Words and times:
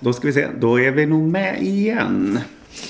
då 0.00 0.12
ska 0.12 0.26
vi 0.26 0.32
se. 0.32 0.46
Då 0.58 0.80
är 0.80 0.90
vi 0.90 1.06
nog 1.06 1.28
med 1.28 1.62
igen. 1.62 2.40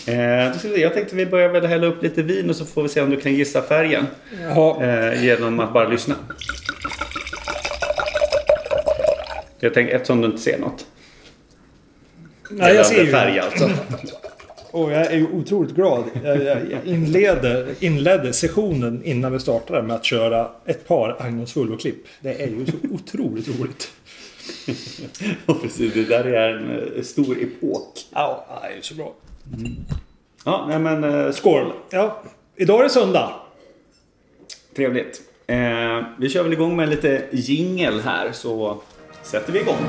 Eh, 0.07 0.53
då 0.53 0.59
ska 0.59 0.69
vi 0.69 0.75
se. 0.75 0.81
Jag 0.81 0.95
tänkte 0.95 1.17
vi 1.17 1.27
börjar 1.27 1.49
väl 1.49 1.67
hälla 1.67 1.87
upp 1.87 2.03
lite 2.03 2.23
vin 2.23 2.51
och 2.51 2.57
så 2.57 2.65
får 2.65 2.83
vi 2.83 2.89
se 2.89 3.01
om 3.01 3.11
du 3.11 3.21
kan 3.21 3.35
gissa 3.35 3.63
färgen. 3.63 4.07
Jaha. 4.43 4.85
Eh, 4.85 5.25
genom 5.25 5.61
att 5.61 5.73
bara 5.73 5.89
lyssna. 5.89 6.15
Jag 9.61 9.75
tänker 9.75 9.95
eftersom 9.95 10.21
du 10.21 10.27
inte 10.27 10.39
ser 10.39 10.59
något. 10.59 10.87
Nej, 12.51 12.75
jag 12.75 12.87
ser 12.87 13.05
ju. 13.05 13.11
färg 13.11 13.39
alltså. 13.39 13.71
Och 14.71 14.93
jag 14.93 15.07
är 15.07 15.17
ju 15.17 15.27
otroligt 15.27 15.75
glad. 15.75 16.05
Jag, 16.25 16.43
jag 16.45 16.87
inledde, 17.81 18.33
sessionen 18.33 19.05
innan 19.05 19.33
vi 19.33 19.41
startade 19.41 19.83
med 19.83 19.97
att 19.97 20.05
köra 20.05 20.49
ett 20.67 20.89
par 20.89 21.17
Agnos 21.19 21.53
Fullo-klipp. 21.53 22.07
Det 22.21 22.43
är 22.43 22.47
ju 22.47 22.67
så 22.67 22.73
otroligt 22.95 23.49
roligt. 23.49 23.93
Ja, 25.47 25.55
precis. 25.63 25.95
Det 25.95 26.05
där 26.05 26.25
är 26.25 26.55
en 26.55 26.97
eh, 26.97 27.03
stor 27.03 27.43
epok. 27.43 27.99
Ja, 28.11 28.47
det 28.63 28.79
är 28.79 28.83
så 28.83 28.95
bra. 28.95 29.15
Ja, 30.45 30.67
nej 30.69 30.79
men 30.79 31.05
eh, 31.05 31.11
skål. 31.11 31.33
Skål! 31.33 31.73
Ja, 31.91 32.23
idag 32.57 32.79
är 32.81 32.85
det 32.85 32.91
söndag. 32.91 33.33
Trevligt. 34.77 35.21
Eh, 35.47 36.03
vi 36.19 36.29
kör 36.29 36.43
väl 36.43 36.53
igång 36.53 36.77
med 36.77 36.89
lite 36.89 37.25
jingel 37.33 38.01
här 38.01 38.33
så 38.33 38.79
sätter 39.23 39.53
vi 39.53 39.61
igång. 39.61 39.87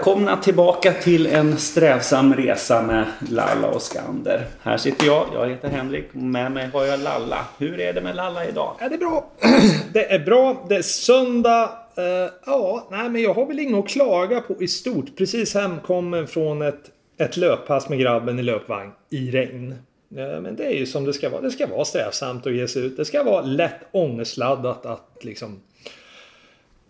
Välkomna 0.00 0.36
tillbaka 0.36 0.92
till 0.92 1.26
en 1.26 1.58
strävsam 1.58 2.34
resa 2.34 2.82
med 2.82 3.04
Lalla 3.30 3.68
och 3.68 3.82
Skander. 3.82 4.46
Här 4.62 4.76
sitter 4.76 5.06
jag, 5.06 5.26
jag 5.34 5.48
heter 5.48 5.68
Henrik 5.68 6.08
och 6.10 6.16
med 6.16 6.52
mig 6.52 6.70
har 6.72 6.84
jag 6.84 7.00
Lalla. 7.00 7.46
Hur 7.58 7.80
är 7.80 7.92
det 7.92 8.00
med 8.00 8.16
Lalla 8.16 8.48
idag? 8.48 8.76
Ja, 8.80 8.88
det 8.88 8.94
är 8.94 8.98
bra. 8.98 9.30
Det 9.92 10.12
är 10.12 10.18
bra. 10.18 10.66
Det 10.68 10.76
är 10.76 10.82
söndag. 10.82 11.70
Uh, 11.98 12.32
ja, 12.46 12.88
nej 12.90 13.08
men 13.08 13.22
jag 13.22 13.34
har 13.34 13.46
väl 13.46 13.58
inget 13.58 13.84
att 13.84 13.88
klaga 13.88 14.40
på 14.40 14.62
i 14.62 14.68
stort. 14.68 15.16
Precis 15.16 15.54
hemkommen 15.54 16.26
från 16.26 16.62
ett, 16.62 16.90
ett 17.18 17.36
löppass 17.36 17.88
med 17.88 17.98
grabben 17.98 18.38
i 18.38 18.42
löpvagn 18.42 18.92
i 19.10 19.30
regn. 19.30 19.74
Uh, 20.16 20.40
men 20.40 20.56
det 20.56 20.64
är 20.64 20.78
ju 20.78 20.86
som 20.86 21.04
det 21.04 21.12
ska 21.12 21.28
vara. 21.28 21.40
Det 21.40 21.50
ska 21.50 21.66
vara 21.66 21.84
strävsamt 21.84 22.46
att 22.46 22.54
ge 22.54 22.68
sig 22.68 22.86
ut. 22.86 22.96
Det 22.96 23.04
ska 23.04 23.22
vara 23.22 23.42
lätt 23.42 23.80
ångestladdat 23.92 24.86
att 24.86 25.18
liksom 25.20 25.60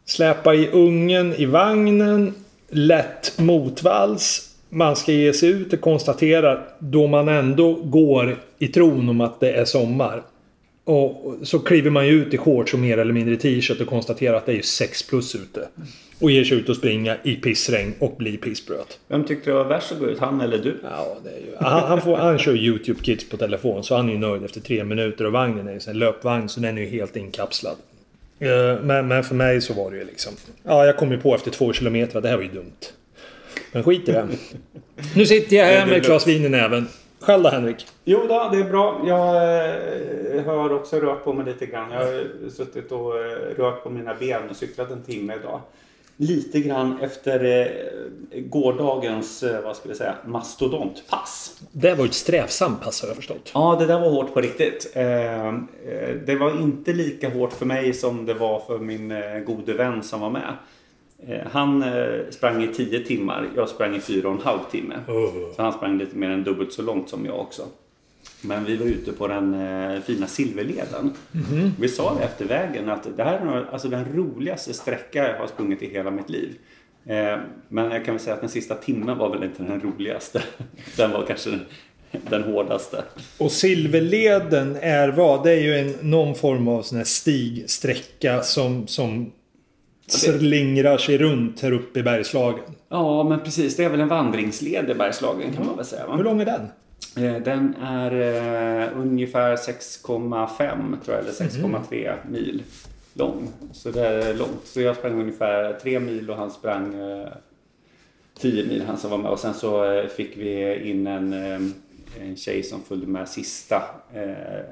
släpa 0.04 0.54
i 0.54 0.68
ungen 0.68 1.34
i 1.34 1.46
vagnen. 1.46 2.34
Lätt 2.70 3.38
motvalls. 3.38 4.54
Man 4.68 4.96
ska 4.96 5.12
ge 5.12 5.32
sig 5.32 5.48
ut 5.48 5.72
och 5.72 5.80
konstatera 5.80 6.60
då 6.78 7.06
man 7.06 7.28
ändå 7.28 7.74
går 7.74 8.36
i 8.58 8.68
tron 8.68 9.08
om 9.08 9.20
att 9.20 9.40
det 9.40 9.52
är 9.52 9.64
sommar. 9.64 10.22
Och 10.84 11.34
så 11.42 11.58
kliver 11.58 11.90
man 11.90 12.06
ju 12.06 12.12
ut 12.12 12.34
i 12.34 12.38
shorts 12.38 12.74
och 12.74 12.80
mer 12.80 12.98
eller 12.98 13.12
mindre 13.12 13.36
t-shirt 13.36 13.80
och 13.80 13.86
konstaterar 13.86 14.36
att 14.36 14.46
det 14.46 14.52
är 14.52 14.56
ju 14.56 14.62
6 14.62 15.02
plus 15.02 15.34
ute. 15.34 15.68
Och 16.20 16.30
ger 16.30 16.44
sig 16.44 16.58
ut 16.58 16.68
och 16.68 16.76
springa 16.76 17.16
i 17.22 17.34
pissregn 17.34 17.94
och 17.98 18.14
blir 18.18 18.36
pissblöt. 18.36 18.98
Vem 19.08 19.24
tyckte 19.24 19.50
det 19.50 19.54
var 19.54 19.64
värst 19.64 19.92
att 19.92 19.98
gå 19.98 20.06
ut? 20.06 20.18
Han 20.18 20.40
eller 20.40 20.58
du? 20.58 20.76
Ja, 20.82 21.16
det 21.24 21.30
är 21.30 21.36
ju... 21.36 21.56
han, 21.60 21.88
han, 21.88 22.00
får, 22.00 22.16
han 22.16 22.38
kör 22.38 22.56
YouTube 22.56 23.00
Kids 23.02 23.28
på 23.28 23.36
telefon 23.36 23.84
så 23.84 23.96
han 23.96 24.08
är 24.08 24.12
ju 24.12 24.18
nöjd 24.18 24.44
efter 24.44 24.60
tre 24.60 24.84
minuter 24.84 25.24
och 25.24 25.32
vagnen 25.32 25.68
är 25.68 25.72
ju 25.72 25.80
en 25.86 25.98
löpvagn 25.98 26.48
så 26.48 26.60
den 26.60 26.78
är 26.78 26.82
ju 26.82 26.88
helt 26.88 27.16
inkapslad. 27.16 27.76
Eh, 28.40 28.80
Men, 28.82 29.08
men 29.08 29.24
för 29.24 29.34
mig 29.34 29.60
så 29.60 29.74
var 29.74 29.90
det 29.90 29.96
ju 29.96 30.04
liksom... 30.04 30.32
Ja, 30.62 30.86
jag 30.86 30.96
kom 30.96 31.10
ju 31.12 31.20
på 31.20 31.34
efter 31.34 31.50
två 31.50 31.72
kilometer 31.72 32.16
att 32.16 32.22
det 32.22 32.28
här 32.28 32.36
var 32.36 32.42
ju 32.44 32.48
dumt. 32.52 32.72
Men 33.72 33.82
skit 33.82 34.08
i 34.08 34.12
det. 34.12 34.28
Nu 35.16 35.26
sitter 35.26 35.56
jag 35.56 35.64
här 35.64 35.86
med 35.86 35.96
ett 35.96 36.06
glas 36.06 36.26
vin 36.26 36.44
i 36.44 36.48
näven. 36.48 36.88
Själv 37.20 37.42
då 37.42 37.48
Henrik? 37.48 37.86
Jo 38.04 38.26
då, 38.28 38.48
det 38.52 38.58
är 38.58 38.64
bra. 38.64 39.02
Jag 39.06 39.36
eh, 40.36 40.44
har 40.44 40.72
också 40.74 41.00
rört 41.00 41.24
på 41.24 41.32
mig 41.32 41.44
lite 41.46 41.66
grann. 41.66 41.90
Jag 41.90 41.98
har 41.98 42.50
suttit 42.50 42.92
och 42.92 43.18
eh, 43.18 43.22
rört 43.56 43.82
på 43.82 43.90
mina 43.90 44.14
ben 44.14 44.42
och 44.50 44.56
cyklat 44.56 44.90
en 44.90 45.02
timme 45.02 45.34
idag. 45.34 45.60
Lite 46.22 46.60
grann 46.60 47.00
efter 47.00 47.44
eh, 47.44 48.40
gårdagens, 48.40 49.42
eh, 49.42 49.64
vad 49.64 49.76
ska 49.76 49.88
vi 49.88 49.94
säga, 49.94 50.14
mastodontpass. 50.26 51.60
Det 51.72 51.94
var 51.94 52.04
ett 52.04 52.14
strävsamt 52.14 52.80
pass 52.80 53.02
har 53.02 53.08
jag 53.08 53.16
förstått. 53.16 53.50
Ja, 53.54 53.76
det 53.80 53.86
där 53.86 54.00
var 54.00 54.10
hårt 54.10 54.34
på 54.34 54.40
riktigt. 54.40 54.92
Eh, 54.94 55.54
det 56.26 56.36
var 56.40 56.60
inte 56.60 56.92
lika 56.92 57.28
hårt 57.28 57.52
för 57.52 57.66
mig 57.66 57.92
som 57.92 58.26
det 58.26 58.34
var 58.34 58.60
för 58.60 58.78
min 58.78 59.14
gode 59.46 59.74
vän 59.74 60.02
som 60.02 60.20
var 60.20 60.30
med. 60.30 60.52
Han 61.52 61.84
sprang 62.30 62.62
i 62.62 62.66
10 62.66 63.04
timmar, 63.04 63.48
jag 63.56 63.68
sprang 63.68 63.96
i 63.96 64.00
fyra 64.00 64.28
och 64.28 64.34
en 64.34 64.40
halv 64.40 64.60
timme. 64.70 64.94
Så 65.56 65.62
han 65.62 65.72
sprang 65.72 65.98
lite 65.98 66.16
mer 66.16 66.30
än 66.30 66.44
dubbelt 66.44 66.72
så 66.72 66.82
långt 66.82 67.08
som 67.08 67.26
jag 67.26 67.40
också. 67.40 67.62
Men 68.42 68.64
vi 68.64 68.76
var 68.76 68.86
ute 68.86 69.12
på 69.12 69.26
den 69.26 69.54
eh, 69.54 70.00
fina 70.00 70.26
Silverleden. 70.26 71.14
Vi 71.78 71.88
sa 71.88 72.14
det 72.14 72.24
efter 72.24 72.44
vägen 72.44 72.90
att 72.90 73.16
det 73.16 73.24
här 73.24 73.38
är 73.38 73.44
nog, 73.44 73.64
alltså 73.72 73.88
den 73.88 74.04
roligaste 74.14 74.74
sträcka 74.74 75.28
jag 75.28 75.38
har 75.38 75.46
sprungit 75.46 75.82
i 75.82 75.90
hela 75.90 76.10
mitt 76.10 76.30
liv. 76.30 76.54
Eh, 77.06 77.38
men 77.68 77.90
jag 77.90 78.04
kan 78.04 78.14
väl 78.14 78.22
säga 78.22 78.34
att 78.34 78.40
den 78.40 78.50
sista 78.50 78.74
timmen 78.74 79.18
var 79.18 79.30
väl 79.30 79.44
inte 79.44 79.62
den 79.62 79.80
roligaste. 79.80 80.42
Den 80.96 81.10
var 81.10 81.26
kanske 81.26 81.58
den, 82.30 82.42
hårdaste. 82.42 83.04
Och 83.38 83.52
Silverleden 83.52 84.76
är 84.80 85.08
vad? 85.08 85.44
Det 85.44 85.52
är 85.52 85.60
ju 85.60 85.78
en, 85.78 85.94
någon 86.10 86.34
form 86.34 86.68
av 86.68 86.82
sån 86.82 86.98
här 86.98 87.04
stigsträcka 87.04 88.42
som, 88.42 88.86
som 88.86 89.32
slingrar 90.06 90.98
sig 90.98 91.18
runt 91.18 91.60
här 91.60 91.72
uppe 91.72 92.00
i 92.00 92.02
Bergslagen. 92.02 92.64
Ja, 92.88 93.22
men 93.22 93.40
precis. 93.40 93.76
Det 93.76 93.84
är 93.84 93.88
väl 93.88 94.00
en 94.00 94.08
vandringsled 94.08 94.90
i 94.90 94.94
Bergslagen 94.94 95.52
kan 95.52 95.66
man 95.66 95.76
väl 95.76 95.84
säga. 95.84 96.02
Hur 96.02 96.16
Va? 96.16 96.22
lång 96.22 96.40
är 96.40 96.44
den? 96.44 96.68
Eh, 97.16 97.36
Den 97.42 97.74
är 97.82 98.12
eh, 98.82 98.98
ungefär 98.98 99.56
6,5 99.56 101.00
tror 101.04 101.16
jag, 101.16 101.24
eller 101.24 101.32
6,3 101.32 102.16
mil 102.30 102.62
lång. 103.14 103.48
Så 103.72 103.90
det 103.90 104.06
är 104.06 104.34
långt. 104.34 104.60
Så 104.64 104.80
jag 104.80 104.96
sprang 104.96 105.20
ungefär 105.20 105.72
3 105.72 106.00
mil 106.00 106.30
och 106.30 106.36
han 106.36 106.50
sprang 106.50 106.94
eh, 107.00 107.28
10 108.38 108.66
mil, 108.66 108.82
han 108.86 108.96
som 108.98 109.10
var 109.10 109.18
med. 109.18 109.30
Och 109.30 109.38
sen 109.38 109.54
så 109.54 109.92
eh, 109.92 110.06
fick 110.06 110.36
vi 110.36 110.80
in 110.90 111.06
en, 111.06 111.32
eh, 111.32 111.60
en 112.20 112.36
tjej 112.36 112.62
som 112.62 112.82
följde 112.82 113.06
med 113.06 113.28
sista, 113.28 113.82
eh, 114.14 114.64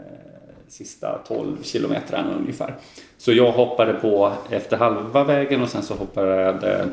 sista 0.68 1.18
12 1.28 1.62
kilometrarna 1.62 2.34
ungefär. 2.34 2.74
Så 3.18 3.32
jag 3.32 3.52
hoppade 3.52 3.92
på 3.94 4.32
efter 4.50 4.76
halva 4.76 5.24
vägen 5.24 5.62
och 5.62 5.68
sen 5.68 5.82
så 5.82 5.94
hoppade 5.94 6.40
jag 6.40 6.88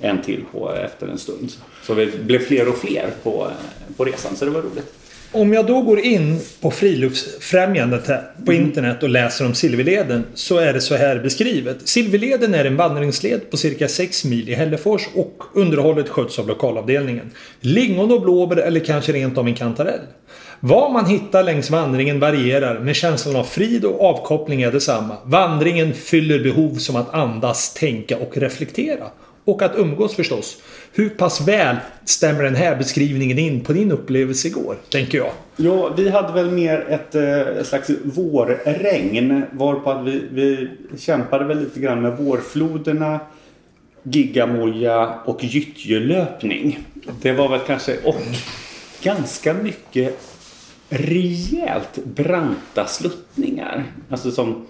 en 0.00 0.22
till 0.22 0.44
på 0.52 0.72
efter 0.72 1.06
en 1.06 1.18
stund. 1.18 1.52
Så 1.82 1.94
vi 1.94 2.06
blev 2.06 2.38
fler 2.38 2.68
och 2.68 2.78
fler 2.78 3.10
på, 3.22 3.50
på 3.96 4.04
resan, 4.04 4.36
så 4.36 4.44
det 4.44 4.50
var 4.50 4.62
roligt. 4.62 4.94
Om 5.32 5.52
jag 5.52 5.66
då 5.66 5.82
går 5.82 6.00
in 6.00 6.40
på 6.60 6.70
Friluftsfrämjandet 6.70 8.08
här 8.08 8.22
på 8.46 8.52
internet 8.52 9.02
och 9.02 9.08
läser 9.08 9.46
om 9.46 9.54
Silverleden 9.54 10.24
så 10.34 10.58
är 10.58 10.72
det 10.72 10.80
så 10.80 10.94
här 10.94 11.18
beskrivet. 11.18 11.88
Silverleden 11.88 12.54
är 12.54 12.64
en 12.64 12.76
vandringsled 12.76 13.50
på 13.50 13.56
cirka 13.56 13.88
6 13.88 14.24
mil 14.24 14.48
i 14.48 14.54
Hällefors 14.54 15.08
och 15.14 15.42
underhållet 15.54 16.08
sköts 16.08 16.38
av 16.38 16.48
lokalavdelningen. 16.48 17.30
Lingon 17.60 18.12
och 18.12 18.22
blåbär 18.22 18.56
eller 18.56 18.80
kanske 18.80 19.12
rent 19.12 19.38
av 19.38 19.46
en 19.46 19.54
kantarell. 19.54 20.00
Vad 20.60 20.92
man 20.92 21.06
hittar 21.06 21.42
längs 21.42 21.70
vandringen 21.70 22.20
varierar 22.20 22.78
men 22.78 22.94
känslan 22.94 23.36
av 23.36 23.44
frid 23.44 23.84
och 23.84 24.04
avkoppling 24.04 24.62
är 24.62 24.72
detsamma. 24.72 25.16
Vandringen 25.24 25.94
fyller 25.94 26.38
behov 26.38 26.74
som 26.74 26.96
att 26.96 27.14
andas, 27.14 27.74
tänka 27.74 28.16
och 28.16 28.36
reflektera. 28.36 29.04
Och 29.48 29.62
att 29.62 29.76
umgås 29.76 30.14
förstås. 30.14 30.62
Hur 30.92 31.08
pass 31.08 31.48
väl 31.48 31.76
stämmer 32.04 32.42
den 32.42 32.54
här 32.54 32.76
beskrivningen 32.76 33.38
in 33.38 33.60
på 33.60 33.72
din 33.72 33.92
upplevelse 33.92 34.48
igår? 34.48 34.76
Tänker 34.90 35.18
jag. 35.18 35.30
Ja, 35.56 35.94
vi 35.96 36.08
hade 36.08 36.32
väl 36.32 36.50
mer 36.50 36.86
ett 36.88 37.14
eh, 37.14 37.64
slags 37.64 37.90
vårregn 38.04 39.42
varpå 39.52 39.90
att 39.90 40.06
vi, 40.06 40.22
vi 40.30 40.68
kämpade 40.98 41.44
väl 41.44 41.60
lite 41.60 41.80
grann 41.80 42.02
med 42.02 42.16
vårfloderna, 42.16 43.20
gigamoja 44.02 45.14
och 45.24 45.44
gyttjelöpning. 45.44 46.78
Det 47.22 47.32
var 47.32 47.48
väl 47.48 47.60
kanske 47.66 47.96
och 48.04 48.16
ganska 49.02 49.54
mycket 49.54 50.20
rejält 50.88 51.98
branta 52.04 52.86
sluttningar. 52.86 53.84
Alltså 54.10 54.30
som 54.30 54.66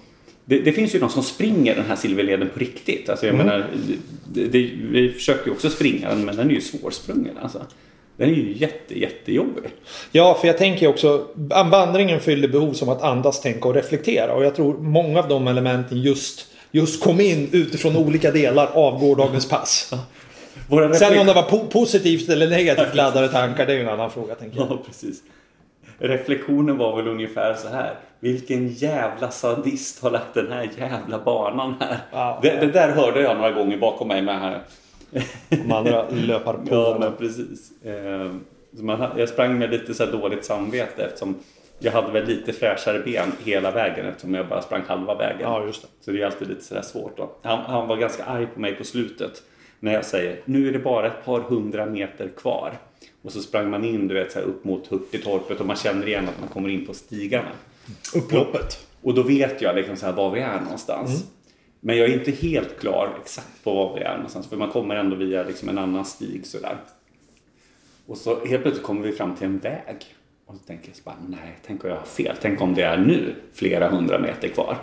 det, 0.49 0.59
det 0.59 0.71
finns 0.71 0.95
ju 0.95 0.99
de 0.99 1.09
som 1.09 1.23
springer 1.23 1.75
den 1.75 1.85
här 1.85 1.95
silverleden 1.95 2.49
på 2.53 2.59
riktigt. 2.59 3.09
Alltså 3.09 3.25
jag 3.25 3.35
menar, 3.35 3.67
det, 4.33 4.45
det, 4.45 4.69
vi 4.91 5.11
försöker 5.11 5.45
ju 5.45 5.51
också 5.51 5.69
springa 5.69 6.09
den 6.09 6.25
men 6.25 6.35
den 6.35 6.49
är 6.49 6.53
ju 6.53 6.61
svårsprungen. 6.61 7.37
Alltså. 7.41 7.65
Den 8.17 8.29
är 8.29 8.33
ju 8.33 8.53
jätte, 8.57 8.99
jättejobbig. 8.99 9.63
Ja, 10.11 10.37
för 10.41 10.47
jag 10.47 10.57
tänker 10.57 10.87
också 10.87 11.27
vandringen 11.71 12.19
fyller 12.19 12.47
behov 12.47 12.73
som 12.73 12.89
att 12.89 13.01
andas, 13.01 13.41
tänka 13.41 13.67
och 13.67 13.73
reflektera. 13.73 14.33
Och 14.33 14.45
jag 14.45 14.55
tror 14.55 14.77
många 14.77 15.19
av 15.19 15.27
de 15.27 15.47
elementen 15.47 16.01
just, 16.01 16.45
just 16.71 17.03
kom 17.03 17.19
in 17.21 17.49
utifrån 17.51 17.95
olika 17.95 18.31
delar 18.31 18.67
av 18.73 18.99
gårdagens 18.99 19.49
pass. 19.49 19.93
Sen 20.99 21.19
om 21.19 21.27
det 21.27 21.33
var 21.33 21.43
po 21.43 21.65
positivt 21.65 22.29
eller 22.29 22.49
negativt 22.49 22.95
laddade 22.95 23.27
tankar, 23.27 23.65
det 23.65 23.73
är 23.73 23.77
ju 23.77 23.83
en 23.83 23.89
annan 23.89 24.11
fråga 24.11 24.35
tänker 24.35 24.57
jag. 24.57 24.67
Ja, 24.69 24.83
precis. 24.85 25.21
Reflektionen 25.99 26.77
var 26.77 26.95
väl 26.95 27.07
ungefär 27.07 27.53
så 27.53 27.67
här. 27.67 27.95
Vilken 28.19 28.67
jävla 28.67 29.31
sadist 29.31 30.03
har 30.03 30.11
lagt 30.11 30.33
den 30.33 30.51
här 30.51 30.69
jävla 30.77 31.19
banan 31.19 31.75
här. 31.79 31.97
Ja. 32.11 32.39
Det, 32.41 32.49
det 32.59 32.71
där 32.71 32.89
hörde 32.89 33.21
jag 33.21 33.37
några 33.37 33.51
gånger 33.51 33.77
bakom 33.77 34.07
mig 34.07 34.21
med 34.21 34.39
här. 34.39 34.61
De 35.49 35.71
andra 35.71 36.09
löpar 36.09 36.53
på. 36.53 36.65
Ja, 36.69 36.97
men 36.99 37.13
precis. 37.13 37.83
Eh, 37.83 38.31
man, 38.71 39.07
jag 39.17 39.29
sprang 39.29 39.59
med 39.59 39.69
lite 39.69 39.93
så 39.93 40.05
dåligt 40.05 40.45
samvete 40.45 41.03
eftersom 41.03 41.35
jag 41.79 41.91
hade 41.91 42.11
väl 42.11 42.25
lite 42.25 42.53
fräschare 42.53 42.99
ben 42.99 43.31
hela 43.43 43.71
vägen 43.71 44.05
eftersom 44.05 44.33
jag 44.33 44.47
bara 44.47 44.61
sprang 44.61 44.81
halva 44.87 45.15
vägen. 45.15 45.41
Ja, 45.41 45.65
just 45.65 45.81
det. 45.81 45.87
Så 46.01 46.11
det 46.11 46.21
är 46.21 46.25
alltid 46.25 46.47
lite 46.47 46.63
sådär 46.63 46.81
svårt 46.81 47.17
då. 47.17 47.31
Han, 47.43 47.59
han 47.59 47.87
var 47.87 47.97
ganska 47.97 48.23
arg 48.23 48.47
på 48.47 48.59
mig 48.59 48.75
på 48.75 48.83
slutet 48.83 49.43
när 49.79 49.93
jag 49.93 50.05
säger 50.05 50.39
nu 50.45 50.67
är 50.67 50.71
det 50.71 50.79
bara 50.79 51.07
ett 51.07 51.25
par 51.25 51.39
hundra 51.39 51.85
meter 51.85 52.27
kvar. 52.27 52.71
Och 53.21 53.31
så 53.31 53.41
sprang 53.41 53.69
man 53.69 53.85
in 53.85 54.07
du 54.07 54.13
vet, 54.13 54.31
så 54.31 54.39
här 54.39 54.45
upp 54.45 54.63
mot 54.63 54.87
Hurtigtorpet 54.87 55.59
och 55.59 55.65
man 55.65 55.75
känner 55.75 56.07
igen 56.07 56.27
att 56.29 56.39
man 56.39 56.49
kommer 56.49 56.69
in 56.69 56.85
på 56.85 56.93
stigarna. 56.93 57.51
Upploppet. 58.15 58.87
Och 59.01 59.13
då 59.13 59.23
vet 59.23 59.61
jag 59.61 59.75
liksom 59.75 59.95
så 59.95 60.05
här 60.05 60.13
var 60.13 60.31
vi 60.31 60.39
är 60.39 60.61
någonstans. 60.61 61.11
Men 61.79 61.97
jag 61.97 62.09
är 62.09 62.13
inte 62.13 62.31
helt 62.31 62.79
klar 62.79 63.17
exakt 63.21 63.63
på 63.63 63.73
var 63.73 63.95
vi 63.95 64.01
är 64.01 64.15
någonstans. 64.15 64.47
För 64.47 64.57
man 64.57 64.69
kommer 64.69 64.95
ändå 64.95 65.15
via 65.15 65.43
liksom 65.43 65.69
en 65.69 65.77
annan 65.77 66.05
stig 66.05 66.45
sådär. 66.45 66.77
Och 68.05 68.17
så 68.17 68.45
helt 68.45 68.61
plötsligt 68.61 68.85
kommer 68.85 69.01
vi 69.01 69.11
fram 69.11 69.35
till 69.35 69.45
en 69.47 69.57
väg. 69.59 69.95
Och 70.45 70.53
då 70.53 70.59
tänker 70.67 70.87
jag 70.87 70.95
så 70.95 71.01
bara, 71.03 71.15
nej, 71.27 71.57
tänk 71.67 71.83
om 71.83 71.89
jag 71.89 71.97
har 71.97 72.05
fel. 72.05 72.35
Tänk 72.41 72.61
om 72.61 72.75
det 72.75 72.81
är 72.81 72.97
nu 72.97 73.35
flera 73.53 73.89
hundra 73.89 74.19
meter 74.19 74.47
kvar. 74.47 74.77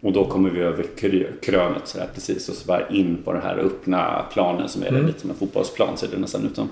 Och 0.00 0.12
då 0.12 0.24
kommer 0.24 0.50
vi 0.50 0.60
över 0.60 0.82
krö- 0.96 1.40
krönet 1.42 1.88
sådär 1.88 2.08
precis 2.14 2.48
och 2.48 2.54
så 2.54 2.66
bara 2.66 2.88
in 2.88 3.18
på 3.24 3.32
den 3.32 3.42
här 3.42 3.56
öppna 3.56 4.26
planen 4.32 4.68
som 4.68 4.82
är 4.82 4.90
lite 5.06 5.20
som 5.20 5.30
en 5.30 5.36
fotbollsplan 5.36 5.96
ser 5.96 6.08
det 6.08 6.18
nästan 6.18 6.46
ut 6.46 6.56
som. 6.56 6.68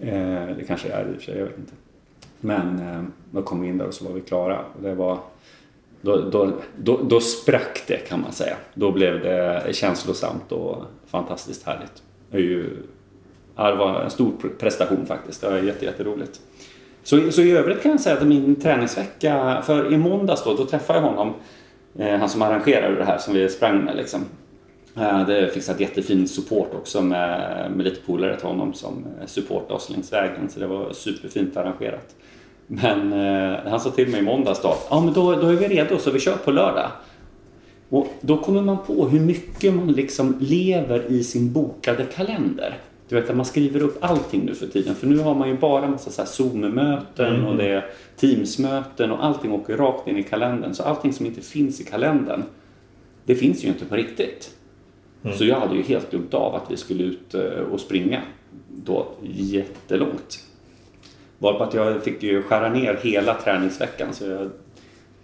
Eh, 0.00 0.56
det 0.56 0.64
kanske 0.66 0.88
är 0.88 1.08
i 1.08 1.10
och 1.10 1.16
för 1.16 1.22
sig, 1.22 1.38
jag 1.38 1.44
vet 1.44 1.58
inte. 1.58 1.72
Men 2.40 2.78
eh, 2.78 3.02
då 3.30 3.42
kom 3.42 3.60
vi 3.60 3.68
in 3.68 3.78
där 3.78 3.86
och 3.86 3.94
så 3.94 4.04
var 4.04 4.12
vi 4.12 4.20
klara. 4.20 4.58
Och 4.76 4.82
det 4.82 4.94
var, 4.94 5.18
då, 6.00 6.16
då, 6.16 6.52
då, 6.76 7.00
då 7.02 7.20
sprack 7.20 7.82
det 7.86 7.96
kan 7.96 8.20
man 8.20 8.32
säga. 8.32 8.56
Då 8.74 8.92
blev 8.92 9.20
det 9.20 9.62
känslosamt 9.72 10.52
och 10.52 10.76
fantastiskt 11.06 11.66
härligt. 11.66 12.02
Det, 12.30 12.36
är 12.36 12.40
ju, 12.42 12.64
det 13.56 13.74
var 13.74 14.00
en 14.00 14.10
stor 14.10 14.32
prestation 14.58 15.06
faktiskt. 15.06 15.40
Det 15.40 15.50
var 15.50 15.58
jätte, 15.58 15.84
jätteroligt. 15.84 16.40
Så, 17.02 17.32
så 17.32 17.42
i 17.42 17.50
övrigt 17.50 17.82
kan 17.82 17.90
jag 17.90 18.00
säga 18.00 18.16
att 18.16 18.26
min 18.26 18.60
träningsvecka, 18.60 19.62
för 19.66 19.92
i 19.92 19.98
måndags 19.98 20.44
då, 20.44 20.54
då 20.54 20.66
träffade 20.66 20.98
jag 20.98 21.06
honom, 21.06 21.34
eh, 21.98 22.18
han 22.18 22.28
som 22.28 22.42
arrangerade 22.42 22.94
det 22.94 23.04
här 23.04 23.18
som 23.18 23.34
vi 23.34 23.48
sprang 23.48 23.84
med 23.84 23.96
liksom. 23.96 24.20
Eh, 24.96 25.26
det 25.26 25.38
är 25.38 25.48
fixat 25.48 25.80
jättefin 25.80 26.28
support 26.28 26.74
också 26.74 27.02
med, 27.02 27.70
med 27.76 27.84
lite 27.84 28.00
polare 28.00 28.36
till 28.36 28.48
honom 28.48 28.74
som 28.74 29.04
supportade 29.26 29.74
oss 29.74 29.90
längs 29.90 30.12
vägen 30.12 30.48
så 30.48 30.60
det 30.60 30.66
var 30.66 30.92
superfint 30.92 31.56
arrangerat. 31.56 32.16
Men 32.66 33.12
eh, 33.12 33.70
han 33.70 33.80
sa 33.80 33.90
till 33.90 34.08
mig 34.08 34.20
i 34.20 34.22
måndags 34.22 34.62
då, 34.62 34.74
ja 34.90 35.00
men 35.00 35.14
då, 35.14 35.34
då 35.34 35.46
är 35.46 35.54
vi 35.54 35.68
redo 35.68 35.98
så 35.98 36.10
vi 36.10 36.20
kör 36.20 36.36
på 36.36 36.50
lördag. 36.50 36.90
Och 37.88 38.08
då 38.20 38.36
kommer 38.36 38.62
man 38.62 38.78
på 38.86 39.08
hur 39.08 39.20
mycket 39.20 39.74
man 39.74 39.92
liksom 39.92 40.36
lever 40.40 41.12
i 41.12 41.24
sin 41.24 41.52
bokade 41.52 42.04
kalender. 42.04 42.78
Du 43.08 43.20
vet 43.20 43.30
att 43.30 43.36
man 43.36 43.46
skriver 43.46 43.82
upp 43.82 44.04
allting 44.04 44.44
nu 44.44 44.54
för 44.54 44.66
tiden. 44.66 44.94
För 44.94 45.06
nu 45.06 45.18
har 45.18 45.34
man 45.34 45.48
ju 45.48 45.56
bara 45.56 45.88
massa 45.88 46.10
så 46.10 46.22
här 46.22 46.28
Zoom-möten 46.28 47.44
och 47.44 47.56
det 47.56 47.68
är 47.68 47.86
Teams-möten 48.16 49.10
och 49.10 49.24
allting 49.24 49.52
åker 49.52 49.76
rakt 49.76 50.08
in 50.08 50.16
i 50.16 50.22
kalendern. 50.22 50.74
Så 50.74 50.82
allting 50.82 51.12
som 51.12 51.26
inte 51.26 51.40
finns 51.40 51.80
i 51.80 51.84
kalendern, 51.84 52.42
det 53.24 53.34
finns 53.34 53.64
ju 53.64 53.68
inte 53.68 53.84
på 53.84 53.96
riktigt. 53.96 54.50
Så 55.36 55.44
jag 55.44 55.60
hade 55.60 55.74
ju 55.76 55.82
helt 55.82 56.10
glömt 56.10 56.34
av 56.34 56.54
att 56.54 56.70
vi 56.70 56.76
skulle 56.76 57.04
ut 57.04 57.34
eh, 57.34 57.42
och 57.72 57.80
springa 57.80 58.22
då 58.68 59.06
jättelångt. 59.22 60.38
Varpå 61.38 61.64
att 61.64 61.74
jag 61.74 62.02
fick 62.02 62.22
ju 62.22 62.42
skära 62.42 62.68
ner 62.68 62.98
hela 63.02 63.34
träningsveckan 63.34 64.08
så 64.14 64.26
jag 64.26 64.50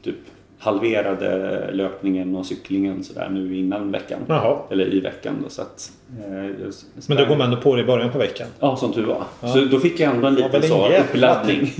typ 0.04 0.16
halverade 0.58 1.70
löpningen 1.72 2.36
och 2.36 2.46
cyklingen 2.46 3.04
sådär 3.04 3.28
nu 3.30 3.56
innan 3.56 3.90
veckan. 3.92 4.20
Jaha. 4.28 4.58
Eller 4.70 4.94
i 4.94 5.00
veckan 5.00 5.34
då 5.42 5.48
så 5.48 5.62
att... 5.62 5.92
Eh, 6.18 6.24
Men 6.32 6.72
sprang- 7.02 7.16
du 7.18 7.26
kom 7.26 7.40
ändå 7.40 7.56
på 7.56 7.76
det 7.76 7.82
i 7.82 7.84
början 7.84 8.12
på 8.12 8.18
veckan. 8.18 8.48
Ja, 8.60 8.76
som 8.76 8.92
tur 8.92 9.04
var. 9.06 9.24
Så 9.52 9.58
då 9.60 9.78
fick 9.78 10.00
jag 10.00 10.14
ändå 10.14 10.26
en 10.26 10.36
Ja, 10.38 10.44
liten 10.46 10.60
väl 10.60 10.70
så 10.70 10.88
uppladdning. 11.00 11.72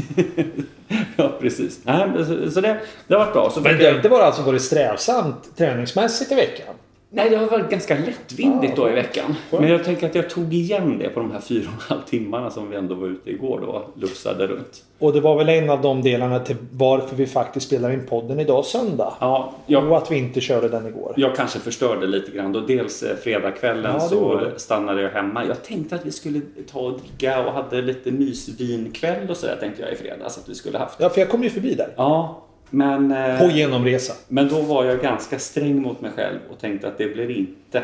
ja, 1.17 1.33
precis. 1.41 1.81
Nej, 1.85 2.09
så, 2.17 2.51
så 2.51 2.61
det, 2.61 2.79
det 3.07 3.15
har 3.15 3.25
varit 3.25 3.33
bra. 3.33 3.51
Så 3.51 3.61
Men 3.61 3.77
det 3.79 3.85
jag, 3.85 3.97
inte 3.97 4.09
bara 4.09 4.23
alltså 4.25 4.43
varit 4.43 4.63
strävsamt 4.63 5.57
träningsmässigt 5.57 6.33
i 6.33 6.35
veckan? 6.35 6.75
Nej, 7.17 7.31
det 7.31 7.37
har 7.37 7.47
varit 7.47 7.71
ganska 7.71 7.95
lättvindigt 7.99 8.73
Ja, 8.77 8.83
då 8.85 8.91
i 8.91 8.95
veckan. 8.95 9.25
skönt. 9.51 9.61
Men 9.61 9.71
jag 9.71 9.85
tänker 9.85 10.07
att 10.07 10.15
jag 10.15 10.31
tog 10.31 10.55
igen 10.55 10.99
det 10.99 11.09
på 11.09 11.21
de 11.21 11.31
här 11.33 11.41
fyra 11.41 11.69
och 11.77 11.83
en 11.83 11.97
halv 11.97 12.01
timmarna 12.09 12.51
som 12.51 12.71
vi 12.71 12.77
ändå 12.77 12.95
var 12.95 13.09
ute 13.09 13.31
igår 13.31 13.61
då 13.61 13.67
och 13.73 13.99
lufsade 14.01 14.47
runt. 14.47 14.83
Och 14.99 15.13
det 15.13 15.21
var 15.21 15.37
väl 15.39 15.49
en 15.49 15.71
av 15.71 15.83
de 15.83 16.03
delarna 16.03 16.39
till 16.39 16.57
varför 16.73 17.17
vi 17.17 17.27
faktiskt 17.27 17.67
spelar 17.67 17.91
in 17.91 18.07
podden 18.09 18.41
idag 18.41 18.65
söndag. 18.65 19.13
Ja, 19.21 19.53
jag, 19.67 19.91
Och 19.91 19.97
att 19.97 20.11
vi 20.13 20.17
inte 20.19 20.41
körde 20.41 20.69
den 20.69 20.87
igår. 20.87 21.15
jag 21.17 21.37
kanske 21.37 21.59
förstörde 21.59 22.07
lite 22.07 22.31
grann 22.31 22.53
då. 22.53 22.61
Dels 22.61 23.03
eh, 23.03 23.17
fredagskvällen 23.17 23.93
Ja, 23.95 24.01
så 24.01 24.41
stannade 24.57 25.03
jag 25.03 25.11
hemma. 25.11 25.45
Jag 25.45 25.63
tänkte 25.65 25.95
att 25.95 26.07
vi 26.07 26.13
skulle 26.13 26.41
ta 26.73 26.79
och 26.81 26.99
dricka 27.01 27.47
och 27.47 27.53
hade 27.53 27.83
lite 27.83 28.11
mysvinkväll 28.11 29.31
och 29.31 29.37
sådär 29.37 29.57
tänkte 29.61 29.83
jag 29.83 29.93
i 29.93 29.97
fredags 29.97 30.39
att 30.39 30.49
vi 30.49 30.55
skulle 30.55 30.79
haft. 30.79 31.01
Ja, 31.01 31.09
för 31.09 31.21
jag 31.21 31.29
kom 31.31 31.43
ju 31.43 31.51
förbi 31.51 31.75
där. 31.75 31.89
Ja, 31.97 32.43
men... 32.71 33.13
eh, 33.13 33.39
På 33.41 33.47
genomresa. 33.51 34.13
Men 34.29 34.49
då 34.49 34.61
var 34.61 34.85
jag 34.85 35.01
ganska 35.01 35.39
sträng 35.39 35.83
mot 35.83 36.01
mig 36.01 36.11
själv 36.17 36.39
och 36.51 36.59
tänkte 36.59 36.89
att 36.89 36.99
det 36.99 37.15
blir 37.15 37.31
inte 37.31 37.83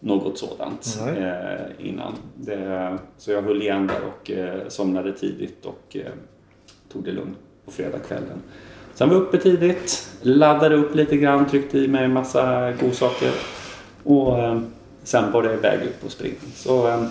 något 0.00 0.38
sådant 0.38 0.98
eh, 1.18 1.88
innan. 1.88 2.12
Det, 2.36 2.98
så 3.18 3.30
jag 3.32 3.42
höll 3.42 3.62
igen 3.62 3.86
där 3.86 4.00
och 4.08 4.30
eh, 4.30 4.68
somnade 4.68 5.12
tidigt 5.12 5.66
och 5.66 5.96
eh, 5.96 6.12
tog 6.92 7.04
det 7.04 7.12
lugnt 7.12 7.38
på 7.64 7.70
fredagskvällen. 7.70 8.42
Sen 8.94 9.08
var 9.08 9.16
jag 9.16 9.22
uppe 9.22 9.38
tidigt, 9.38 10.08
laddade 10.22 10.74
upp 10.74 10.94
lite 10.94 11.16
grann, 11.16 11.46
tryckte 11.46 11.78
i 11.78 11.88
mig 11.88 12.04
en 12.04 12.12
massa 12.12 12.72
godsaker 12.72 13.32
och 14.04 14.38
eh, 14.38 14.60
sen 15.02 15.32
var 15.32 15.42
det 15.42 15.52
iväg 15.52 15.82
ut 15.82 16.00
på 16.02 16.08
spring. 16.10 16.34
Så, 16.54 16.88
eh, 16.88 17.02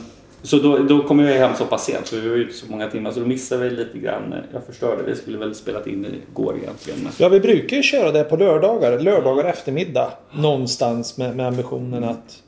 så 0.43 0.57
då, 0.57 0.77
då 0.77 1.03
kom 1.03 1.19
jag 1.19 1.37
hem 1.37 1.55
så 1.55 1.65
pass 1.65 1.85
sent, 1.85 2.07
så 2.07 2.15
vi 2.15 2.29
var 2.29 2.35
ute 2.35 2.53
så 2.53 2.65
många 2.71 2.89
timmar, 2.89 3.11
så 3.11 3.19
då 3.19 3.25
missade 3.25 3.63
vi 3.63 3.69
lite 3.69 3.97
grann. 3.97 4.35
Jag 4.53 4.65
förstörde, 4.65 5.03
vi 5.03 5.15
skulle 5.15 5.37
väl 5.37 5.55
spelat 5.55 5.87
in 5.87 6.05
igår 6.31 6.57
egentligen. 6.57 7.09
Ja, 7.17 7.29
vi 7.29 7.39
brukar 7.39 7.77
ju 7.77 7.83
köra 7.83 8.11
det 8.11 8.23
på 8.23 8.37
lördagar. 8.37 8.99
Lördagar 8.99 9.45
eftermiddag. 9.45 10.13
Någonstans 10.31 11.17
med, 11.17 11.35
med 11.35 11.47
ambitionen 11.47 12.03
att... 12.03 12.43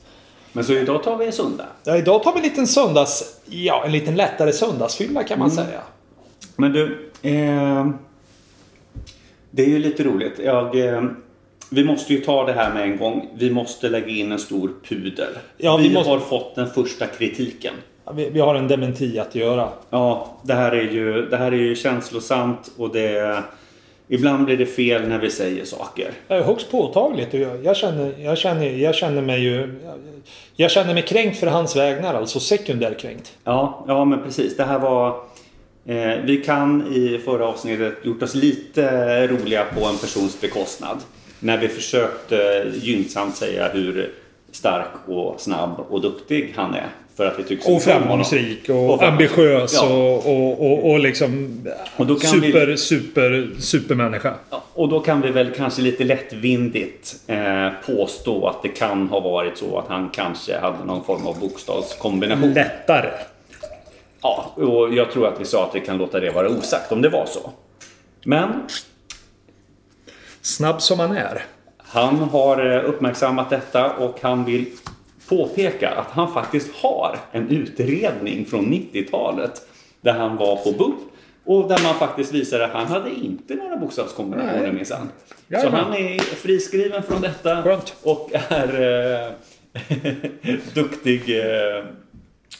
Men 0.53 0.63
så 0.63 0.73
idag 0.73 1.03
tar 1.03 1.17
vi 1.17 1.25
en 1.25 1.31
söndag. 1.31 1.65
Ja, 1.83 1.97
idag 1.97 2.23
tar 2.23 2.33
vi 2.33 2.37
en 2.37 2.43
liten 2.43 2.67
söndags... 2.67 3.39
Ja, 3.45 3.83
en 3.85 3.91
liten 3.91 4.15
lättare 4.15 4.51
söndagsfylla 4.51 5.23
kan 5.23 5.39
man 5.39 5.51
säga. 5.51 5.81
Men 6.55 6.73
du, 6.73 7.09
eh, 7.21 7.89
det 9.51 9.63
är 9.63 9.69
ju 9.69 9.79
lite 9.79 10.03
roligt. 10.03 10.39
Jag, 10.39 10.79
eh, 10.79 11.03
vi 11.75 11.83
måste 11.83 12.13
ju 12.13 12.19
ta 12.21 12.45
det 12.45 12.53
här 12.53 12.73
med 12.73 12.83
en 12.83 12.97
gång. 12.97 13.29
Vi 13.37 13.49
måste 13.51 13.89
lägga 13.89 14.07
in 14.07 14.31
en 14.31 14.39
stor 14.39 14.71
pudel. 14.89 15.27
Ja, 15.57 15.77
vi 15.77 15.87
vi 15.87 15.93
måste- 15.93 16.09
har 16.11 16.19
fått 16.19 16.55
den 16.55 16.67
första 16.69 17.07
kritiken. 17.07 17.73
Ja, 18.05 18.11
Vi, 18.11 18.29
vi 18.29 18.39
har 18.39 18.55
en 18.55 18.67
dementi 18.67 19.19
att 19.19 19.35
göra. 19.35 19.69
Ja, 19.89 20.37
det 20.43 20.53
här 20.53 20.71
är 20.71 20.91
ju, 20.91 21.25
det 21.29 21.37
här 21.37 21.51
är 21.51 21.55
ju 21.57 21.75
känslosamt 21.75 22.71
och 22.77 22.93
det 22.93 23.43
Ibland 24.07 24.45
blir 24.45 24.57
det 24.57 24.65
fel 24.65 25.07
när 25.07 25.19
vi 25.19 25.29
säger 25.31 25.65
saker. 25.65 26.11
Är 26.27 26.41
högst 26.41 26.71
påtagligt. 26.71 27.33
Jag, 27.33 27.65
jag, 27.65 27.77
känner, 27.77 28.13
jag, 28.19 28.37
känner, 28.37 28.65
jag 28.69 28.95
känner 28.95 29.21
mig 29.21 29.39
ju... 29.43 29.81
Jag 30.55 30.71
känner 30.71 30.93
mig 30.93 31.03
kränkt 31.03 31.39
för 31.39 31.47
hans 31.47 31.75
vägnar, 31.75 32.13
alltså 32.13 32.39
sekundärkränkt. 32.39 33.33
Ja, 33.43 33.83
ja 33.87 34.05
men 34.05 34.23
precis. 34.23 34.57
Det 34.57 34.63
här 34.63 34.79
var... 34.79 35.07
Eh, 35.85 36.15
vi 36.23 36.37
kan 36.45 36.93
i 36.93 37.17
förra 37.25 37.47
avsnittet 37.47 37.93
gjort 38.03 38.23
oss 38.23 38.35
lite 38.35 39.27
roliga 39.27 39.65
på 39.65 39.85
en 39.85 39.97
persons 39.97 40.41
bekostnad. 40.41 40.97
När 41.45 41.57
vi 41.57 41.67
försökte 41.67 42.65
gynnsamt 42.75 43.35
säga 43.35 43.67
hur 43.73 44.11
stark 44.51 44.87
och 45.07 45.41
snabb 45.41 45.79
och 45.89 46.01
duktig 46.01 46.53
han 46.55 46.73
är. 46.73 46.87
För 47.17 47.25
att 47.25 47.39
vi 47.39 47.43
tycker 47.43 47.63
så 47.63 47.75
Och 47.75 47.81
framgångsrik 47.81 48.69
och, 48.69 48.93
Och 48.93 49.03
ambitiös 49.03 49.73
Ja. 49.73 49.87
och, 49.93 50.25
och, 50.25 50.71
och, 50.71 50.91
och 50.91 50.99
liksom... 50.99 51.59
Och 51.95 52.05
då 52.05 52.15
kan 52.15 52.31
super, 52.31 52.67
vi- 52.67 52.77
super, 52.77 53.49
supermänniska. 53.59 54.33
Ja, 54.49 54.63
Och 54.73 54.89
då 54.89 54.99
kan 54.99 55.21
vi 55.21 55.31
väl 55.31 55.51
kanske 55.57 55.81
lite 55.81 56.03
lättvindigt 56.03 57.15
eh, 57.27 57.69
påstå 57.85 58.47
att 58.47 58.63
det 58.63 58.69
kan 58.69 59.07
ha 59.09 59.19
varit 59.19 59.57
så 59.57 59.79
att 59.79 59.87
han 59.87 60.09
kanske 60.09 60.57
hade 60.59 60.85
någon 60.85 61.03
form 61.03 61.27
av 61.27 61.39
bokstavskombination. 61.39 62.53
Lättare. 62.53 63.09
Ja, 64.21 64.51
och 64.55 64.93
jag 64.93 65.11
tror 65.11 65.27
att 65.27 65.41
vi 65.41 65.45
sa 65.45 65.63
att 65.65 65.75
vi 65.75 65.79
kan 65.79 65.97
låta 65.97 66.19
det 66.19 66.29
vara 66.31 66.49
osagt 66.49 66.91
om 66.91 67.01
det 67.01 67.09
var 67.09 67.25
så. 67.25 67.49
Men 68.23 68.49
Snabb 70.45 70.81
som 70.81 70.99
han 70.99 71.17
är. 71.17 71.45
han 71.77 72.17
har 72.17 72.75
eh, 72.75 72.89
uppmärksammat 72.89 73.49
detta 73.49 73.93
och 73.93 74.21
han 74.21 74.45
vill 74.45 74.65
påpeka 75.29 75.89
att 75.89 76.07
han 76.11 76.33
faktiskt 76.33 76.75
har 76.75 77.17
en 77.31 77.49
utredning 77.49 78.45
från 78.45 78.73
90-talet 78.73 79.61
där 80.01 80.13
han 80.13 80.37
var 80.37 80.55
på 80.55 80.71
BUP 80.71 80.95
och 81.45 81.69
där 81.69 81.83
man 81.83 81.95
faktiskt 81.95 82.33
visade 82.33 82.65
att 82.65 82.71
han 82.71 82.85
hade 82.85 83.09
inte 83.09 83.55
några 83.55 83.77
bokstavskombinationer 83.77 84.71
minsann. 84.71 85.09
Så 85.61 85.69
han 85.69 85.93
är 85.93 86.19
friskriven 86.19 87.03
från 87.03 87.21
detta 87.21 87.63
Skönt. 87.63 87.95
och 88.03 88.31
är 88.33 88.81
eh, 88.81 89.31
duktig 90.73 91.39
eh, 91.39 91.85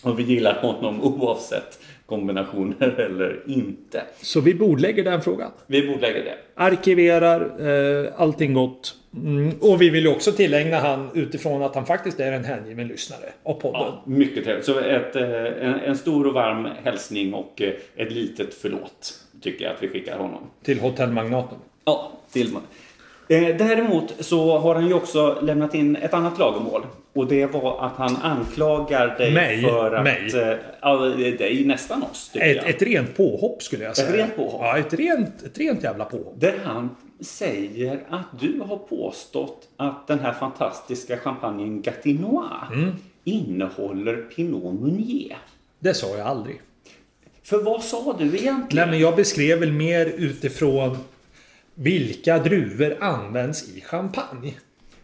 och 0.03 0.19
vi 0.19 0.23
gillar 0.23 0.61
honom 0.61 1.01
oavsett 1.01 1.79
kombinationer 2.05 2.99
eller 2.99 3.43
inte. 3.47 4.03
Så 4.21 4.41
vi 4.41 4.53
bordlägger 4.53 5.03
den 5.03 5.21
frågan. 5.21 5.51
Vi 5.67 5.87
bordlägger 5.87 6.23
det. 6.23 6.35
Arkiverar 6.55 7.67
eh, 8.05 8.13
allting 8.17 8.53
gott. 8.53 8.95
Mm. 9.15 9.51
Och 9.61 9.81
vi 9.81 9.89
vill 9.89 10.03
ju 10.03 10.09
också 10.11 10.31
tillägna 10.31 10.77
han 10.77 11.09
utifrån 11.13 11.63
att 11.63 11.75
han 11.75 11.85
faktiskt 11.85 12.19
är 12.19 12.31
en 12.31 12.45
hängiven 12.45 12.87
lyssnare 12.87 13.29
av 13.43 13.53
podden. 13.53 13.81
Ja, 13.81 14.03
mycket 14.05 14.43
trevligt. 14.43 14.65
Så 14.65 14.79
ett, 14.79 15.15
eh, 15.15 15.23
en, 15.23 15.79
en 15.79 15.97
stor 15.97 16.27
och 16.27 16.33
varm 16.33 16.67
hälsning 16.83 17.33
och 17.33 17.61
eh, 17.61 17.73
ett 17.95 18.11
litet 18.11 18.53
förlåt 18.53 19.13
tycker 19.41 19.65
jag 19.65 19.73
att 19.73 19.83
vi 19.83 19.87
skickar 19.87 20.17
honom. 20.17 20.41
Till 20.63 20.79
hotellmagnaten. 20.79 21.57
Ja, 21.85 22.11
till. 22.31 22.55
Eh, 23.29 23.57
däremot 23.57 24.13
så 24.19 24.57
har 24.57 24.75
han 24.75 24.87
ju 24.87 24.93
också 24.93 25.37
lämnat 25.41 25.75
in 25.75 25.95
ett 25.95 26.13
annat 26.13 26.35
klagomål. 26.35 26.81
Och 27.15 27.27
det 27.27 27.45
var 27.45 27.85
att 27.85 27.95
han 27.97 28.15
anklagar 28.15 29.15
dig 29.17 29.33
Mig? 29.33 29.61
för 29.61 29.91
att... 29.95 30.03
Mig? 30.03 30.31
Eh, 30.35 30.57
ja, 30.81 30.95
dig 31.15 31.63
nästan 31.65 32.03
oss, 32.03 32.29
tycker 32.33 32.45
Ett, 32.49 32.55
jag. 32.55 32.69
ett 32.69 32.81
rent 32.81 33.17
påhopp 33.17 33.63
skulle 33.63 33.83
jag 33.83 33.97
säga. 33.97 34.17
rent 34.17 34.35
påhopp? 34.35 34.61
Ja, 34.61 34.77
ett 34.77 34.93
rent, 34.93 35.43
ett 35.43 35.57
rent 35.57 35.83
jävla 35.83 36.05
påhopp. 36.05 36.33
Där 36.39 36.53
han 36.63 36.89
säger 37.19 37.99
att 38.09 38.39
du 38.39 38.59
har 38.67 38.77
påstått 38.77 39.67
att 39.77 40.07
den 40.07 40.19
här 40.19 40.33
fantastiska 40.33 41.17
champagnen 41.17 41.81
Gatinois 41.81 42.51
Mm. 42.73 42.91
innehåller 43.23 44.15
Pinot 44.15 44.73
Meunier. 44.81 45.37
Det 45.79 45.93
sa 45.93 46.17
jag 46.17 46.27
aldrig. 46.27 46.61
För 47.43 47.63
vad 47.63 47.83
sa 47.83 48.15
du 48.19 48.25
egentligen? 48.25 48.65
Nej, 48.71 48.87
men 48.87 48.99
jag 48.99 49.15
beskrev 49.15 49.59
väl 49.59 49.71
mer 49.71 50.05
utifrån 50.05 50.97
vilka 51.75 52.37
druvor 52.39 52.97
används 52.99 53.69
i 53.77 53.81
champagne. 53.81 54.53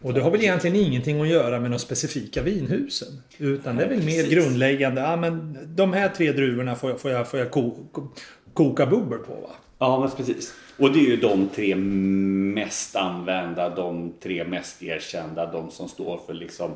Och 0.02 0.14
det 0.14 0.20
har 0.20 0.30
väl 0.30 0.40
egentligen 0.40 0.76
ingenting 0.76 1.20
att 1.20 1.28
göra 1.28 1.60
med 1.60 1.70
de 1.70 1.78
specifika 1.78 2.42
vinhusen. 2.42 3.08
Utan 3.38 3.76
det 3.76 3.84
är 3.84 3.88
väl 3.88 4.02
mer 4.04 4.22
grundläggande. 4.30 5.00
Ja, 5.00 5.16
men 5.16 5.58
de 5.76 5.92
här 5.92 6.08
tre 6.08 6.32
druvorna 6.32 6.74
får 6.74 6.90
jag, 6.90 7.00
får 7.00 7.10
jag, 7.10 7.28
får 7.30 7.38
jag 7.40 7.50
ko, 7.50 7.74
ko, 7.92 8.08
koka 8.54 8.86
bubbel 8.86 9.18
på 9.18 9.32
va? 9.32 9.48
Ja, 9.78 10.00
men 10.00 10.10
precis. 10.10 10.54
Och 10.78 10.92
det 10.92 10.98
är 10.98 11.04
ju 11.10 11.16
de 11.16 11.48
tre 11.48 11.74
mest 11.74 12.96
använda, 12.96 13.68
de 13.68 14.12
tre 14.22 14.44
mest 14.44 14.82
erkända, 14.82 15.46
de 15.52 15.70
som 15.70 15.88
står 15.88 16.20
för 16.26 16.34
liksom 16.34 16.70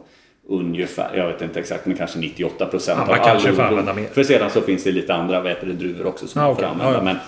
ungefär, 0.48 1.16
jag 1.16 1.26
vet 1.32 1.42
inte 1.42 1.60
exakt, 1.60 1.86
men 1.86 1.96
kanske 1.96 2.18
98 2.18 2.66
procent 2.66 3.00
Ja, 3.06 3.16
man 3.16 3.24
kanske 3.26 3.52
får 3.52 3.62
all- 3.62 3.68
använda 3.68 3.94
mer. 3.94 4.06
För 4.12 4.22
sedan 4.22 4.50
så 4.50 4.60
finns 4.60 4.84
det 4.84 4.92
lite 4.92 5.14
andra 5.14 5.40
vad 5.40 5.48
heter 5.52 5.66
det, 5.66 5.72
druvor 5.72 6.06
också 6.06 6.26
som 6.26 6.40
Ja, 6.42 6.46
man 6.48 6.56
får 6.56 6.62
okej. 6.62 6.72
använda. 6.86 6.98
Ja, 6.98 7.18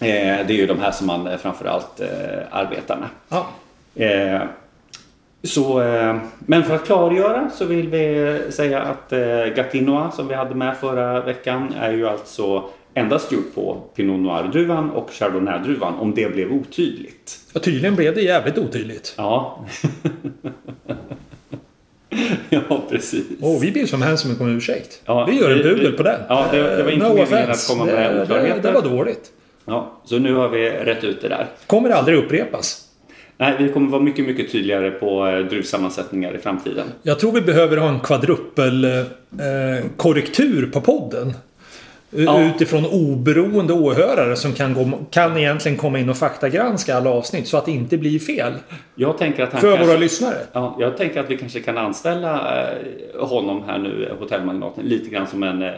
Men 0.00 0.08
eh, 0.40 0.46
det 0.46 0.52
är 0.54 0.56
ju 0.58 0.66
de 0.66 0.78
här 0.78 0.90
som 0.90 1.06
man 1.06 1.26
eh, 1.26 1.36
framförallt 1.38 2.00
eh, 2.00 2.08
arbetar 2.50 2.98
med. 3.00 3.08
Ja. 3.28 3.46
Eh, 4.04 4.42
så, 5.44 5.80
eh, 5.82 6.16
men 6.38 6.64
för 6.64 6.74
att 6.74 6.84
klargöra 6.86 7.50
så 7.54 7.64
vill 7.64 7.88
vi 7.88 8.38
säga 8.50 8.82
att 8.82 9.12
eh, 9.12 9.44
Gatinois 9.56 10.14
som 10.14 10.28
vi 10.28 10.34
hade 10.34 10.54
med 10.54 10.76
förra 10.76 11.20
veckan 11.20 11.74
är 11.80 11.92
ju 11.92 12.08
alltså 12.08 12.64
endast 12.94 13.32
gjort 13.32 13.54
på 13.54 13.82
Pinot 13.96 14.20
Noir-druvan 14.20 14.90
och 14.90 15.10
Chardonnay-druvan 15.10 15.94
om 15.98 16.14
det 16.14 16.32
blev 16.32 16.52
otydligt. 16.52 17.38
Och 17.54 17.62
tydligen 17.62 17.94
blev 17.96 18.14
det 18.14 18.20
jävligt 18.22 18.58
otydligt. 18.58 19.14
Ja. 19.16 19.64
ja, 22.50 22.82
precis. 22.90 23.24
Och 23.42 23.62
vi 23.64 23.72
ber 23.72 23.86
som 23.86 24.02
helst 24.02 24.24
om 24.24 24.30
en 24.30 24.36
kommer 24.36 24.52
ursäkt. 24.56 25.00
Ja, 25.04 25.24
vi 25.30 25.38
gör 25.40 25.50
en 25.50 25.78
vi- 25.80 25.92
på 25.92 26.02
den. 26.02 26.20
ja, 26.28 26.46
det- 26.50 26.76
det 26.76 26.82
var 26.82 26.90
inte 26.90 27.06
Eh, 27.06 27.14
meningen 27.14 27.50
att 27.50 27.68
komma 27.68 27.84
med 27.84 27.94
det, 27.94 28.14
det, 28.16 28.22
oklarheter. 28.22 28.62
det 28.62 28.72
var 28.72 28.82
dåligt. 28.82 29.30
Ja, 29.64 29.92
så 30.04 30.18
nu 30.18 30.34
har 30.34 30.48
vi 30.48 30.70
rätt 30.70 31.04
ut 31.04 31.22
det 31.22 31.28
där. 31.28 31.46
Kommer 31.66 31.90
aldrig 31.90 32.18
upprepas. 32.18 32.83
Nej, 33.36 33.56
vi 33.58 33.68
kommer 33.68 33.90
vara 33.90 34.02
mycket, 34.02 34.26
mycket 34.26 34.52
tydligare 34.52 34.90
på 34.90 35.26
eh, 35.26 35.38
druvsammansättningar 35.38 36.34
i 36.34 36.38
framtiden. 36.38 36.86
Jag 37.02 37.18
tror 37.18 37.32
vi 37.32 37.40
behöver 37.40 37.76
ha 37.76 37.88
en 37.88 38.00
kvadrupelkorrektur 38.00 39.80
eh, 39.80 39.90
korrektur 39.96 40.66
på 40.66 40.80
podden. 40.80 41.32
Ja. 42.16 42.42
Utifrån 42.42 42.86
oberoende 42.86 43.72
åhörare 43.72 44.36
som 44.36 44.52
kan, 44.52 44.74
gå, 44.74 44.98
kan 45.10 45.36
egentligen 45.36 45.78
komma 45.78 45.98
in 45.98 46.08
och 46.08 46.16
faktagranska 46.16 46.96
alla 46.96 47.10
avsnitt 47.10 47.48
så 47.48 47.56
att 47.56 47.64
det 47.64 47.72
inte 47.72 47.96
blir 47.96 48.18
fel. 48.18 48.52
Jag 48.94 49.18
tänker 49.18 49.42
att 49.42 49.52
han 49.52 49.60
För 49.60 49.70
kanske... 49.70 49.86
våra 49.86 49.98
lyssnare. 49.98 50.36
Ja, 50.52 50.76
jag 50.80 50.96
tänker 50.96 51.20
att 51.20 51.30
vi 51.30 51.36
kanske 51.36 51.60
kan 51.60 51.78
anställa 51.78 52.62
eh, 52.70 53.26
honom 53.28 53.62
här 53.66 53.78
nu, 53.78 54.12
hotellmagnaten, 54.18 54.84
lite 54.84 55.10
grann 55.10 55.26
som 55.26 55.42
en... 55.42 55.62
Eh, 55.62 55.72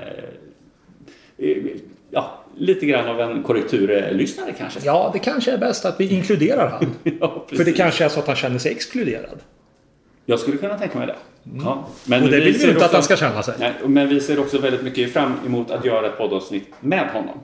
ja, 2.17 2.31
lite 2.57 2.87
grann 2.87 3.09
av 3.09 3.21
en 3.21 3.43
korrekturlyssnare 3.43 4.53
kanske. 4.59 4.81
Ja, 4.85 5.11
det 5.13 5.19
kanske 5.19 5.53
är 5.53 5.59
bäst 5.59 5.85
att 5.85 6.01
vi 6.01 6.15
inkluderar 6.15 6.69
han. 6.69 6.95
Ja, 7.21 7.45
För 7.49 7.65
det 7.65 7.73
kanske 7.73 8.05
är 8.05 8.09
så 8.09 8.21
att 8.21 8.27
han 8.27 8.37
känner 8.37 8.59
sig 8.59 8.73
exkluderad. 8.73 9.39
Jag 10.27 10.41
skulle 10.41 10.57
kunna 10.57 10.79
tänka 10.79 10.99
mig 10.99 11.07
det. 11.07 11.17
Ja. 11.65 11.89
Men 12.05 12.23
Och 12.23 12.31
det 12.31 12.41
vill 12.41 12.55
vi 12.55 12.69
inte 12.69 12.77
att 12.77 12.83
också- 12.83 12.97
han 12.97 13.03
ska 13.03 13.17
känna 13.17 13.43
sig. 13.43 13.55
Nej, 13.59 13.73
men 13.87 14.09
vi 14.09 14.21
ser 14.21 14.39
också 14.41 14.59
väldigt 14.59 14.83
mycket 14.83 15.13
fram 15.13 15.33
emot 15.47 15.71
att 15.71 15.85
göra 15.85 16.07
ett 16.07 16.19
poddavsnitt 16.19 16.69
med 16.81 17.09
honom. 17.09 17.39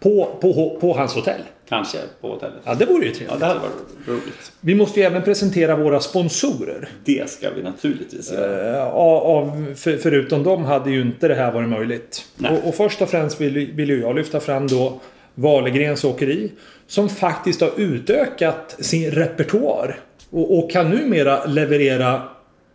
På, 0.00 0.38
på, 0.40 0.78
på 0.80 0.92
hans 0.92 1.14
hotell. 1.14 1.40
Kanske 1.68 1.98
på 2.20 2.28
hotellet. 2.28 2.56
Ja, 2.64 2.74
det 2.74 2.84
vore 2.84 3.04
ju 3.06 3.10
Ja, 3.10 3.16
trevligt. 3.16 3.40
det 3.40 3.46
hade 3.46 3.60
varit 3.60 3.72
roligt. 4.08 4.52
Vi 4.60 4.74
måste 4.74 5.00
ju 5.00 5.06
även 5.06 5.22
presentera 5.22 5.76
våra 5.76 6.00
sponsorer. 6.00 6.88
Det 7.04 7.30
ska 7.30 7.50
vi 7.50 7.62
naturligtvis 7.62 8.32
göra. 8.32 8.76
Eh, 8.76 8.88
av, 8.94 9.74
för, 9.76 9.96
förutom 9.96 10.42
dem 10.42 10.64
hade 10.64 10.90
ju 10.90 11.00
inte 11.00 11.28
det 11.28 11.34
här 11.34 11.52
varit 11.52 11.68
möjligt. 11.68 12.24
Och, 12.50 12.68
och 12.68 12.74
först 12.74 13.02
och 13.02 13.08
främst 13.10 13.40
vill, 13.40 13.72
vill 13.74 13.88
jag 14.00 14.16
lyfta 14.16 14.40
fram 14.40 14.66
då 14.66 15.00
Walegrens 15.34 16.04
Åkeri. 16.04 16.52
Som 16.86 17.08
faktiskt 17.08 17.60
har 17.60 17.70
utökat 17.76 18.76
sin 18.78 19.10
repertoar. 19.10 20.00
Och, 20.30 20.58
och 20.58 20.70
kan 20.70 20.90
numera 20.90 21.44
leverera 21.44 22.22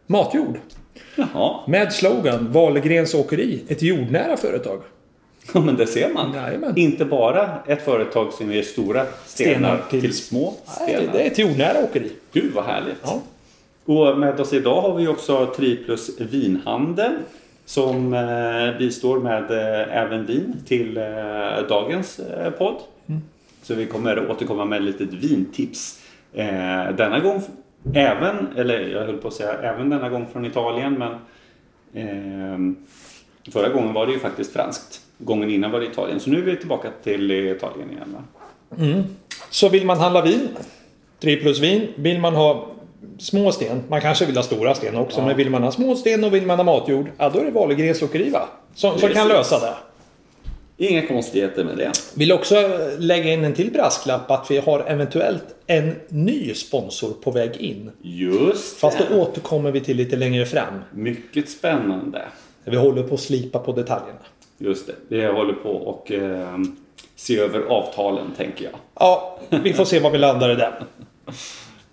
matjord. 0.07 0.57
Jaha, 1.15 1.59
Med 1.67 1.93
slogan 1.93 2.51
Walegrens 2.51 3.13
Åkeri. 3.13 3.63
Ett 3.67 3.81
jordnära 3.81 4.37
företag. 4.37 4.81
Ja, 5.53 5.59
men 5.61 5.75
det 5.75 5.87
ser 5.87 6.13
man. 6.13 6.33
Jajamän. 6.33 6.73
Inte 6.77 7.05
bara 7.05 7.49
ett 7.67 7.85
företag 7.85 8.33
som 8.33 8.51
ger 8.53 8.61
stora 8.63 9.05
stenar, 9.25 9.53
Stenar 9.53 9.81
till, 9.89 10.01
till- 10.01 10.13
små 10.17 10.53
Nej, 10.79 10.89
stenar. 10.95 11.13
det 11.13 11.21
är 11.23 11.27
ett 11.27 11.37
jordnära 11.39 11.83
åkeri. 11.83 12.11
Gud 12.33 12.53
vad 12.53 12.63
härligt. 12.65 12.97
Ja. 13.03 13.21
Och 13.85 14.17
med 14.19 14.39
oss 14.39 14.53
idag 14.53 14.81
har 14.81 14.95
vi 14.95 15.07
också 15.07 15.45
Triplus 15.45 16.19
vinhandel 16.19 17.11
som 17.65 18.13
eh, 18.13 18.77
bistår 18.77 19.19
med 19.19 19.51
eh, 19.51 19.97
även 19.97 20.25
vin 20.25 20.55
till 20.67 20.97
eh, 20.97 21.03
dagens 21.69 22.19
eh, 22.19 22.49
podd. 22.49 22.75
Mm. 23.07 23.21
Så 23.63 23.73
vi 23.75 23.85
kommer 23.85 24.31
återkomma 24.31 24.65
med 24.65 24.77
ett 24.77 24.83
litet 24.85 25.13
vintips. 25.13 25.99
Eh, 26.33 26.45
denna 26.97 27.19
gång 27.19 27.41
även, 27.93 28.47
eller 28.57 28.79
jag 28.79 29.05
höll 29.05 29.17
på 29.17 29.27
att 29.27 29.33
säga 29.33 29.53
även 29.53 29.89
denna 29.89 30.09
gång 30.09 30.27
från 30.33 30.45
Italien 30.45 30.93
men 30.93 31.11
eh, 31.93 32.75
förra 33.51 33.69
gången 33.69 33.93
var 33.93 34.05
det 34.05 34.13
ju 34.13 34.19
faktiskt 34.19 34.53
franskt. 34.53 35.01
Gången 35.17 35.49
innan 35.49 35.71
var 35.71 35.79
det 35.79 35.85
Italien. 35.85 36.19
Så 36.19 36.29
nu 36.29 36.37
är 36.37 36.41
vi 36.41 36.57
tillbaka 36.57 36.89
till 37.03 37.31
Italien 37.31 37.91
igen. 37.91 38.15
Va? 38.15 38.23
Så 39.49 39.69
vill 39.69 39.85
man 39.85 39.99
handla 39.99 40.21
vin, 40.21 40.47
3 41.19 41.35
plus 41.35 41.59
vin. 41.59 41.87
Vill 41.95 42.19
man 42.19 42.35
ha 42.35 42.67
små 43.19 43.51
sten, 43.51 43.83
man 43.87 44.01
kanske 44.01 44.25
vill 44.25 44.35
ha 44.35 44.43
stora 44.43 44.75
sten 44.75 44.95
också, 44.95 45.19
Ja. 45.19 45.25
men 45.25 45.37
vill 45.37 45.49
man 45.49 45.63
ha 45.63 45.71
små 45.71 45.95
sten 45.95 46.23
och 46.23 46.33
vill 46.33 46.45
man 46.45 46.57
ha 46.59 46.63
matjord, 46.63 47.07
ja 47.17 47.29
då 47.29 47.39
är 47.39 47.45
det 47.45 47.51
Walegrens 47.51 48.01
Åkeri 48.01 48.29
va? 48.29 48.47
Som, 48.75 48.99
som 48.99 49.09
kan 49.09 49.27
lösa 49.27 49.59
det. 49.59 49.73
Inga 50.77 51.07
konstigheter 51.07 51.63
med 51.63 51.77
det. 51.77 51.91
Vill 52.15 52.31
också 52.31 52.55
lägga 52.97 53.33
in 53.33 53.43
en 53.43 53.53
till 53.53 53.71
brasklapp 53.71 54.31
att 54.31 54.51
vi 54.51 54.57
har 54.57 54.83
eventuellt 54.87 55.43
en 55.67 55.95
ny 56.09 56.53
sponsor 56.53 57.13
på 57.23 57.31
väg 57.31 57.55
in. 57.57 57.91
Just 58.01 58.77
Fast 58.79 58.97
det. 58.97 59.05
det 59.09 59.15
återkommer 59.21 59.71
vi 59.71 59.79
till 59.81 59.97
lite 59.97 60.15
längre 60.15 60.45
fram. 60.45 60.73
Mycket 60.91 61.49
spännande. 61.49 62.21
Vi 62.65 62.77
håller 62.77 63.03
på 63.03 63.13
att 63.15 63.21
slipa 63.21 63.59
på 63.59 63.71
detaljerna. 63.71 64.19
Just 64.63 64.87
det. 64.87 64.95
Vi 65.07 65.25
håller 65.25 65.53
på 65.53 65.69
och 65.69 66.11
eh, 66.11 66.57
se 67.15 67.39
över 67.39 67.61
avtalen 67.61 68.31
tänker 68.37 68.65
jag. 68.65 68.73
Ja, 68.99 69.39
vi 69.49 69.73
får 69.73 69.85
se 69.85 69.99
var 69.99 70.11
vi 70.11 70.17
landar 70.17 70.49
i 70.51 70.55
den. 70.55 70.73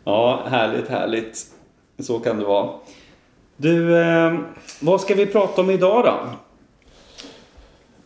Ja, 0.04 0.42
härligt, 0.46 0.88
härligt. 0.88 1.46
Så 1.98 2.18
kan 2.18 2.38
det 2.38 2.44
vara. 2.44 2.70
Du, 3.56 4.00
eh, 4.00 4.38
vad 4.80 5.00
ska 5.00 5.14
vi 5.14 5.26
prata 5.26 5.60
om 5.60 5.70
idag 5.70 6.04
då? 6.04 6.18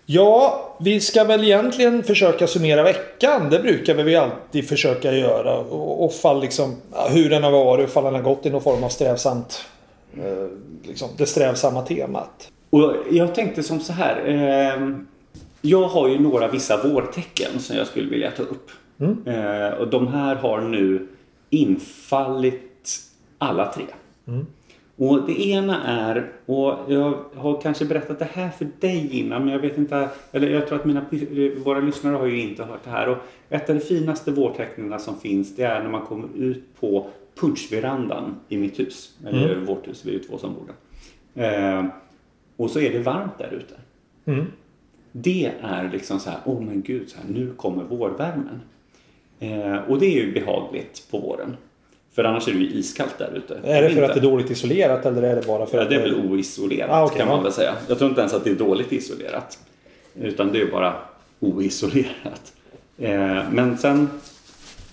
Ja, 0.07 0.61
vi 0.81 1.01
ska 1.01 1.25
väl 1.25 1.45
egentligen 1.45 2.03
försöka 2.03 2.47
summera 2.47 2.83
veckan. 2.83 3.51
Det 3.51 3.59
brukar 3.59 3.95
vi 3.95 4.17
alltid 4.17 4.69
försöka 4.69 5.13
göra. 5.13 5.59
Och, 5.59 6.05
och 6.05 6.13
fall 6.13 6.41
liksom, 6.41 6.77
hur 7.11 7.31
den 7.31 7.43
har 7.43 7.51
varit 7.51 7.85
och 7.85 7.93
fall 7.93 8.05
den 8.05 8.15
har 8.15 8.23
gått 8.23 8.47
i 8.47 8.51
någon 8.51 8.63
form 8.63 8.85
av 8.85 8.89
strävsamt... 8.89 9.65
Eh, 10.17 10.49
liksom, 10.83 11.09
det 11.17 11.27
strävsamma 11.27 11.83
temat. 11.83 12.51
Och 12.75 12.95
jag 13.11 13.35
tänkte 13.35 13.63
som 13.63 13.81
så 13.81 13.93
här. 13.93 14.27
Eh, 14.27 14.97
jag 15.61 15.89
har 15.89 16.09
ju 16.09 16.19
några 16.19 16.49
vissa 16.49 16.89
vårtecken 16.89 17.59
som 17.59 17.77
jag 17.77 17.87
skulle 17.87 18.11
vilja 18.11 18.31
ta 18.31 18.43
upp. 18.43 18.71
Eh, 19.27 19.79
och 19.79 19.89
de 19.89 20.07
här 20.07 20.37
har 20.37 20.61
nu 20.61 21.07
infallit 21.51 22.99
alla 23.39 23.73
tre. 23.73 23.85
Och 24.97 25.27
det 25.27 25.49
ena 25.49 25.85
är, 25.85 26.33
och 26.47 26.79
jag 26.89 27.19
har 27.35 27.61
kanske 27.61 27.85
berättat 27.85 28.19
det 28.19 28.29
här 28.33 28.51
för 28.51 28.69
dig 28.81 29.19
innan, 29.19 29.45
men 29.45 29.53
jag 29.53 29.61
vet 29.61 29.79
inte, 29.79 30.09
eller 30.33 30.51
jag 30.51 30.69
tror 30.69 30.79
att 30.79 30.85
mina, 30.85 31.05
våra 31.65 31.81
lyssnare 31.81 32.17
har 32.17 32.27
ju 32.27 32.41
inte 32.41 32.65
hört 32.65 32.85
det 32.85 32.91
här. 32.91 33.09
Och 33.09 33.17
ett 33.49 33.71
av 33.71 33.77
de 33.77 33.81
finaste 33.81 34.31
vårtecknen 34.31 35.01
som 35.01 35.21
finns, 35.21 35.57
det 35.57 35.63
är 35.63 35.83
när 35.83 35.91
man 35.91 36.07
kommer 36.07 36.29
ut 36.37 36.65
på 36.81 37.07
punschverandan 37.41 38.37
i 38.49 38.57
mitt 38.57 38.79
hus. 38.79 39.19
Eller 39.27 39.57
vårt 39.57 39.89
hus, 39.89 40.03
vi 40.05 40.11
är 40.11 40.15
ju 40.15 40.21
två 40.21 40.39
som 40.39 40.55
bor 40.55 40.63
där. 40.67 41.79
Eh, 41.79 41.85
och 42.57 42.71
så 42.71 42.81
är 42.81 42.93
det 42.93 42.99
varmt 42.99 43.39
där 43.39 43.53
ute. 43.53 43.75
Mm. 44.25 44.47
Det 45.13 45.53
är 45.63 45.91
liksom 45.93 46.21
så 46.21 46.31
här, 46.31 46.39
åh 46.45 46.61
men 46.61 46.83
gud, 46.83 47.09
så 47.09 47.17
här, 47.17 47.25
nu 47.29 47.53
kommer 47.57 47.85
vårvärmen. 47.85 48.61
Eh, 49.41 49.77
och 49.77 49.99
det 49.99 50.07
är 50.07 50.25
ju 50.25 50.33
behagligt 50.33 51.07
på 51.11 51.19
våren. 51.19 51.57
För 52.13 52.25
annars 52.25 52.49
är 52.49 52.53
det 52.53 52.59
ju 52.59 52.71
iskallt 52.71 53.19
där 53.19 53.33
ute. 53.37 53.55
Är 53.65 53.83
det 53.83 53.89
för 53.89 53.97
Inte. 53.97 54.07
att 54.07 54.15
det 54.15 54.21
är 54.21 54.31
dåligt 54.31 54.51
isolerat 54.51 55.07
eller 55.07 55.23
är 55.23 55.37
det 55.37 55.47
bara 55.47 55.67
för 55.67 55.77
Ja, 55.77 55.83
att 55.83 55.91
det 55.91 55.97
är 55.97 56.03
väl 56.03 56.31
oisolerat 56.31 56.91
Ah, 56.91 57.05
okej, 57.05 57.19
kan 57.19 57.29
man 57.29 57.43
väl 57.43 57.53
säga. 57.53 57.75
Jag 57.89 57.99
tror 57.99 58.09
inte 58.11 58.21
ens 58.21 58.35
att 58.35 58.45
det 58.45 58.51
är 58.51 58.55
dåligt 58.55 58.93
isolerat. 58.93 59.59
Utan 60.15 60.53
det 60.53 60.61
är 60.61 60.71
bara 60.71 60.95
oisolerat. 61.41 62.53
Eh, 62.99 63.43
men 63.51 63.79
sen, 63.79 64.09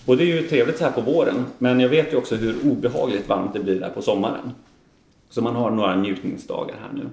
och 0.06 0.16
det 0.16 0.24
är 0.24 0.26
ju 0.26 0.42
trevligt 0.48 0.78
så 0.78 0.84
här 0.84 0.92
på 0.92 1.00
våren. 1.00 1.44
Men 1.58 1.80
jag 1.80 1.88
vet 1.88 2.12
ju 2.12 2.16
också 2.16 2.36
hur 2.36 2.54
obehagligt 2.70 3.28
varmt 3.28 3.52
det 3.52 3.60
blir 3.60 3.80
där 3.80 3.90
på 3.90 4.02
sommaren. 4.02 4.52
Så 5.30 5.42
man 5.42 5.56
har 5.56 5.70
några 5.70 5.96
njutningsdagar 5.96 6.76
här 6.82 6.90
nu. 6.94 7.04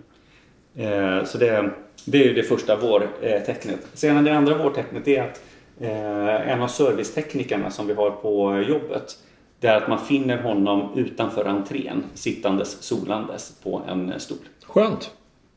Eh, 0.76 1.24
så 1.26 1.38
det, 1.38 1.70
det 2.06 2.18
är 2.18 2.24
ju 2.28 2.34
det 2.34 2.44
första 2.44 2.76
vårtecknet. 2.76 3.80
Sedan 3.94 4.24
det 4.24 4.32
andra 4.38 4.58
vårtecknet 4.58 5.08
är 5.08 5.22
att 5.24 5.42
eh, 5.80 6.52
en 6.52 6.62
av 6.62 6.68
serviceteknikerna 6.68 7.72
som 7.72 7.88
vi 7.88 7.94
har 7.94 8.12
på 8.12 8.62
jobbet 8.70 9.18
det 9.60 9.68
är 9.68 9.76
att 9.78 9.88
man 9.88 10.00
finner 10.06 10.38
honom 10.38 10.92
utanför 10.96 11.46
entrén 11.46 12.04
sittandes 12.14 12.84
solandes 12.84 13.52
på 13.64 13.82
en 13.90 14.20
stol. 14.20 14.38
Skönt. 14.66 15.12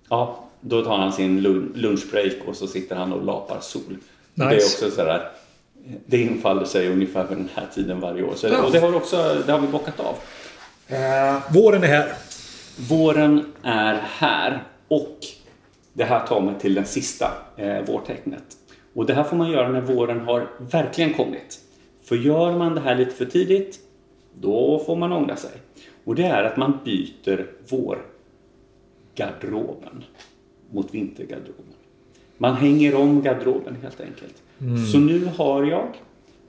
Ja, 0.09 0.45
då 0.61 0.85
tar 0.85 0.97
han 0.99 1.13
sin 1.13 1.41
lun- 1.41 1.73
lunchbreak 1.75 2.33
och 2.47 2.57
så 2.57 2.67
sitter 2.67 2.97
han 2.97 3.13
och 3.13 3.25
lapar 3.25 3.59
sol. 3.61 3.97
Det 4.35 4.45
är 4.45 4.49
Nice. 4.51 4.85
också 4.87 4.97
sådär, 4.97 5.29
det 6.07 6.19
infaller 6.23 6.65
sig 6.65 6.89
ungefär 6.93 7.25
vid 7.27 7.39
den 7.39 7.49
här 7.55 7.67
tiden 7.75 8.01
varje 8.01 8.23
år. 8.23 8.33
Så, 8.37 8.47
Ja. 8.49 8.63
Och 8.63 8.73
det 8.73 8.79
har, 8.79 8.95
också, 8.95 9.43
det 9.47 9.53
har 9.53 9.59
vi 9.59 9.67
bockat 9.67 10.01
av. 10.01 10.15
Eh, 10.89 11.53
våren 11.55 11.85
är 11.85 11.89
här. 11.89 12.13
Våren 12.89 13.53
är 13.63 13.95
här 14.19 14.63
och 14.93 15.19
det 15.93 16.05
här 16.05 16.27
tar 16.27 16.41
mig 16.41 16.55
till 16.61 16.75
den 16.75 16.85
sista 16.85 17.33
eh, 17.57 17.85
vårtecknet. 17.85 18.45
Och 18.95 19.07
det 19.07 19.15
här 19.15 19.25
får 19.25 19.37
man 19.37 19.51
göra 19.51 19.69
när 19.69 19.81
våren 19.81 20.21
har 20.21 20.49
verkligen 20.59 21.15
kommit. 21.15 21.61
För 22.03 22.17
gör 22.17 22.59
man 22.59 22.75
det 22.75 22.81
här 22.81 22.95
lite 22.95 23.11
för 23.11 23.25
tidigt, 23.25 23.81
då 24.41 24.83
får 24.87 24.97
man 24.97 25.13
ångra 25.13 25.37
sig. 25.37 25.51
Och 26.05 26.15
det 26.15 26.25
är 26.25 26.45
att 26.45 26.57
man 26.57 26.79
byter 26.85 27.47
vårgarderoben 29.15 30.05
mot 30.71 30.95
vintergarderoben. 30.95 31.75
Man 32.39 32.57
hänger 32.57 32.95
om 32.95 33.23
garderoben 33.23 33.77
helt 33.83 34.01
enkelt. 34.01 34.43
Så 34.93 34.99
nu 34.99 35.25
har 35.37 35.65
jag 35.65 35.89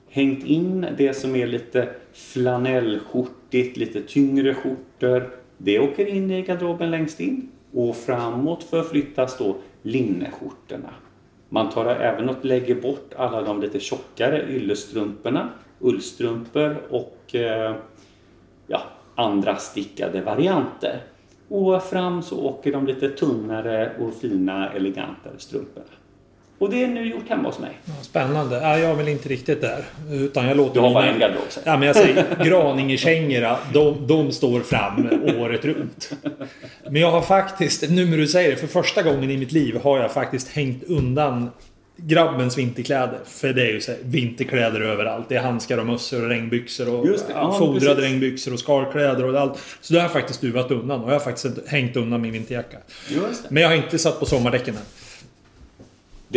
hängt 0.08 0.44
in 0.44 0.86
det 0.96 1.14
som 1.14 1.36
är 1.36 1.46
lite 1.46 1.88
flanellskjortigt, 2.12 3.76
lite 3.76 4.00
tyngre 4.00 4.54
skjortor. 4.54 5.30
Det 5.58 5.78
åker 5.78 6.06
in 6.06 6.30
i 6.30 6.42
garderoben 6.42 6.90
längst 6.90 7.20
in 7.20 7.50
och 7.74 7.96
framåt 7.96 8.64
förflyttas 8.64 9.38
då 9.38 9.56
linneskjortorna. 9.82 10.90
Man 11.48 11.70
tar 11.70 11.86
även 11.86 12.28
och 12.28 12.44
lägger 12.44 12.74
bort 12.74 13.14
alla 13.16 13.42
de 13.42 13.60
lite 13.60 13.80
tjockare 13.80 14.42
yllestrumporna, 14.48 15.48
ullstrumpor 15.80 16.76
och 16.90 17.34
eh, 17.34 17.74
ja, 18.66 18.82
andra 19.14 19.56
stickade 19.56 20.20
varianter. 20.20 21.00
Och 21.48 21.82
fram 21.82 22.22
så 22.22 22.44
åker 22.44 22.72
de 22.72 22.86
lite 22.86 23.08
tunnare 23.08 23.92
och 23.98 24.14
fina 24.14 24.72
elegantare 24.72 25.34
strumporna. 25.38 25.86
Och 26.58 26.70
det 26.70 26.84
är 26.84 26.88
nu 26.88 27.06
gjort 27.06 27.28
hemma 27.28 27.48
hos 27.48 27.58
mig. 27.58 27.70
Spännande. 28.02 28.56
Ja, 28.56 28.78
jag 28.78 28.90
är 28.90 28.94
väl 28.94 29.08
inte 29.08 29.28
riktigt 29.28 29.60
där. 29.60 29.84
Utan 30.10 30.46
jag 30.46 30.56
låter 30.56 30.74
Du 30.74 30.80
har 30.80 30.94
bara 30.94 31.06
en 31.06 31.18
garderob 31.18 31.42
säger 31.48 31.68
Ja, 31.70 31.76
men 31.76 31.86
jag 31.86 31.96
säger 31.96 32.44
Graningekängorna, 32.44 33.58
de, 33.72 34.06
de 34.06 34.32
står 34.32 34.60
fram 34.60 35.08
året 35.38 35.64
runt. 35.64 36.10
Men 36.90 37.02
jag 37.02 37.10
har 37.10 37.22
faktiskt, 37.22 37.90
nu 37.90 38.06
när 38.06 38.16
du 38.16 38.26
säger 38.26 38.50
det, 38.50 38.56
för 38.56 38.66
första 38.66 39.02
gången 39.02 39.30
i 39.30 39.36
mitt 39.36 39.52
liv 39.52 39.80
har 39.82 39.98
jag 39.98 40.12
faktiskt 40.12 40.48
hängt 40.48 40.84
undan 40.84 41.50
grabbens 41.96 42.58
vinterkläder. 42.58 43.18
För 43.24 43.52
det 43.52 43.62
är 43.62 43.72
ju 43.72 43.80
så 43.80 43.90
här, 43.90 44.00
vinterkläder 44.02 44.80
överallt. 44.80 45.28
Det 45.28 45.36
är 45.36 45.42
handskar 45.42 45.78
och 45.78 45.86
mössor 45.86 46.22
och 46.22 46.28
regnbyxor 46.28 46.94
och 46.94 47.06
Just 47.06 47.26
det, 47.26 47.32
ja, 47.32 47.52
fodrade 47.52 48.02
regnbyxor 48.02 48.52
och 48.52 48.58
skalkläder 48.58 49.24
och 49.24 49.40
allt. 49.40 49.58
Så 49.80 49.92
det 49.92 49.98
har 49.98 50.04
jag 50.04 50.12
faktiskt 50.12 50.40
duvat 50.40 50.70
undan 50.70 51.00
och 51.00 51.08
jag 51.08 51.14
har 51.14 51.20
faktiskt 51.20 51.68
hängt 51.68 51.96
undan 51.96 52.20
min 52.20 52.32
vinterjacka. 52.32 52.76
Just 53.08 53.42
det. 53.42 53.48
Men 53.50 53.62
jag 53.62 53.70
har 53.70 53.76
inte 53.76 53.98
satt 53.98 54.20
på 54.20 54.26
sommardäcken 54.26 54.74
än. 54.74 54.82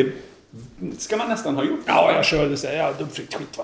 Det 0.03 0.99
ska 1.01 1.17
man 1.17 1.29
nästan 1.29 1.55
ha 1.55 1.63
gjort. 1.63 1.79
Ja, 1.86 2.12
jag 2.15 2.25
körde 2.25 2.57
så 2.57 2.67
ja, 2.67 2.93
dubbfritt 2.99 3.33
skit 3.33 3.57
va. 3.57 3.63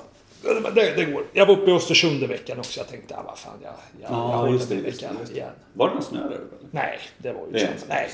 Det, 0.76 0.94
det 0.96 1.06
går. 1.06 1.24
Jag 1.34 1.46
var 1.46 1.54
uppe 1.54 1.72
i 1.72 1.74
Östersund 1.74 2.24
i 2.24 2.26
veckan 2.26 2.60
också. 2.60 2.80
Jag 2.80 2.88
tänkte, 2.90 3.14
ja, 3.14 3.24
vad 3.26 3.38
fan, 3.38 3.54
jag, 3.64 3.72
jag, 4.02 4.12
jag 4.12 4.18
Ja, 4.18 4.36
håller 4.36 4.60
det, 4.60 4.70
mig 4.70 4.78
i 4.78 4.82
veckan 4.82 5.18
just 5.20 5.32
det. 5.34 5.38
igen. 5.40 5.50
Var 5.74 5.88
det 5.88 5.94
någon 5.94 6.04
snö 6.04 6.20
där 6.20 6.36
uppe? 6.36 6.56
Nej, 6.72 7.00
det 7.18 7.32
var 7.34 7.42
ju 7.48 7.52
Det 7.52 7.60
så 7.60 7.86
Nej, 7.90 8.10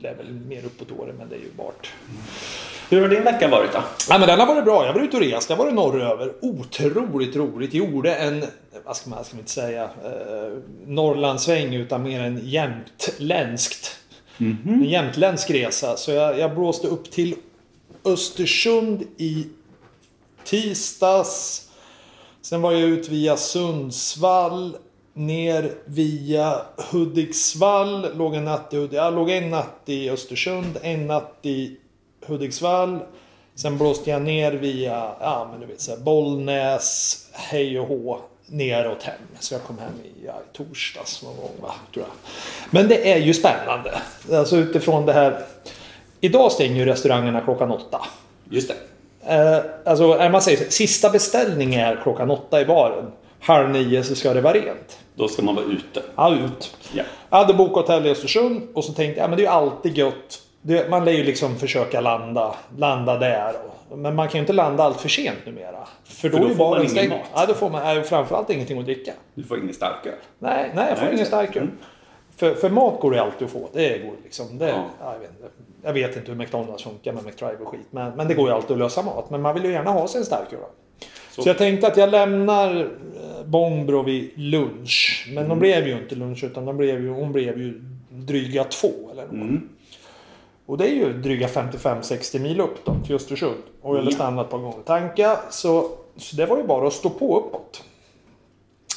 det 0.00 0.08
är 0.08 0.14
väl 0.14 0.32
mer 0.32 0.64
uppåt 0.64 0.90
året, 1.00 1.14
men 1.18 1.28
det 1.28 1.34
är 1.34 1.38
ju 1.40 1.50
bart. 1.56 1.92
Hur 2.90 3.00
har 3.00 3.08
din 3.08 3.22
vecka 3.24 3.48
varit 3.48 3.72
då? 3.72 3.82
Nej, 4.08 4.18
men 4.18 4.28
den 4.28 4.40
har 4.40 4.46
varit 4.46 4.64
bra. 4.64 4.86
Jag 4.86 4.92
var 4.92 5.00
ute 5.00 5.16
och 5.16 5.22
rest. 5.22 5.50
Jag 5.50 5.56
var 5.56 5.70
norröver. 5.70 6.32
Otroligt 6.40 7.36
roligt. 7.36 7.74
Gjorde 7.74 8.14
en, 8.14 8.44
vad 8.84 8.96
ska 8.96 9.10
man, 9.10 9.24
ska 9.24 9.34
man 9.34 9.40
inte 9.40 9.50
säga, 9.52 9.82
eh, 9.84 10.58
Norrlandssväng 10.86 11.74
utan 11.74 12.02
mer 12.02 12.20
en 12.20 12.40
jämtländskt. 12.44 13.96
En 14.38 14.84
jämtländsk 14.84 15.50
resa. 15.50 15.96
Så 15.96 16.10
jag, 16.12 16.38
jag 16.38 16.54
blåste 16.54 16.88
upp 16.88 17.10
till 17.10 17.34
Östersund 18.04 19.02
i 19.16 19.46
tisdags. 20.44 21.68
Sen 22.42 22.62
var 22.62 22.72
jag 22.72 22.80
ut 22.82 23.08
via 23.08 23.36
Sundsvall. 23.36 24.76
Ner 25.14 25.72
via 25.84 26.62
Hudiksvall. 26.90 28.16
Låg 28.16 28.34
en 28.34 28.44
natt 28.44 28.72
i, 28.74 28.76
Hud- 28.76 28.92
jag 28.92 29.14
låg 29.14 29.30
en 29.30 29.50
natt 29.50 29.82
i 29.86 30.10
Östersund, 30.10 30.78
en 30.82 31.06
natt 31.06 31.38
i 31.42 31.76
Hudiksvall. 32.26 32.98
Sen 33.54 33.78
blåste 33.78 34.10
jag 34.10 34.22
ner 34.22 34.52
via 34.52 35.12
ja, 35.20 35.48
men 35.50 35.60
du 35.60 35.66
vet, 35.66 35.80
så 35.80 35.90
här, 35.90 35.98
Bollnäs, 35.98 37.18
hej 37.32 37.80
och 37.80 37.86
hå, 37.86 38.20
neråt 38.46 39.02
hem. 39.02 39.20
Så 39.40 39.54
jag 39.54 39.62
kom 39.62 39.78
hem 39.78 39.92
i, 40.04 40.26
ja, 40.26 40.32
i 40.32 40.56
torsdags 40.56 41.22
någon 41.22 41.36
gång, 41.36 41.50
va, 41.60 41.74
tror 41.94 42.06
jag. 42.06 42.14
Men 42.70 42.88
det 42.88 43.12
är 43.12 43.18
ju 43.18 43.34
spännande. 43.34 44.02
Alltså 44.32 44.56
utifrån 44.56 45.06
det 45.06 45.12
här. 45.12 45.44
Idag 46.20 46.52
stänger 46.52 46.76
ju 46.76 46.84
restaurangerna 46.84 47.40
klockan 47.40 47.70
åtta. 47.70 48.00
Just 48.50 48.68
det. 48.68 48.74
Eh, 49.34 49.60
alltså, 49.84 50.28
man 50.32 50.42
säger 50.42 50.64
så, 50.64 50.70
sista 50.70 51.10
beställning 51.10 51.74
är 51.74 52.00
klockan 52.02 52.30
åtta 52.30 52.60
i 52.60 52.64
baren. 52.64 53.12
Halv 53.40 53.70
nio 53.70 54.04
så 54.04 54.14
ska 54.14 54.34
det 54.34 54.40
vara 54.40 54.54
rent. 54.54 54.98
Då 55.14 55.28
ska 55.28 55.42
man 55.42 55.54
vara 55.54 55.64
ute. 55.64 56.02
Ja, 56.16 56.34
ut. 56.34 56.76
Ja. 56.92 57.02
Jag 57.30 57.38
hade 57.38 57.54
bokat 57.54 57.76
hotell 57.76 58.06
i 58.06 58.10
Östersund 58.10 58.68
och 58.74 58.84
så 58.84 58.92
tänkte 58.92 59.20
jag, 59.20 59.24
ja, 59.24 59.28
men 59.28 59.36
det 59.36 59.42
är 59.42 59.44
ju 59.44 59.50
alltid 59.50 59.98
gött. 59.98 60.42
Det, 60.62 60.90
man 60.90 61.04
lär 61.04 61.12
ju 61.12 61.24
liksom 61.24 61.56
försöka 61.56 62.00
landa, 62.00 62.54
landa 62.76 63.18
där. 63.18 63.54
Men 63.94 64.14
man 64.14 64.28
kan 64.28 64.38
ju 64.38 64.40
inte 64.40 64.52
landa 64.52 64.84
allt 64.84 65.00
för 65.00 65.08
sent 65.08 65.38
numera. 65.46 65.88
För 66.04 66.28
då, 66.28 66.38
då 66.38 66.44
är 66.44 66.48
ju 66.48 66.54
får 66.54 66.70
man 66.70 66.86
ingen 66.86 67.08
mat. 67.08 67.20
Ja, 67.34 67.46
då 67.46 67.54
får 67.54 67.70
man 67.70 68.04
framförallt 68.04 68.50
ingenting 68.50 68.78
att 68.78 68.84
dricka. 68.84 69.12
Du 69.34 69.42
får 69.42 69.58
ingen 69.58 69.74
starköl. 69.74 70.12
Nej, 70.38 70.72
nej 70.74 70.86
jag 70.88 70.98
får 70.98 71.04
Nej, 71.04 71.14
ingen 71.14 71.26
starköl. 71.26 71.68
För, 72.36 72.54
för 72.54 72.70
mat 72.70 73.00
går 73.00 73.10
det 73.10 73.22
alltid 73.22 73.46
att 73.46 73.52
få. 73.52 73.68
Det 73.72 73.98
går 73.98 74.14
liksom. 74.22 74.58
Det, 74.58 74.68
ja. 74.68 74.84
jag, 75.00 75.18
vet, 75.18 75.30
inte. 75.30 75.48
Jag 75.84 75.92
vet 75.92 76.16
inte 76.16 76.30
hur 76.30 76.38
McDonalds 76.38 76.82
funkar 76.82 77.12
med 77.12 77.24
McDrive 77.24 77.56
och 77.56 77.68
skit. 77.68 77.86
Men, 77.90 78.12
men 78.16 78.28
det 78.28 78.34
går 78.34 78.48
ju 78.48 78.54
alltid 78.54 78.70
att 78.72 78.78
lösa 78.78 79.02
mat. 79.02 79.30
Men 79.30 79.42
man 79.42 79.54
vill 79.54 79.64
ju 79.64 79.70
gärna 79.72 79.90
ha 79.90 80.08
sig 80.08 80.18
en 80.18 80.24
starköl. 80.24 80.58
Så. 81.30 81.42
Så. 81.42 81.48
jag 81.48 81.58
tänkte 81.58 81.86
att 81.86 81.96
jag 81.96 82.10
lämnar 82.10 82.76
eh, 82.80 82.86
Bångbro 83.46 84.02
vid 84.02 84.30
lunch. 84.38 85.24
Men 85.28 85.36
Mm. 85.38 85.48
de 85.48 85.58
blev 85.58 85.86
ju 85.86 85.92
inte 85.98 86.14
lunch 86.14 86.44
utan 86.44 86.64
de 86.64 86.76
blev 86.76 87.00
ju, 87.02 87.08
hon 87.10 87.32
blev 87.32 87.58
ju 87.58 87.80
dryga 88.10 88.64
två 88.64 88.88
eller 89.12 89.22
något. 89.22 89.32
Mm. 89.32 89.68
Och 90.66 90.78
det 90.78 90.84
är 90.84 90.94
ju 90.94 91.12
dryga 91.12 91.46
55-60 91.46 92.38
mil 92.38 92.60
upp 92.60 92.84
då 92.84 92.96
till 93.06 93.14
Östersund. 93.14 93.54
Och 93.82 93.94
jag 93.94 93.98
hade 93.98 94.10
Ja. 94.10 94.14
stannat 94.14 94.46
ett 94.46 94.50
par 94.50 94.58
gånger 94.58 94.78
och 94.78 94.84
tanka. 94.84 95.38
Så, 95.50 95.90
så 96.16 96.36
det 96.36 96.46
var 96.46 96.56
ju 96.56 96.62
bara 96.62 96.86
att 96.86 96.92
stå 96.92 97.10
på 97.10 97.38
uppåt. 97.38 97.82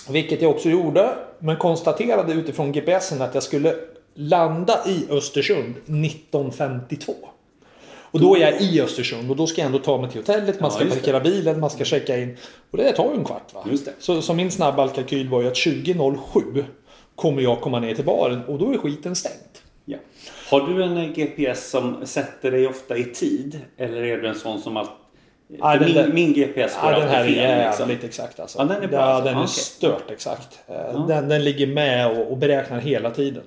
Vilket 0.09 0.41
jag 0.41 0.51
också 0.51 0.69
gjorde. 0.69 1.09
Men 1.39 1.57
konstaterade 1.57 2.33
utifrån 2.33 2.71
GPSen 2.71 3.21
att 3.21 3.33
jag 3.33 3.43
skulle 3.43 3.75
landa 4.13 4.79
i 4.87 5.05
Östersund 5.09 5.75
1952. 5.77 7.13
Och 7.85 8.19
då 8.19 8.35
är 8.37 8.39
jag 8.39 8.61
i 8.61 8.81
Östersund 8.81 9.29
och 9.31 9.35
då 9.37 9.47
ska 9.47 9.61
jag 9.61 9.65
ändå 9.65 9.79
ta 9.79 10.01
mig 10.01 10.09
till 10.11 10.19
hotellet, 10.21 10.59
man 10.59 10.69
Ja, 10.71 10.75
ska 10.75 10.83
det. 10.85 10.89
parkera 10.91 11.19
bilen, 11.19 11.59
man 11.59 11.69
ska 11.69 11.85
checka 11.85 12.17
in. 12.19 12.37
Och 12.71 12.77
det 12.77 12.91
tar 12.91 13.11
ju 13.11 13.17
en 13.19 13.25
kvart 13.25 13.53
va? 13.53 13.65
Det. 13.85 13.93
Så, 13.99 14.21
så 14.21 14.33
min 14.33 14.51
snabba 14.51 14.87
kalkyl 14.87 15.29
var 15.29 15.41
ju 15.41 15.47
att 15.47 15.53
20.07 15.53 16.63
kommer 17.15 17.41
jag 17.41 17.61
komma 17.61 17.79
ner 17.79 17.95
till 17.95 18.05
baren 18.05 18.43
och 18.45 18.59
då 18.59 18.73
är 18.73 18.77
skiten 18.77 19.15
stängt. 19.15 19.61
Ja. 19.85 19.97
Har 20.49 20.67
du 20.67 20.83
en 20.83 21.13
GPS 21.13 21.69
som 21.69 22.05
sätter 22.05 22.51
dig 22.51 22.67
ofta 22.67 22.97
i 22.97 23.03
tid? 23.03 23.59
Eller 23.77 24.01
är 24.03 24.17
du 24.17 24.27
en 24.27 24.35
sån 24.35 24.61
som 24.61 24.77
allt... 24.77 24.91
För 25.61 25.79
den 25.79 25.93
min, 26.05 26.13
min 26.15 26.33
GPS 26.33 26.77
går 26.81 26.91
Ja, 26.91 26.99
den 26.99 27.09
här 27.09 27.19
är 27.21 27.25
fel. 27.25 27.35
jävligt 27.35 27.89
Liksom. 27.89 28.07
exakt 28.09 28.39
alltså. 28.39 28.59
Ja, 28.59 28.65
den 28.65 28.83
är 28.83 28.87
bra 28.87 28.99
Ja, 28.99 29.05
alltså. 29.05 29.25
den 29.25 29.33
är 29.37 29.41
Okej. 29.43 29.47
stört 29.53 30.11
exakt. 30.11 30.59
Ja. 30.67 31.05
Den, 31.07 31.29
den 31.29 31.43
ligger 31.43 31.67
med 31.67 32.17
och, 32.19 32.31
och 32.31 32.37
beräknar 32.37 32.79
hela 32.79 33.11
tiden. 33.11 33.43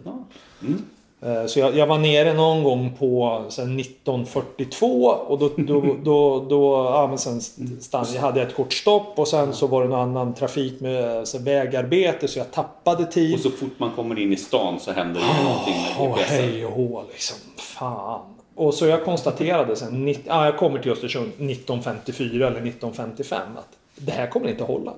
Mm. 0.62 0.82
Eh, 1.22 1.46
Så 1.46 1.58
jag, 1.60 1.76
jag 1.76 1.86
var 1.86 1.98
nere 1.98 2.32
någon 2.34 2.62
gång 2.64 2.96
på 2.98 3.44
sen 3.48 3.80
1942 3.80 4.86
och 5.06 5.38
då, 5.38 5.50
då, 5.56 5.80
då, 6.04 6.40
då 6.50 6.90
ja, 6.92 7.06
men 7.06 7.18
sen 7.18 7.40
stann, 7.80 8.06
jag 8.14 8.20
hade 8.20 8.42
ett 8.42 8.54
kort 8.56 8.72
stopp 8.72 9.18
och 9.18 9.28
sen 9.28 9.52
så 9.52 9.66
var 9.66 9.82
det 9.82 9.88
någon 9.88 10.00
annan 10.00 10.34
trafik 10.34 10.80
med 10.80 11.28
så 11.28 11.38
vägarbete 11.38 12.28
så 12.28 12.38
jag 12.38 12.50
tappade 12.52 13.04
tid. 13.04 13.34
Och 13.34 13.40
så 13.40 13.50
fort 13.50 13.78
man 13.78 13.90
kommer 13.90 14.18
in 14.18 14.32
i 14.32 14.36
stan 14.36 14.80
så 14.80 14.92
händer 14.92 15.20
det 15.20 15.26
ju 15.38 15.44
någonting 15.48 15.74
med 15.74 16.10
Åh, 16.10 16.18
GPSen. 16.18 16.36
hej 16.36 16.66
och 16.66 16.72
hå 16.72 17.02
liksom. 17.12 17.36
Fan. 17.58 18.20
Och 18.56 18.74
så 18.74 18.86
jag 18.86 19.04
konstaterade 19.04 19.76
sen, 19.76 20.08
ja, 20.24 20.44
jag 20.44 20.56
kommer 20.58 20.78
till 20.78 20.92
Östersund 20.92 21.26
1954 21.26 22.46
eller 22.46 22.56
1955 22.56 23.40
att 23.56 23.68
det 23.96 24.12
här 24.12 24.26
kommer 24.26 24.48
inte 24.48 24.64
hålla. 24.64 24.94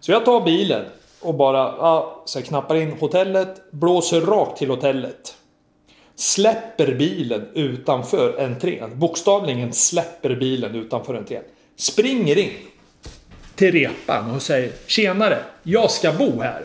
Så 0.00 0.12
jag 0.12 0.24
tar 0.24 0.40
bilen 0.44 0.84
och 1.20 1.34
bara, 1.34 1.58
ja, 1.58 2.22
så 2.26 2.38
jag 2.38 2.46
knappar 2.46 2.74
in 2.74 2.92
hotellet, 2.92 3.70
blåser 3.70 4.20
rakt 4.20 4.58
till 4.58 4.70
hotellet. 4.70 5.34
Släpper 6.16 6.94
bilen 6.94 7.48
utanför 7.54 8.40
entrén. 8.44 8.98
Bokstavligen 8.98 9.72
släpper 9.72 10.34
bilen 10.36 10.74
utanför 10.74 11.14
entrén. 11.14 11.42
Springer 11.76 12.38
in 12.38 12.50
till 13.54 13.72
repan 13.72 14.30
och 14.34 14.42
säger 14.42 14.72
Tjenare, 14.86 15.38
jag 15.62 15.90
ska 15.90 16.12
bo 16.12 16.40
här. 16.40 16.64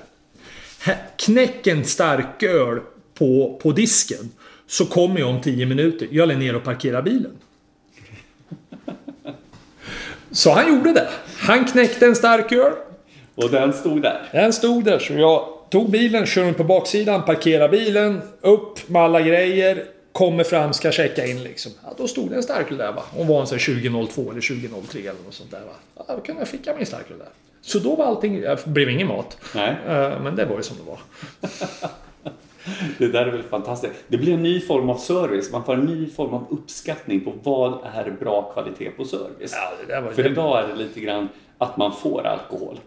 Här- 0.79 0.97
Knäck 1.17 1.67
en 1.67 1.85
stark 1.85 2.43
öl 2.43 2.79
på, 3.13 3.59
på 3.63 3.71
disken. 3.71 4.31
Så 4.67 4.85
kommer 4.85 5.19
jag 5.19 5.29
om 5.29 5.41
10 5.41 5.65
minuter. 5.65 6.07
Jag 6.11 6.31
är 6.31 6.35
ner 6.35 6.55
och 6.55 6.63
parkerar 6.63 7.01
bilen. 7.01 7.31
Så 10.31 10.51
han 10.51 10.67
gjorde 10.75 10.93
det. 10.93 11.09
Han 11.37 11.65
knäckte 11.65 12.05
en 12.05 12.15
stark 12.15 12.51
öl. 12.51 12.71
Och 13.35 13.49
den 13.49 13.73
stod 13.73 14.01
där. 14.01 14.29
Den 14.31 14.53
stod 14.53 14.83
där 14.83 14.99
så 14.99 15.13
jag 15.13 15.47
tog 15.69 15.89
bilen, 15.89 16.25
körde 16.25 16.47
den 16.47 16.55
på 16.55 16.63
baksidan, 16.63 17.23
parkerade 17.25 17.69
bilen, 17.77 18.21
upp 18.41 18.89
med 18.89 19.01
alla 19.01 19.21
grejer, 19.21 19.85
kommer 20.11 20.43
fram, 20.43 20.73
ska 20.73 20.91
checka 20.91 21.25
in 21.25 21.43
liksom. 21.43 21.71
Ja, 21.83 21.93
då 21.97 22.07
stod 22.07 22.29
det 22.29 22.35
en 22.35 22.43
starköl 22.43 22.77
där 22.77 22.91
va. 22.91 23.03
Hon 23.11 23.27
var 23.27 23.41
en 23.41 23.47
sån 23.47 23.57
här 23.57 23.65
2002 23.81 24.21
eller 24.21 24.41
2003 24.41 24.99
eller 24.99 25.11
något 25.25 25.33
sånt 25.33 25.51
där 25.51 25.59
va. 25.61 25.73
Ja, 26.07 26.15
då 26.15 26.21
kunde 26.21 26.41
jag 26.41 26.47
ficka 26.47 26.75
min 26.75 26.85
starköl 26.85 27.17
där. 27.17 27.27
Så 27.61 27.79
då 27.79 27.95
var 27.95 28.05
allting, 28.05 28.41
det 28.41 28.65
blev 28.65 28.89
ingen 28.89 29.07
mat. 29.07 29.37
Nej. 29.55 29.75
Eh, 29.87 30.21
Men 30.21 30.35
det 30.35 30.45
var 30.45 30.57
ju 30.57 30.63
som 30.63 30.77
det 30.77 30.83
var. 30.83 30.99
Det 32.97 33.07
där 33.07 33.25
är 33.25 33.31
väl 33.31 33.43
fantastiskt. 33.43 33.93
Det 34.07 34.17
blir 34.17 34.33
en 34.33 34.43
ny 34.43 34.59
form 34.61 34.89
av 34.89 34.97
service. 34.97 35.51
Man 35.51 35.63
får 35.65 35.73
en 35.73 35.85
ny 35.85 36.09
form 36.09 36.33
av 36.33 36.45
uppskattning 36.49 37.21
på 37.21 37.33
vad 37.43 37.79
är 37.95 38.11
bra 38.19 38.41
kvalitet 38.53 38.89
på 38.89 39.05
service. 39.05 39.55
Ja, 39.89 40.03
För 40.15 40.25
idag 40.25 40.63
är 40.63 40.67
det 40.67 40.75
lite 40.75 40.99
grann 40.99 41.29
att 41.57 41.77
man 41.77 41.91
får 41.95 42.25
alkohol. 42.27 42.79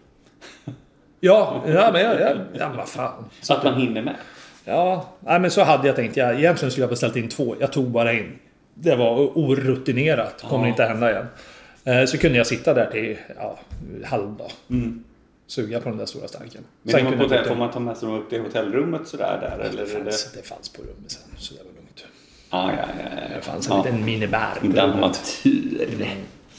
Ja, 1.19 1.61
ja 1.67 1.89
men 1.93 2.01
jag, 2.01 2.21
jag, 2.21 2.37
ja, 2.53 2.71
vad 2.77 2.87
fan. 2.89 3.25
Så 3.41 3.53
att 3.53 3.63
man 3.63 3.73
hinner 3.81 4.01
med. 4.01 4.15
Ja, 4.65 5.05
nej, 5.19 5.39
men 5.39 5.51
så 5.51 5.63
hade 5.63 5.87
jag 5.87 5.95
tänkt. 5.95 6.17
Jag, 6.17 6.39
egentligen 6.39 6.71
skulle 6.71 6.83
jag 6.83 6.89
beställt 6.89 7.15
in 7.15 7.29
två. 7.29 7.55
Jag 7.59 7.71
tog 7.71 7.85
bara 7.85 8.13
in. 8.13 8.39
Det 8.73 8.95
var 8.95 9.17
orutinerat. 9.35 10.41
Kommer 10.49 10.63
Ja. 10.63 10.69
inte 10.69 10.83
hända 10.83 11.11
igen. 11.11 11.25
Eh, 11.83 12.05
Så 12.05 12.17
kunde 12.17 12.37
jag 12.37 12.47
sitta 12.47 12.73
där 12.73 12.85
till 12.91 13.17
ja, 13.39 13.59
halv 14.05 14.29
dag. 14.37 14.51
Suga 15.47 15.79
på 15.79 15.89
den 15.89 15.97
där 15.97 16.05
stora 16.05 16.27
starken. 16.27 16.63
Men 16.83 16.91
Sen 16.91 17.03
man 17.03 17.17
på 17.17 17.23
hotell, 17.23 17.45
får 17.45 17.55
man 17.55 17.71
ta 17.71 17.79
med 17.79 17.97
sig 17.97 18.09
dem 18.09 18.17
upp 18.17 18.29
till 18.29 18.41
hotellrummet 18.41 19.07
sådär 19.07 19.37
där? 19.41 19.65
Eller 19.65 19.85
det, 19.85 19.91
är 19.91 19.99
det... 19.99 20.03
fanns, 20.03 20.31
det 20.33 20.43
fanns 20.47 20.69
på 20.69 20.81
rummet 20.81 21.11
sen. 21.11 21.21
Så 21.37 21.53
det 21.53 21.59
var 21.63 21.71
lugnt. 21.71 22.05
Ja, 22.49 22.71
ja, 22.71 22.77
ja, 22.77 23.21
ja. 23.29 23.35
Det 23.35 23.41
fanns 23.41 23.69
en 23.69 23.77
ja. 23.77 23.83
liten 23.83 24.05
minibar 24.05 24.57
på 24.59 24.65
Ibland 24.65 24.91
har 24.91 24.99
man 24.99 25.09
rummet. 25.09 25.39
tur. 25.43 26.07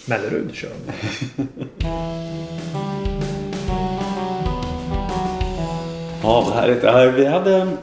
Mellerud 0.07 0.55
kör 0.55 0.71
de. 0.71 0.93
Ja, 6.23 6.41
vad 6.41 6.55
härligt. 6.55 7.19
Vi 7.19 7.27
hade, 7.27 7.77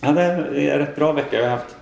hade 0.00 0.22
en 0.22 0.78
rätt 0.78 0.96
bra 0.96 1.12
vecka. 1.12 1.36
Vi 1.38 1.42
har 1.42 1.50
haft 1.50 1.76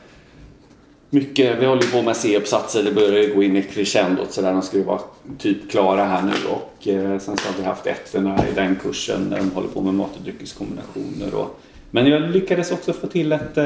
mycket, 1.11 1.59
vi 1.59 1.66
håller 1.66 1.92
på 1.92 2.03
med 2.03 2.16
C-uppsatser. 2.16 2.83
Det 2.83 2.92
börjar 2.92 3.35
gå 3.35 3.42
in 3.42 3.57
i 3.57 3.62
crescendot 3.62 4.33
så 4.33 4.42
där. 4.42 4.53
De 4.53 4.62
ju 4.79 4.83
vara 4.83 5.01
typ 5.38 5.71
klara 5.71 6.05
här 6.05 6.23
nu. 6.23 6.33
Och 6.51 6.88
eh, 6.88 7.18
sen 7.18 7.37
så 7.37 7.49
har 7.49 7.59
vi 7.59 7.64
haft 7.64 7.87
ettorna 7.87 8.37
i 8.53 8.55
den 8.55 8.77
kursen. 8.77 9.31
där 9.31 9.38
De 9.38 9.51
håller 9.51 9.68
på 9.68 9.81
med 9.81 9.94
mat 9.94 10.16
och 10.16 10.23
dryckeskombinationer. 10.23 11.35
Och, 11.35 11.61
men 11.90 12.07
jag 12.07 12.23
lyckades 12.23 12.73
också 12.73 12.92
få 12.92 13.07
till 13.07 13.33
ett 13.33 13.59
eh, 13.59 13.64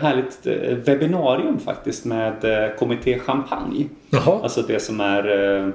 härligt 0.00 0.46
eh, 0.46 0.76
webbinarium 0.76 1.58
faktiskt 1.58 2.04
med 2.04 2.44
eh, 2.44 2.76
Kommitté 2.78 3.18
Champagne. 3.18 3.88
Jaha. 4.10 4.40
Alltså 4.42 4.62
det 4.62 4.80
som 4.80 5.00
är 5.00 5.54
eh, 5.58 5.70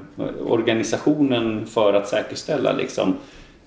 organisationen 0.47 1.65
för 1.65 1.93
att 1.93 2.08
säkerställa 2.08 2.74
liksom, 2.74 3.15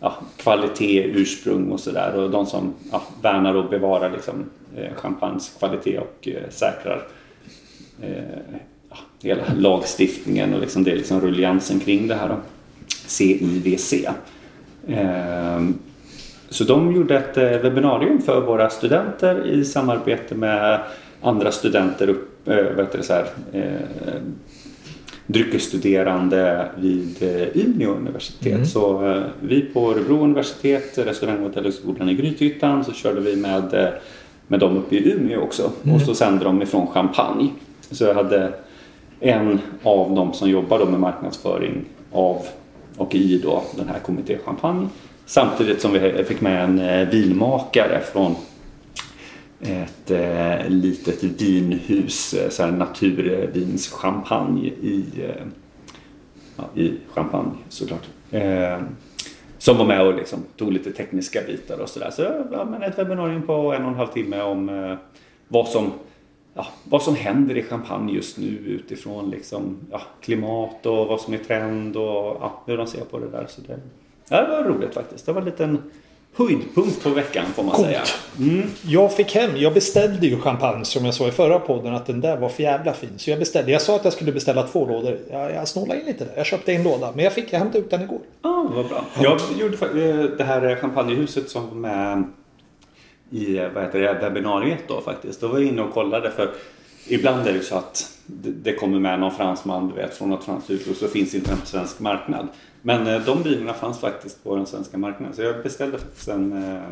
ja, 0.01 0.15
kvalitet, 0.37 1.05
ursprung 1.05 1.71
och 1.71 1.81
sådär. 1.81 2.17
Och 2.17 2.31
de 2.31 2.47
som 2.47 2.75
ja, 2.93 3.03
värnar 3.23 3.55
och 3.55 3.71
bevarar 3.71 4.11
liksom, 4.11 4.45
eh, 4.77 4.95
champagnes 4.95 5.57
kvalitet 5.59 5.99
och 5.99 6.29
eh, 6.29 6.51
säkrar 6.51 7.07
eh, 8.03 8.59
hela 9.23 9.43
lagstiftningen 9.57 10.55
och 10.55 10.61
liksom, 10.61 10.85
det 10.85 10.91
är 10.91 10.97
liksom 10.97 11.21
rulliansen 11.21 11.81
kring 11.81 12.09
det 12.09 12.15
här. 12.15 12.29
Då. 12.29 12.37
CIVC. 13.07 13.93
Eh, 14.89 15.63
så 16.49 16.65
de 16.65 16.95
gjorde 16.95 17.19
ett 17.19 17.37
eh, 17.37 17.45
webbinarium 17.45 18.23
för 18.23 18.41
våra 18.41 18.71
studenter 18.71 19.47
i 19.47 19.65
samarbete 19.65 20.35
med 20.35 20.81
andra 21.25 21.53
studenter 21.53 22.09
upp, 22.09 22.49
eh, 22.49 22.57
vad 22.77 22.85
heter 22.85 22.99
det, 22.99 23.05
så 23.05 23.13
här, 23.13 23.27
eh, 23.53 24.21
dryckesstuderande 25.27 26.69
vid 26.79 27.23
Umeå 27.55 27.91
universitet. 27.91 28.69
Så 28.69 29.09
eh, 29.11 29.23
vi 29.41 29.61
på 29.61 29.91
Örebro 29.91 30.25
universitet, 30.25 30.99
restaurang 30.99 31.37
och 31.37 31.43
hotellhögskolan 31.43 32.09
i 32.09 32.15
Grythyttan, 32.15 32.85
så 32.85 32.93
körde 32.93 33.21
vi 33.21 33.37
med, 33.37 33.93
med 34.47 34.61
dem 34.61 34.77
uppe 34.77 34.97
i 34.97 35.13
Umeå 35.13 35.41
också. 35.41 35.71
Och 35.95 36.01
så 36.01 36.15
sände 36.15 36.45
de 36.45 36.63
ifrån 36.63 36.87
Champagne. 36.87 37.49
Så 37.91 38.05
jag 38.05 38.15
hade 38.15 38.53
en 39.21 39.61
av 39.83 40.15
dem 40.15 40.33
som 40.33 40.51
jobbar 40.51 40.79
då 40.79 40.87
med 40.87 41.01
marknadsföring 41.01 41.85
av 42.13 42.47
och 42.97 43.15
i 43.15 43.39
då 43.39 43.63
den 43.77 43.89
här 43.89 43.99
kommitté 43.99 44.39
Champagne. 44.45 44.89
Samtidigt 45.27 45.81
som 45.81 45.93
vi 45.93 46.25
fick 46.25 46.41
med 46.41 46.65
en 46.65 46.79
eh, 46.79 47.09
vinmakare 47.09 48.01
från 48.01 48.35
ett 49.61 50.11
eh, 50.11 50.69
litet 50.69 51.23
vinhus, 51.23 52.35
eh, 52.35 52.49
så 52.51 52.63
här 52.63 52.73
naturvinschampagne 52.73 54.67
i, 54.67 55.05
ja, 56.57 56.65
i 56.75 56.93
Champagne 57.15 57.53
såklart. 57.69 58.09
Eh, 58.31 58.79
som 59.59 59.79
var 59.79 59.85
med 59.85 60.03
och 60.03 60.15
liksom 60.15 60.39
tog 60.57 60.73
lite 60.73 60.93
tekniska 60.93 61.41
bitar 61.47 61.79
och 61.79 61.89
sådär. 61.89 62.11
Så 62.11 62.23
ja, 62.53 62.65
men 62.65 62.83
ett 62.83 62.99
webbinarium 62.99 63.43
på 63.43 63.53
en 63.53 63.83
och 63.83 63.91
en 63.91 63.95
halv 63.95 64.09
timme 64.09 64.43
om 64.43 64.69
eh, 64.69 64.97
vad, 65.49 65.69
som, 65.69 65.93
ja, 66.55 66.67
vad 66.85 67.03
som 67.03 67.17
händer 67.17 67.57
i 67.57 67.63
Champagne 67.63 68.13
just 68.13 68.39
nu 68.39 68.47
utifrån 68.47 69.31
liksom, 69.31 69.77
ja, 69.91 70.01
klimat 70.21 70.87
och 70.87 71.07
vad 71.07 71.21
som 71.21 71.35
är 71.35 71.39
trend 71.39 71.97
och 71.97 72.37
ja, 72.41 72.63
hur 72.67 72.77
de 72.77 72.87
ser 72.87 73.05
på 73.05 73.19
det 73.19 73.29
där. 73.31 73.47
Så 73.49 73.61
det, 73.61 73.79
det 74.29 74.49
var 74.51 74.65
roligt 74.65 74.95
faktiskt. 74.95 75.27
Det 75.27 75.33
var 75.33 75.41
en 75.41 75.47
liten 75.47 75.83
höjdpunkt 76.37 77.03
på 77.03 77.11
veckan 77.11 77.45
får 77.55 77.63
man 77.63 77.75
Coolt. 77.75 77.89
säga. 77.89 78.03
Mm. 78.39 78.69
Jag 78.83 79.13
fick 79.13 79.35
hem, 79.35 79.51
jag 79.57 79.75
beställde 79.75 80.27
ju 80.27 80.41
champagne 80.41 80.85
som 80.85 81.05
jag 81.05 81.15
sa 81.15 81.29
i 81.29 81.31
förra 81.31 81.59
podden 81.59 81.95
att 81.95 82.07
den 82.07 82.21
där 82.21 82.37
var 82.37 82.49
för 82.49 82.63
jävla 82.63 82.93
fin. 82.93 83.11
Så 83.17 83.31
jag 83.31 83.39
beställde, 83.39 83.73
jag 83.73 83.83
sa 83.83 83.97
att 83.97 84.05
jag 84.05 84.13
skulle 84.13 84.33
beställa 84.33 84.63
två 84.63 84.87
lådor. 84.87 85.19
Jag, 85.31 85.55
jag 85.55 85.69
snålade 85.69 86.01
in 86.01 86.07
lite 86.07 86.25
där. 86.25 86.33
Jag 86.37 86.47
köpte 86.47 86.73
en 86.73 86.83
låda. 86.83 87.13
Men 87.15 87.25
jag 87.25 87.33
fick, 87.33 87.53
jag 87.53 87.59
hämtade 87.59 87.79
ut 87.79 87.91
den 87.91 88.03
igår. 88.03 88.21
Ja, 88.43 88.67
vad 88.75 88.89
bra. 88.89 89.05
Jag 89.23 89.41
gjorde 89.59 89.77
eh, 89.87 90.25
det 90.39 90.45
här 90.45 90.77
champagnehuset 90.77 91.51
som 91.51 91.69
var 91.69 91.75
med 91.75 92.25
i 93.35 93.69
vad 93.75 93.85
heter 93.85 94.01
det, 94.01 94.19
webbinariet 94.21 94.89
då 94.89 95.01
faktiskt. 95.01 95.41
Då 95.41 95.49
var 95.49 95.59
jag 95.59 95.69
inne 95.69 95.83
och 95.83 95.93
kollade 95.93 96.31
för 96.31 96.51
ibland 97.09 97.41
är 97.41 97.53
det 97.53 97.59
ju 97.59 97.63
så 97.63 97.77
att 97.77 98.19
det 98.37 98.75
kommer 98.75 98.99
med 98.99 99.21
någon 99.21 99.35
fransman 99.35 99.89
du 99.89 99.95
vet, 99.95 100.15
från 100.15 100.29
något 100.29 100.45
franskt 100.45 100.71
hus 100.71 100.87
och 100.87 100.97
så 100.97 101.09
finns 101.09 101.35
inte 101.35 101.51
den 101.51 101.61
på 101.61 101.67
svensk 101.67 102.01
marknad. 102.01 102.49
Men 102.83 103.07
eh, 103.07 103.21
de 103.21 103.43
bilarna 103.43 103.75
fanns 103.75 104.01
faktiskt 104.01 104.45
på 104.45 104.57
den 104.57 104.67
svenska 104.67 104.99
marknaden 104.99 105.37
så 105.37 105.43
jag 105.43 105.63
beställde 105.63 105.99
faktiskt 105.99 106.29
en, 106.29 106.53
eh, 106.53 106.83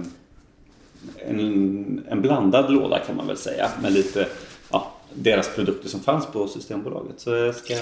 en, 1.28 2.05
en 2.09 2.22
blandad 2.22 2.72
låda 2.72 2.98
kan 2.98 3.16
man 3.16 3.26
väl 3.26 3.37
säga 3.37 3.68
med 3.83 3.92
lite 3.92 4.28
ja, 4.70 4.92
deras 5.14 5.55
produkter 5.55 5.88
som 5.88 6.00
fanns 6.00 6.26
på 6.26 6.48
Systembolaget. 6.48 7.20
Så 7.20 7.31
jag 7.31 7.55
ska 7.55 7.74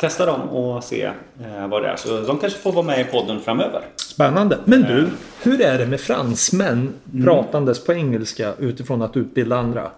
testa 0.00 0.26
dem 0.26 0.40
och 0.40 0.84
se 0.84 1.02
eh, 1.40 1.68
vad 1.68 1.82
det 1.82 1.88
är. 1.88 1.96
Så 1.96 2.20
de 2.20 2.38
kanske 2.38 2.58
får 2.58 2.72
vara 2.72 2.86
med 2.86 3.00
i 3.00 3.04
podden 3.04 3.40
framöver. 3.40 3.82
Spännande. 3.96 4.58
Men 4.64 4.82
du, 4.82 5.08
hur 5.42 5.60
är 5.60 5.78
det 5.78 5.86
med 5.86 6.00
fransmän 6.00 6.92
pratandes 7.24 7.84
på 7.84 7.92
engelska 7.92 8.54
utifrån 8.58 9.02
att 9.02 9.16
utbilda 9.16 9.56
andra? 9.56 9.90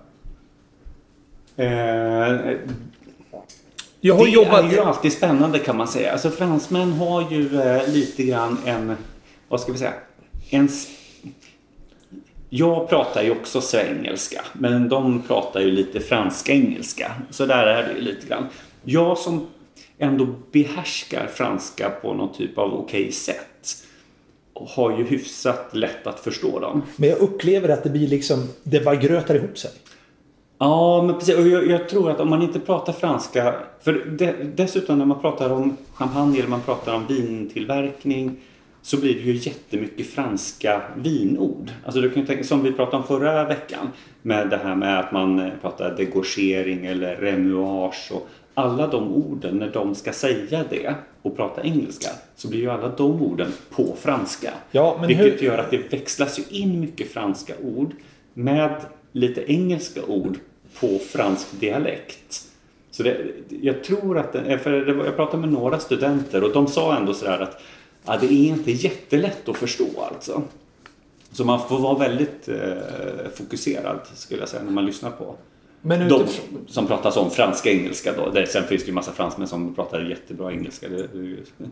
Eh, 1.57 1.67
Jag 4.01 4.15
har 4.15 4.25
det 4.25 4.31
jobbat... 4.31 4.65
är 4.65 4.71
ju 4.71 4.81
alltid 4.81 5.13
spännande 5.13 5.59
kan 5.59 5.77
man 5.77 5.89
säga. 5.89 6.13
Alltså 6.13 6.31
fransmän 6.31 6.93
har 6.93 7.31
ju 7.31 7.61
eh, 7.61 7.89
lite 7.89 8.23
grann 8.23 8.59
en, 8.65 8.97
vad 9.49 9.61
ska 9.61 9.73
vi 9.73 9.79
säga, 9.79 9.93
en... 10.51 10.69
Jag 12.51 12.89
pratar 12.89 13.23
ju 13.23 13.31
också 13.31 13.61
svengelska, 13.61 14.41
men 14.53 14.89
de 14.89 15.23
pratar 15.23 15.61
ju 15.61 15.71
lite 15.71 16.01
franska-engelska. 16.01 17.13
Så 17.31 17.47
där 17.47 17.67
är 17.67 17.89
det 17.89 17.93
ju 17.95 18.01
lite 18.01 18.27
grann. 18.27 18.47
Jag 18.85 19.19
som 19.19 19.47
ändå 19.99 20.27
behärskar 20.53 21.27
franska 21.27 21.91
på 21.91 22.15
någon 22.15 22.33
typ 22.33 22.59
av 22.59 22.75
okej 22.75 23.13
sätt 23.13 23.85
har 24.67 24.99
ju 24.99 25.05
hyfsat 25.05 25.71
lätt 25.73 26.07
att 26.07 26.21
förstå 26.21 26.61
dem. 26.61 26.83
Men 26.97 27.09
jag 27.09 27.19
upplever 27.19 27.69
att 27.69 27.83
det 27.83 27.91
blir 27.91 28.09
liksom... 28.09 28.49
Det 28.63 28.85
bara 28.85 28.95
grötar 28.95 29.35
ihop 29.35 29.59
sig. 29.59 29.71
Ja, 30.59 31.03
men 31.03 31.19
precis. 31.19 31.37
Och 31.37 31.49
jag, 31.49 31.67
jag 31.67 31.89
tror 31.89 32.11
att 32.11 32.21
om 32.21 32.31
man 32.31 32.43
inte 32.43 32.61
pratar 32.61 32.93
franska... 32.93 33.55
För 33.81 34.05
de, 34.19 34.33
dessutom 34.55 34.99
när 34.99 35.05
man 35.05 35.21
pratar 35.21 35.51
om 35.51 35.77
champagne 35.95 36.39
eller 36.39 36.49
man 36.49 36.61
pratar 36.61 36.95
om 36.95 37.07
vintillverkning 37.07 38.37
så 38.83 39.01
blir 39.01 39.15
det 39.15 39.21
ju 39.21 39.33
jättemycket 39.33 40.07
franska 40.07 40.83
vinord. 40.97 41.71
Alltså 41.85 42.01
du 42.01 42.11
kan 42.11 42.27
tänka, 42.27 42.45
som 42.45 42.63
vi 42.63 42.73
pratade 42.73 42.97
om 42.97 43.05
förra 43.05 43.45
veckan 43.45 43.89
med 44.23 44.51
det 44.51 44.57
här 44.57 44.75
med 44.75 45.01
att 45.01 45.13
man 45.13 45.39
eh, 45.39 45.53
pratar 45.61 45.97
degorgering 45.97 46.87
eller 46.87 47.17
remuage 47.17 48.13
och 48.13 48.29
alla 48.59 48.87
de 48.87 49.13
orden, 49.13 49.57
när 49.59 49.71
de 49.71 49.95
ska 49.95 50.13
säga 50.13 50.65
det 50.71 50.95
och 51.23 51.37
prata 51.37 51.63
engelska 51.63 52.09
så 52.37 52.49
blir 52.49 52.61
ju 52.61 52.71
alla 52.71 52.89
de 52.89 53.23
orden 53.23 53.53
på 53.71 53.97
franska. 54.01 54.51
Ja, 54.71 54.97
men 54.99 55.09
Vilket 55.09 55.27
hur- 55.43 55.47
gör 55.47 55.59
att 55.59 55.71
det 55.71 55.93
växlas 55.93 56.39
ju 56.39 56.43
in 56.61 56.81
mycket 56.81 57.13
franska 57.13 57.53
ord 57.63 57.93
med 58.35 58.81
lite 59.13 59.53
engelska 59.53 60.01
ord 60.05 60.39
på 60.81 60.99
fransk 60.99 61.47
dialekt. 61.61 62.45
Så 62.91 63.03
det, 63.03 63.17
jag 63.63 63.85
tror 63.85 64.19
att, 64.19 64.33
det- 64.33 64.59
för 64.59 64.73
det 64.73 64.93
var, 64.95 65.05
jag 65.05 65.17
pratade 65.17 65.39
med 65.41 65.53
några 65.53 65.79
studenter 65.79 66.45
och 66.45 66.53
de 66.53 66.67
sa 66.67 66.97
ändå 66.97 67.15
sådär 67.15 67.39
att 67.41 67.63
ja, 68.07 68.17
det 68.21 68.27
är 68.27 68.49
inte 68.49 68.71
jättelätt 68.73 69.49
att 69.49 69.57
förstå 69.57 69.87
alltså. 70.13 70.43
Så 71.33 71.45
man 71.45 71.69
får 71.69 71.79
vara 71.79 71.99
väldigt 71.99 72.49
eh, 72.49 72.57
fokuserad 73.35 73.99
skulle 74.15 74.41
jag 74.41 74.49
säga 74.49 74.63
när 74.63 74.71
man 74.73 74.87
lyssnar 74.87 75.11
på 75.11 75.35
Men 75.83 76.09
de 76.09 76.23
utifrån, 76.23 76.65
som 76.69 76.87
pratar 76.87 77.11
som 77.11 77.31
franska 77.31 77.71
engelska 77.71 78.13
då. 78.13 78.47
Sen 78.47 78.65
finns 78.65 78.83
det 78.83 78.87
ju 78.89 78.93
massa 78.95 79.13
fransmän 79.13 79.49
som 79.49 79.75
pratar 79.75 80.01
jättebra 80.01 80.53
engelska. 80.53 80.89
Det, 80.89 81.07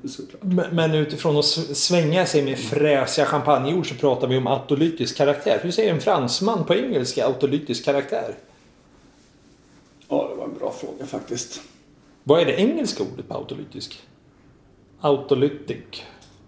det 0.03 0.09
såklart. 0.09 0.43
men- 0.43 0.77
men 0.77 0.95
utifrån 0.95 1.37
att 1.37 1.45
svänga 1.77 2.27
sig 2.27 2.45
med 2.45 2.59
fräsiga 2.59 3.27
champagneord 3.27 3.89
så 3.89 3.95
pratar 3.95 4.29
vi 4.29 4.37
om 4.37 4.47
autolytisk 4.47 5.17
karaktär. 5.17 5.61
Hur 5.63 5.71
säger 5.71 5.95
en 5.95 6.01
fransman 6.01 6.65
på 6.65 6.75
engelska 6.75 7.27
autolytisk 7.27 7.85
karaktär? 7.85 8.35
Ja, 10.09 10.29
det 10.31 10.35
var 10.37 10.45
en 10.45 10.59
bra 10.59 10.73
fråga 10.73 11.07
faktiskt. 11.07 11.61
Vad 12.25 12.41
är 12.41 12.45
det 12.47 12.61
engelska 12.61 13.03
ordet 13.13 13.29
på 13.29 13.35
autolytisk? 13.35 14.01
Autolytic. 15.01 16.03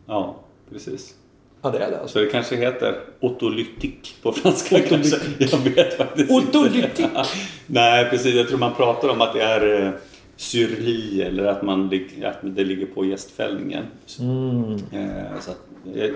Ja, 0.06 0.36
precis. 0.70 1.14
Ja, 1.62 1.70
det 1.70 1.78
är 1.78 1.90
det 1.90 2.00
alltså. 2.00 2.18
Så 2.18 2.24
det 2.24 2.30
kanske 2.30 2.56
heter 2.56 3.00
autolytik 3.22 4.16
på 4.22 4.32
franska 4.32 4.76
Autolytik. 4.76 5.12
kanske. 5.38 5.56
Jag 5.56 5.74
vet 5.74 5.96
faktiskt 5.96 6.30
Autolytik. 6.30 6.98
inte. 6.98 7.24
Nej, 7.66 8.10
precis. 8.10 8.34
Jag 8.34 8.48
tror 8.48 8.58
man 8.58 8.74
pratar 8.74 9.08
om 9.08 9.20
att 9.20 9.32
det 9.32 9.42
är 9.42 9.84
eh, 9.86 9.90
syrli 10.36 11.22
eller 11.22 11.44
att, 11.44 11.62
man, 11.62 11.90
att 12.24 12.38
det 12.42 12.64
ligger 12.64 12.86
på 12.86 13.04
gästfällningen. 13.04 13.84
Mm. 14.20 14.72
Eh, 14.72 15.40
så 15.40 15.50
att, 15.50 15.60
jag, 15.94 16.10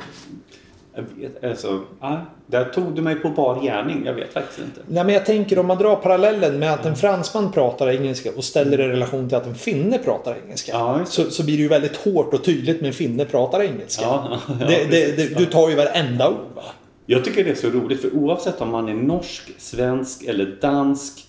jag 0.95 1.03
vet, 1.03 1.45
alltså, 1.45 1.81
ja, 2.01 2.27
där 2.47 2.65
tog 2.65 2.95
du 2.95 3.03
mig 3.03 3.15
på 3.15 3.29
bar 3.29 3.63
gärning. 3.63 4.03
Jag 4.07 4.15
vet 4.15 4.33
faktiskt 4.33 4.59
inte. 4.59 4.81
Nej, 4.87 5.05
men 5.05 5.15
jag 5.15 5.27
tänker 5.27 5.59
om 5.59 5.67
man 5.67 5.79
drar 5.79 5.97
parallellen 5.97 6.59
med 6.59 6.73
att 6.73 6.87
en 6.87 6.97
fransman 6.97 7.53
pratar 7.53 7.89
engelska 7.89 8.31
och 8.37 8.45
ställer 8.45 8.79
det 8.79 8.85
i 8.85 8.89
relation 8.89 9.29
till 9.29 9.37
att 9.37 9.47
en 9.47 9.55
finne 9.55 9.99
pratar 9.99 10.37
engelska. 10.45 10.73
Ja, 10.73 11.01
så, 11.05 11.31
så 11.31 11.45
blir 11.45 11.57
det 11.57 11.63
ju 11.63 11.69
väldigt 11.69 11.97
hårt 11.97 12.35
och 12.35 12.45
tydligt 12.45 12.81
med 12.81 12.89
en 12.89 12.95
finne 12.95 13.25
pratar 13.25 13.63
engelska. 13.63 14.03
Ja, 14.05 14.39
det, 14.59 14.65
det, 14.65 14.89
precis. 14.89 15.17
det, 15.17 15.39
du 15.39 15.47
tar 15.47 15.69
ju 15.69 15.77
varenda 15.77 16.29
ord 16.29 16.55
va? 16.55 16.63
Jag 17.07 17.25
tycker 17.25 17.45
det 17.45 17.51
är 17.51 17.55
så 17.55 17.69
roligt 17.69 18.01
för 18.01 18.15
oavsett 18.15 18.61
om 18.61 18.69
man 18.69 18.89
är 18.89 18.95
norsk, 18.95 19.53
svensk 19.59 20.23
eller 20.23 20.57
dansk 20.61 21.27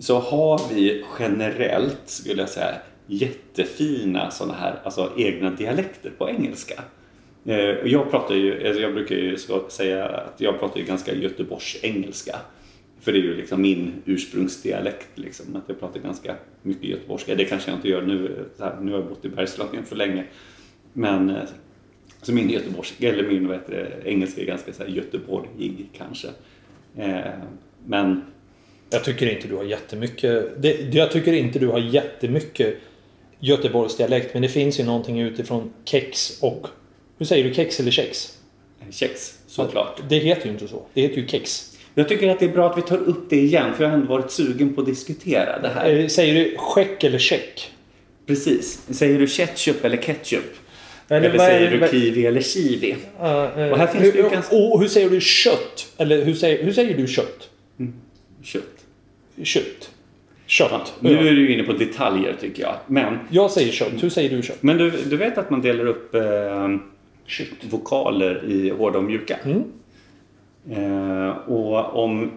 så 0.00 0.18
har 0.18 0.60
vi 0.74 1.04
generellt, 1.18 2.00
skulle 2.06 2.42
jag 2.42 2.48
säga, 2.48 2.74
jättefina 3.06 4.30
sådana 4.30 4.54
här 4.54 4.80
alltså 4.84 5.10
egna 5.16 5.50
dialekter 5.50 6.10
på 6.18 6.28
engelska. 6.28 6.82
Eh, 7.48 7.76
Jag 7.84 8.10
pratar 8.10 8.34
ju, 8.34 8.66
alltså 8.66 8.82
jag 8.82 8.94
brukar 8.94 9.16
ju 9.16 9.36
säga 9.68 10.04
att 10.08 10.40
jag 10.40 10.58
pratar 10.58 10.80
ju 10.80 10.86
ganska 10.86 11.14
Göteborgs 11.14 11.78
engelska. 11.82 12.36
För 13.00 13.12
det 13.12 13.18
är 13.18 13.22
ju 13.22 13.36
liksom 13.36 13.62
min 13.62 13.92
ursprungsdialekt 14.04 15.08
liksom, 15.14 15.56
att 15.56 15.62
jag 15.66 15.80
pratar 15.80 16.00
ganska 16.00 16.36
mycket 16.62 16.84
göteborgska. 16.84 17.34
Det 17.34 17.44
kanske 17.44 17.70
jag 17.70 17.78
inte 17.78 17.88
gör 17.88 18.02
nu, 18.02 18.44
så 18.56 18.64
här, 18.64 18.76
nu 18.80 18.92
har 18.92 18.98
jag 18.98 19.08
bott 19.08 19.24
i 19.24 19.28
Bergslagen 19.28 19.84
för 19.84 19.96
länge. 19.96 20.24
Men 20.92 21.30
eh, 21.30 21.42
så 22.22 22.32
min 22.32 22.50
göteborgska, 22.50 23.08
eller 23.08 23.22
min 23.22 23.48
vad 23.48 23.56
heter 23.56 23.72
det, 23.72 24.10
engelska 24.10 24.40
är 24.40 24.46
ganska 24.46 24.72
så 24.72 24.82
här 24.82 24.90
göteborgig 24.90 25.88
kanske. 25.96 26.28
Eh, 26.96 27.20
men 27.86 28.22
Jag 28.90 29.04
tycker 29.04 29.30
inte 29.30 29.48
du 29.48 29.56
har 29.56 29.64
jättemycket... 29.64 30.62
Det, 30.62 30.94
jag 30.94 31.10
tycker 31.10 31.32
inte 31.32 31.58
du 31.58 31.68
har 31.68 31.78
jättemycket 31.78 32.76
Göteborgsdialekt. 33.40 34.34
Men 34.34 34.42
det 34.42 34.48
finns 34.48 34.80
ju 34.80 34.84
någonting 34.84 35.20
utifrån 35.20 35.72
kex 35.84 36.42
och... 36.42 36.66
Hur 37.18 37.26
säger 37.26 37.44
du? 37.48 37.54
Kex 37.54 37.80
eller 37.80 37.90
kex? 37.90 38.34
kex, 38.90 39.38
såklart. 39.46 40.00
Det 40.08 40.18
heter 40.18 40.46
ju 40.46 40.52
inte 40.52 40.68
så. 40.68 40.82
Det 40.94 41.00
heter 41.02 41.16
ju 41.16 41.26
kex. 41.28 41.64
Jag 41.94 42.08
tycker 42.08 42.28
att 42.28 42.38
det 42.38 42.44
är 42.44 42.52
bra 42.52 42.70
att 42.70 42.78
vi 42.78 42.82
tar 42.82 42.98
upp 42.98 43.30
det 43.30 43.36
igen, 43.36 43.74
för 43.76 43.84
jag 43.84 43.90
har 43.90 43.96
ändå 43.98 44.08
varit 44.08 44.30
sugen 44.30 44.74
på 44.74 44.80
att 44.80 44.86
diskutera 44.86 45.58
det 45.58 45.68
här. 45.68 45.90
Eh, 45.96 46.06
Säger 46.06 46.34
du 46.34 46.56
skäck 46.58 47.04
eller 47.04 47.18
check? 47.18 47.70
Precis. 48.26 48.82
Säger 48.90 49.18
du 49.18 49.26
ketchup 49.26 49.84
eller 49.84 49.96
ketchup? 49.96 50.54
Eller 51.08 51.28
Eller, 51.30 51.38
säger 51.38 51.70
du 51.70 51.88
kiwi 51.88 52.26
eller 52.26 52.40
kiwi? 52.40 52.92
Uh, 52.92 53.24
uh, 53.24 53.72
Och 53.72 53.78
här 53.78 53.86
finns 53.86 54.04
hur, 54.04 54.22
det 54.22 54.28
ganska- 54.30 54.56
Och 54.56 54.80
hur 54.80 54.88
säger 54.88 55.10
du 55.10 55.20
kött? 55.20 55.86
Eller 55.96 56.24
hur 56.24 56.34
säger, 56.34 56.64
hur 56.64 56.72
säger 56.72 56.96
du 56.96 57.06
kött? 57.06 57.50
Kött. 58.42 58.62
Kött. 59.42 59.90
Kött. 60.46 60.92
Nu 61.00 61.28
är 61.28 61.32
du 61.32 61.52
inne 61.52 61.62
på 61.62 61.72
detaljer 61.72 62.36
tycker 62.40 62.62
jag. 62.62 62.74
Men, 62.86 63.18
Jag 63.30 63.50
säger 63.50 63.72
kött. 63.72 63.92
Hur 64.02 64.10
säger 64.10 64.30
du 64.36 64.42
kött? 64.42 64.62
men 64.62 64.78
du, 64.78 64.90
du 64.90 65.16
vet 65.16 65.38
att 65.38 65.50
man 65.50 65.62
delar 65.62 65.86
upp 65.86 66.14
eh. 66.14 66.20
Vokaler 67.70 68.44
i 68.44 68.70
hårda 68.70 68.98
och 68.98 69.04
mjuka? 69.04 69.38
Mm. 69.44 69.64
Eh, 70.70 71.30
och 71.30 72.04
om, 72.04 72.30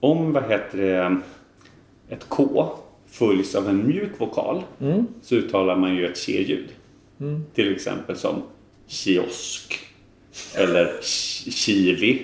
om 0.00 0.32
vad 0.32 0.42
heter 0.50 0.78
det, 0.78 1.16
ett 2.14 2.24
K 2.28 2.68
följs 3.06 3.54
av 3.54 3.68
en 3.68 3.86
mjuk 3.86 4.10
vokal 4.20 4.62
Mm. 4.80 5.06
så 5.22 5.34
uttalar 5.34 5.76
man 5.76 5.94
ju 5.96 6.06
ett 6.06 6.26
K-ljud. 6.26 6.68
Till 7.54 7.72
exempel 7.74 8.16
som 8.16 8.42
kiosk 8.86 9.78
eller 10.56 10.84
ki- 11.00 11.50
kiwi 11.50 12.22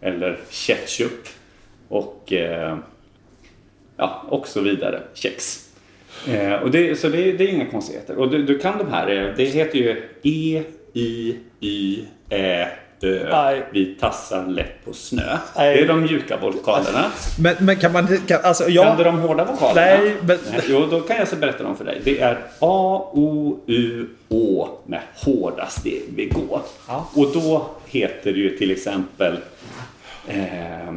eller 0.00 0.38
ketchup 0.50 1.28
och, 1.88 2.32
eh, 2.32 2.78
ja, 3.96 4.24
och 4.28 4.46
så 4.48 4.60
vidare. 4.60 5.02
Kex. 5.14 5.68
Eh, 6.28 6.52
och 6.54 6.70
det, 6.70 6.96
så 6.96 7.08
det, 7.08 7.32
det 7.32 7.44
är 7.44 7.48
inga 7.48 7.66
konstigheter. 7.70 8.16
Och 8.16 8.30
du, 8.30 8.42
du 8.42 8.58
kan 8.58 8.78
de 8.78 8.84
här. 8.90 9.10
eh, 9.10 9.36
Det 9.36 9.44
heter 9.44 9.78
ju 9.78 10.02
E, 10.22 10.62
I, 10.92 11.36
Y, 11.60 12.04
Ä, 12.30 12.68
Ö. 13.02 13.26
Nej. 13.30 13.66
Vi 13.72 13.84
tassar 13.94 14.46
lätt 14.46 14.84
på 14.84 14.92
snö. 14.92 15.38
Nej. 15.56 15.76
Det 15.76 15.82
är 15.82 15.88
de 15.88 16.02
mjuka 16.02 16.36
vokalerna. 16.36 17.10
Men, 17.40 17.56
men 17.60 17.76
kan 17.76 17.92
man... 17.92 18.06
Kan, 18.26 18.40
alltså, 18.42 18.64
Kan 18.64 18.72
ja. 18.72 18.94
du 18.98 19.04
de 19.04 19.18
hårda 19.18 19.44
vokalerna? 19.44 19.80
Nej, 20.02 20.16
men- 20.22 20.38
Jo, 20.68 20.86
då 20.90 21.00
kan 21.00 21.16
jag 21.16 21.28
så 21.28 21.36
berätta 21.36 21.62
dem 21.62 21.76
för 21.76 21.84
dig. 21.84 22.00
Det 22.04 22.20
är 22.20 22.34
A, 22.58 23.10
O, 23.12 23.58
U, 23.66 24.06
Å 24.28 24.68
med 24.86 25.00
hårda 25.16 25.66
steg 25.66 26.02
vi 26.16 26.26
går. 26.26 26.60
Ja. 26.88 27.08
Och 27.14 27.32
då 27.32 27.70
heter 27.86 28.32
det 28.32 28.38
ju 28.38 28.56
till 28.58 28.70
exempel 28.70 29.36
eh, 30.28 30.92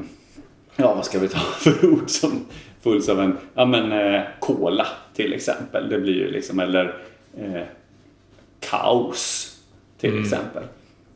Ja, 0.76 0.94
vad 0.96 1.06
ska 1.06 1.20
vi 1.20 1.28
ta 1.28 1.40
för 1.60 1.86
ord 1.86 2.10
som 2.10 2.46
fulls 2.84 3.10
av 3.10 3.20
en 3.22 3.38
ja, 3.56 3.66
men, 3.66 3.92
eh, 4.16 4.22
cola 4.40 4.88
till 5.16 5.34
exempel. 5.34 5.90
Det 5.90 5.98
blir 6.00 6.14
ju 6.14 6.32
liksom, 6.32 6.60
eller 6.60 6.94
eh, 7.38 7.62
kaos 8.60 9.52
till 9.98 10.10
Mm. 10.10 10.24
exempel. 10.24 10.64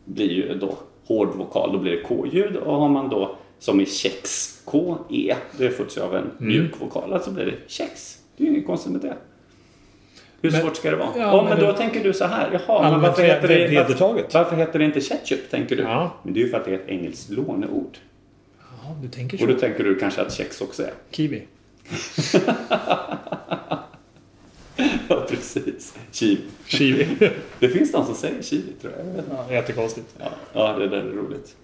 blir 0.05 0.31
ju 0.31 0.53
då 0.57 0.77
hård 1.07 1.35
vokal, 1.35 1.71
då 1.73 1.79
blir 1.79 1.91
det 1.91 2.01
K-ljud 2.01 2.55
och 2.55 2.75
har 2.75 2.89
man 2.89 3.09
då 3.09 3.35
som 3.59 3.81
i 3.81 3.85
kex, 3.85 4.49
K-E, 4.65 5.35
det 5.57 5.69
följs 5.69 5.97
ju 5.97 6.01
av 6.01 6.15
en 6.15 6.21
Mm. 6.23 6.33
mjuk 6.39 6.81
vokal, 6.81 7.13
alltså 7.13 7.31
blir 7.31 7.45
det 7.45 7.53
kex. 7.67 8.17
Det 8.37 8.43
är 8.43 8.47
ju 8.47 8.53
inget 8.53 8.65
konstigt 8.67 8.91
med 8.91 9.01
det. 9.01 9.17
Hur 10.41 10.51
Men- 10.51 10.61
svårt 10.61 10.75
ska 10.75 10.89
det 10.91 10.95
vara? 10.95 11.09
Ja, 11.15 11.21
Ja, 11.21 11.35
men, 11.35 11.45
men 11.49 11.59
då 11.59 11.71
det- 11.71 11.77
tänker 11.77 12.03
du 12.03 12.13
så 12.13 12.25
här, 12.25 12.49
jaha, 12.51 12.81
men 12.81 12.85
Allmänt 12.93 13.03
varför 13.03 13.23
heter, 13.23 13.47
det, 13.47 13.75
varför, 13.89 14.25
varför 14.33 14.55
heter 14.55 14.79
det 14.79 14.85
inte 14.85 15.01
ketchup, 15.01 15.49
tänker 15.51 15.75
du? 15.75 15.83
Ja. 15.83 16.13
Men 16.23 16.33
det 16.33 16.39
är 16.39 16.43
ju 16.43 16.49
för 16.49 16.57
att 16.57 16.65
det 16.65 16.71
är 16.71 16.75
ett 16.75 16.87
engelskt 16.89 17.29
låneord. 17.29 17.97
Ja, 18.59 18.95
du 19.01 19.07
tänker 19.07 19.41
Och 19.41 19.47
då 19.47 19.53
tänker 19.59 19.83
du 19.83 19.95
kanske 19.99 20.21
att 20.21 20.33
kex 20.33 20.61
också 20.61 20.83
är. 20.83 20.93
Kiwi. 21.11 21.43
Ja, 25.07 25.25
precis. 25.29 25.93
Chivi. 26.11 26.41
Kiwi. 26.67 27.07
Det 27.59 27.69
finns 27.69 27.93
någon 27.93 28.05
som 28.05 28.15
säger 28.15 28.41
chivi, 28.41 28.73
tror 28.81 28.93
jag. 28.97 29.23
ja, 29.31 29.53
jättekonstigt. 29.53 30.07
Ja, 30.19 30.29
ja, 30.53 30.77
det 30.77 30.87
där 30.87 30.97
är 30.97 31.03
roligt. 31.03 31.55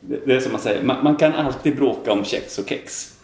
Det, 0.00 0.26
det 0.26 0.34
är 0.34 0.40
som 0.40 0.52
man 0.52 0.60
säger, 0.60 0.82
man, 0.82 1.04
man 1.04 1.16
kan 1.16 1.32
alltid 1.32 1.76
bråka 1.76 2.12
om 2.12 2.24
kex 2.24 2.58
och 2.58 2.68
kex. 2.68 3.14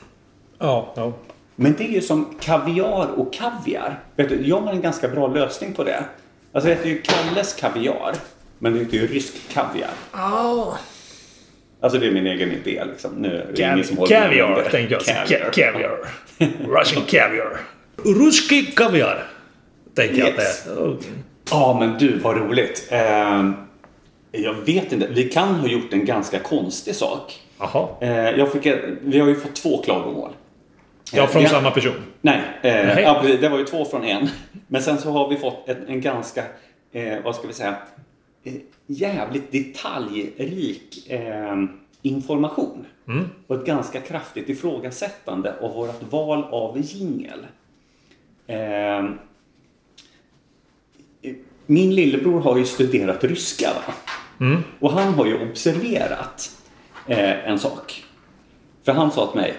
Ja, 0.58 0.92
ja. 0.96 1.12
Men 1.56 1.74
det 1.78 1.84
är 1.84 1.88
ju 1.88 2.00
som 2.00 2.34
kaviar 2.40 3.08
och 3.16 3.32
kaviar. 3.32 4.00
Vet 4.16 4.28
du, 4.28 4.46
jag 4.46 4.60
har 4.60 4.72
en 4.72 4.80
ganska 4.80 5.08
bra 5.08 5.28
lösning 5.28 5.72
på 5.72 5.84
det. 5.84 6.04
Alltså 6.52 6.68
det 6.68 6.74
heter 6.74 6.88
ju 6.88 7.02
Kalles 7.02 7.54
kaviar, 7.54 8.14
men 8.58 8.72
det 8.72 8.78
heter 8.78 8.96
ju 8.96 9.06
rysk 9.06 9.34
kaviar. 9.52 9.90
Ah. 10.10 10.74
Alltså 11.80 11.98
det 11.98 12.06
är 12.06 12.10
min 12.10 12.26
egen 12.26 12.52
idé 12.52 12.84
liksom. 12.84 13.12
Nu 13.12 13.28
är 13.56 13.82
som 13.82 13.96
det. 14.64 14.70
tänker 14.70 15.40
jag. 15.44 15.52
Caviar. 15.52 15.98
Russian 16.68 17.04
caviar. 17.06 17.60
Ruski 17.96 18.62
kaviar. 18.62 19.33
Tänker 19.94 20.18
jag 20.18 20.28
att 20.28 20.36
det 20.36 20.42
är. 20.42 20.96
Ja, 21.50 21.76
men 21.80 21.98
du, 21.98 22.18
vad 22.18 22.36
roligt. 22.36 22.88
Ehm, 22.90 23.54
jag 24.32 24.54
vet 24.54 24.92
inte. 24.92 25.06
Vi 25.06 25.24
kan 25.24 25.54
ha 25.54 25.68
gjort 25.68 25.92
en 25.92 26.04
ganska 26.04 26.38
konstig 26.38 26.94
sak. 26.94 27.40
Jaha. 27.58 27.88
Eh, 28.00 28.30
jag 28.30 28.52
fick, 28.52 28.66
vi 29.00 29.18
har 29.20 29.28
ju 29.28 29.34
fått 29.34 29.54
två 29.54 29.82
klagomål. 29.82 30.30
Ja, 31.12 31.26
från 31.26 31.42
Eh, 31.42 31.48
samma 31.50 31.70
person. 31.70 31.92
Nej, 32.20 32.40
eh, 32.62 33.00
ja, 33.00 33.22
det 33.40 33.48
var 33.48 33.58
ju 33.58 33.64
två 33.64 33.84
från 33.84 34.04
en. 34.04 34.28
Men 34.66 34.82
sen 34.82 34.98
så 34.98 35.10
har 35.10 35.28
vi 35.28 35.36
fått 35.36 35.68
en, 35.68 35.88
en 35.88 36.00
ganska, 36.00 36.44
eh, 36.92 37.18
vad 37.24 37.34
ska 37.34 37.46
vi 37.46 37.52
säga, 37.52 37.76
eh, 38.44 38.52
jävligt 38.86 39.52
detaljrik 39.52 41.10
eh, 41.10 41.56
information. 42.02 42.86
Och 43.46 43.56
ett 43.56 43.66
ganska 43.66 44.00
kraftigt 44.00 44.48
ifrågasättande 44.48 45.54
av 45.60 45.74
vårt 45.74 46.12
val 46.12 46.44
av 46.44 46.80
jingel. 46.80 47.46
Min 51.66 51.94
lillebror 51.94 52.40
har 52.40 52.58
ju 52.58 52.64
studerat 52.64 53.24
ryska. 53.24 53.68
Va? 53.86 53.94
Och 54.80 54.92
han 54.92 55.14
har 55.14 55.26
ju 55.26 55.50
observerat 55.50 56.50
eh, 57.06 57.48
en 57.48 57.58
sak. 57.58 58.04
För 58.84 58.92
han 58.92 59.10
sa 59.10 59.26
till 59.26 59.40
mig. 59.40 59.54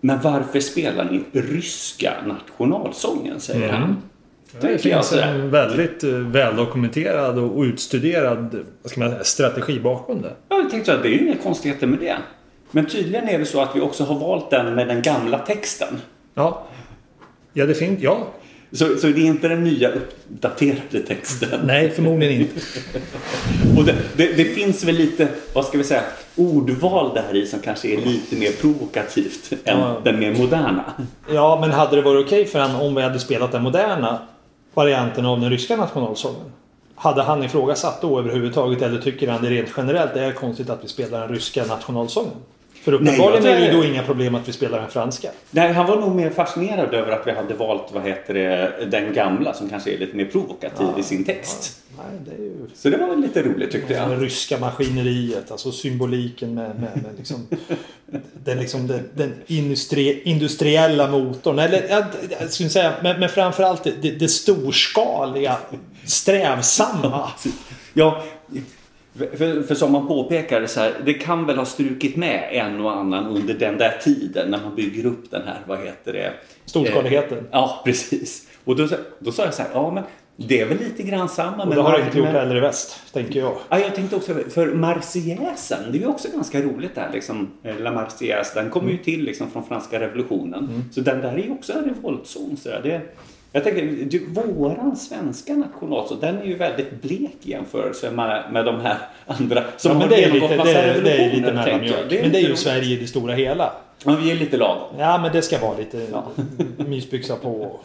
Men 0.00 0.20
varför 0.20 0.60
spelar 0.60 1.04
ni 1.04 1.40
ryska 1.40 2.12
nationalsången? 2.26 3.40
Säger 3.40 3.72
han. 3.72 4.02
Det 4.60 4.70
jag 4.70 4.80
finns 4.80 5.06
sådär. 5.06 5.34
en 5.34 5.50
väldigt 5.50 6.04
eh, 6.04 6.10
väldokumenterad 6.10 7.38
och 7.38 7.62
utstuderad 7.62 8.64
vad 8.82 8.90
ska 8.90 9.00
man 9.00 9.10
säga, 9.10 9.24
strategi 9.24 9.80
bakom 9.80 10.22
det. 10.22 10.32
Jag 10.48 10.70
tänkte 10.70 10.94
att 10.94 11.02
det 11.02 11.08
är 11.08 11.12
ju 11.12 11.26
inga 11.26 11.36
konstigheter 11.36 11.86
med 11.86 11.98
det. 11.98 12.16
Men 12.70 12.86
tydligen 12.86 13.28
är 13.28 13.38
det 13.38 13.46
så 13.46 13.60
att 13.60 13.76
vi 13.76 13.80
också 13.80 14.04
har 14.04 14.18
valt 14.18 14.50
den 14.50 14.74
med 14.74 14.88
den 14.88 15.02
gamla 15.02 15.38
texten. 15.38 16.00
Ja, 16.34 16.66
ja 17.52 17.66
det 17.66 17.74
finns. 17.74 18.02
Ja, 18.02 18.26
Så, 18.72 18.96
så 18.96 19.06
det 19.06 19.20
är 19.20 19.26
inte 19.26 19.48
den 19.48 19.64
nya 19.64 19.88
uppdaterade 19.90 21.00
texten. 21.06 21.60
nej 21.64 21.90
förmodligen 21.90 22.40
inte. 22.40 22.60
Och 23.78 23.84
det, 23.84 23.94
det, 24.16 24.32
det 24.32 24.44
finns 24.44 24.84
väl 24.84 24.94
lite, 24.94 25.28
vad 25.54 25.64
ska 25.64 25.78
vi 25.78 25.84
säga, 25.84 26.02
ordval 26.36 27.14
där 27.14 27.36
i 27.36 27.46
som 27.46 27.58
kanske 27.60 27.88
är 27.88 27.96
lite 27.96 28.36
mer 28.36 28.50
provokativt 28.60 29.52
än 29.64 29.78
Ja. 29.78 30.00
den 30.04 30.18
mer 30.20 30.32
moderna. 30.34 30.84
Ja, 31.32 31.58
men 31.60 31.70
hade 31.70 31.96
det 31.96 32.02
varit 32.02 32.26
okej 32.26 32.44
för 32.46 32.58
han 32.58 32.76
om 32.80 32.94
vi 32.94 33.02
hade 33.02 33.18
spelat 33.18 33.52
den 33.52 33.62
moderna 33.62 34.18
varianten 34.74 35.26
av 35.26 35.40
den 35.40 35.50
ryska 35.50 35.76
nationalsången? 35.76 36.52
Hade 36.94 37.22
han 37.22 37.44
ifrågasatt 37.44 38.02
då 38.02 38.18
överhuvudtaget 38.18 38.82
eller 38.82 39.00
tycker 39.00 39.28
han 39.28 39.42
det 39.42 39.50
rent 39.50 39.68
generellt 39.76 40.16
är 40.16 40.32
konstigt 40.32 40.70
att 40.70 40.84
vi 40.84 40.88
spelar 40.88 41.20
den 41.20 41.28
ryska 41.28 41.64
nationalsången? 41.64 42.32
För 42.84 42.92
uppenbarligen 42.92 43.46
är 43.46 43.60
det 43.60 43.66
ju 43.66 43.72
då 43.72 43.84
inga 43.84 44.02
problem 44.02 44.34
att 44.34 44.48
vi 44.48 44.52
spelar 44.52 44.80
den 44.80 44.90
franska. 44.90 45.30
Nej, 45.50 45.72
han 45.72 45.86
var 45.86 45.96
nog 46.00 46.14
mer 46.14 46.30
fascinerad 46.30 46.94
över 46.94 47.12
att 47.12 47.26
vi 47.26 47.32
hade 47.32 47.54
valt, 47.54 47.88
vad 47.92 48.02
heter 48.02 48.34
det, 48.34 48.72
den 48.90 49.14
gamla 49.14 49.54
som 49.54 49.68
kanske 49.68 49.94
är 49.94 49.98
lite 49.98 50.16
mer 50.16 50.24
provokativ 50.24 50.86
i 50.98 51.02
sin 51.02 51.24
text. 51.24 51.82
Nej, 51.96 52.20
det 52.24 52.42
är 52.42 52.46
ju 52.46 52.66
Så 52.74 52.90
det 52.90 52.96
var 52.96 53.06
väl 53.06 53.20
lite 53.20 53.42
roligt 53.42 53.70
tyckte 53.70 53.94
det 53.94 54.12
jag. 54.12 54.22
ryska 54.22 54.58
maskineriet, 54.58 55.50
alltså 55.50 55.72
symboliken 55.72 56.54
med, 56.54 56.80
med, 56.80 57.02
med 57.02 57.14
liksom, 57.18 57.46
den, 58.44 58.58
liksom 58.58 58.86
den, 58.86 59.08
den 59.14 59.32
industri, 59.46 60.22
industriella 60.24 61.10
motorn. 61.10 61.58
Eller 61.58 61.88
jag, 61.88 62.04
jag 62.40 62.50
skulle 62.50 62.68
säga, 62.68 62.92
men, 63.02 63.20
men 63.20 63.28
framförallt 63.28 63.84
det, 63.84 64.10
det 64.10 64.28
storskaliga, 64.28 65.56
strävsamma. 66.04 67.30
Ja, 67.92 68.22
för, 69.18 69.62
för 69.62 69.74
som 69.74 69.92
man 69.92 70.06
påpekar 70.08 70.66
så 70.66 70.80
här, 70.80 70.94
det 71.04 71.14
kan 71.14 71.46
väl 71.46 71.56
ha 71.56 71.64
strukit 71.64 72.16
med 72.16 72.48
en 72.52 72.80
och 72.80 72.96
annan 72.96 73.26
under 73.26 73.54
den 73.54 73.78
där 73.78 73.98
tiden 74.02 74.50
när 74.50 74.60
man 74.60 74.74
bygger 74.74 75.06
upp 75.06 75.30
den 75.30 75.42
här, 75.46 75.58
vad 75.66 75.78
heter 75.78 76.12
det? 76.12 76.32
Storskaligheten. 76.64 77.38
Eh, 77.38 77.44
ja, 77.50 77.82
precis. 77.84 78.48
Och 78.64 78.76
då, 78.76 78.88
då 79.18 79.32
sa 79.32 79.44
jag 79.44 79.54
så 79.54 79.62
här, 79.62 79.70
ja 79.74 79.90
men 79.90 80.04
det 80.36 80.60
är 80.60 80.66
väl 80.66 80.78
lite 80.78 81.02
grann 81.02 81.28
samma. 81.28 81.62
Och 81.62 81.68
men 81.68 81.76
det 81.76 81.82
har 81.82 81.98
inte 81.98 82.18
gjort 82.18 82.26
heller 82.28 82.56
i 82.56 82.60
väst, 82.60 83.00
tänker 83.12 83.40
jag. 83.40 83.56
Ja, 83.68 83.78
jag 83.78 83.94
tänkte 83.94 84.16
också, 84.16 84.34
för 84.34 84.66
Marseillaisen, 84.74 85.92
det 85.92 85.98
är 85.98 86.00
ju 86.00 86.06
också 86.06 86.28
ganska 86.32 86.62
roligt 86.62 86.94
där 86.94 87.10
liksom. 87.12 87.50
eh, 87.62 87.78
La 87.78 87.92
Marseillaise, 87.92 88.60
den 88.60 88.70
kommer 88.70 88.90
ju 88.90 88.98
till 88.98 89.24
liksom 89.24 89.50
från 89.50 89.64
franska 89.66 90.00
revolutionen. 90.00 90.84
Så 90.92 91.00
den 91.00 91.20
där 91.20 91.32
är 91.32 91.42
ju 91.42 91.50
också 91.50 91.72
en 91.72 91.84
revoltsång. 91.84 92.56
Så 92.56 92.68
där. 92.68 92.80
det, 92.82 93.00
jag 93.54 93.64
tänker, 93.64 94.04
du, 94.10 94.26
våran 94.52 94.96
svenska 94.96 95.54
nationalsång, 95.54 96.18
den 96.20 96.38
är 96.38 96.44
ju 96.44 96.56
väldigt 96.56 97.02
blek 97.02 97.36
i 97.42 97.50
jämförelse 97.50 98.10
med, 98.10 98.44
med 98.52 98.64
de 98.64 98.80
här 98.80 98.96
andra 99.26 99.64
som 99.76 99.90
Ja, 99.92 99.98
men 99.98 100.02
har 100.02 100.08
det 100.16 100.24
är 100.24 100.30
lite, 100.30 100.56
massa 100.56 100.72
det, 100.72 100.78
är- 100.78 101.02
det 101.02 101.10
är 101.12 101.30
lite 101.34 101.46
jag. 101.46 101.54
mellanmjölk. 101.54 102.10
Det 102.10 102.18
är 102.18 102.22
Men 102.22 102.32
det 102.32 102.38
är 102.38 102.40
ju 102.40 102.46
roligt. 102.46 102.58
Sverige 102.58 102.96
i 102.96 103.00
det 103.00 103.06
stora 103.06 103.34
hela. 103.34 103.72
Ja, 104.04 104.16
vi 104.22 104.30
är 104.30 104.34
lite 104.36 104.56
lagom. 104.56 104.94
Ja, 104.98 105.18
men 105.22 105.32
det 105.32 105.42
ska 105.42 105.58
vara 105.58 105.78
lite 105.78 106.06
mysbyxa 106.88 107.36
på 107.36 107.80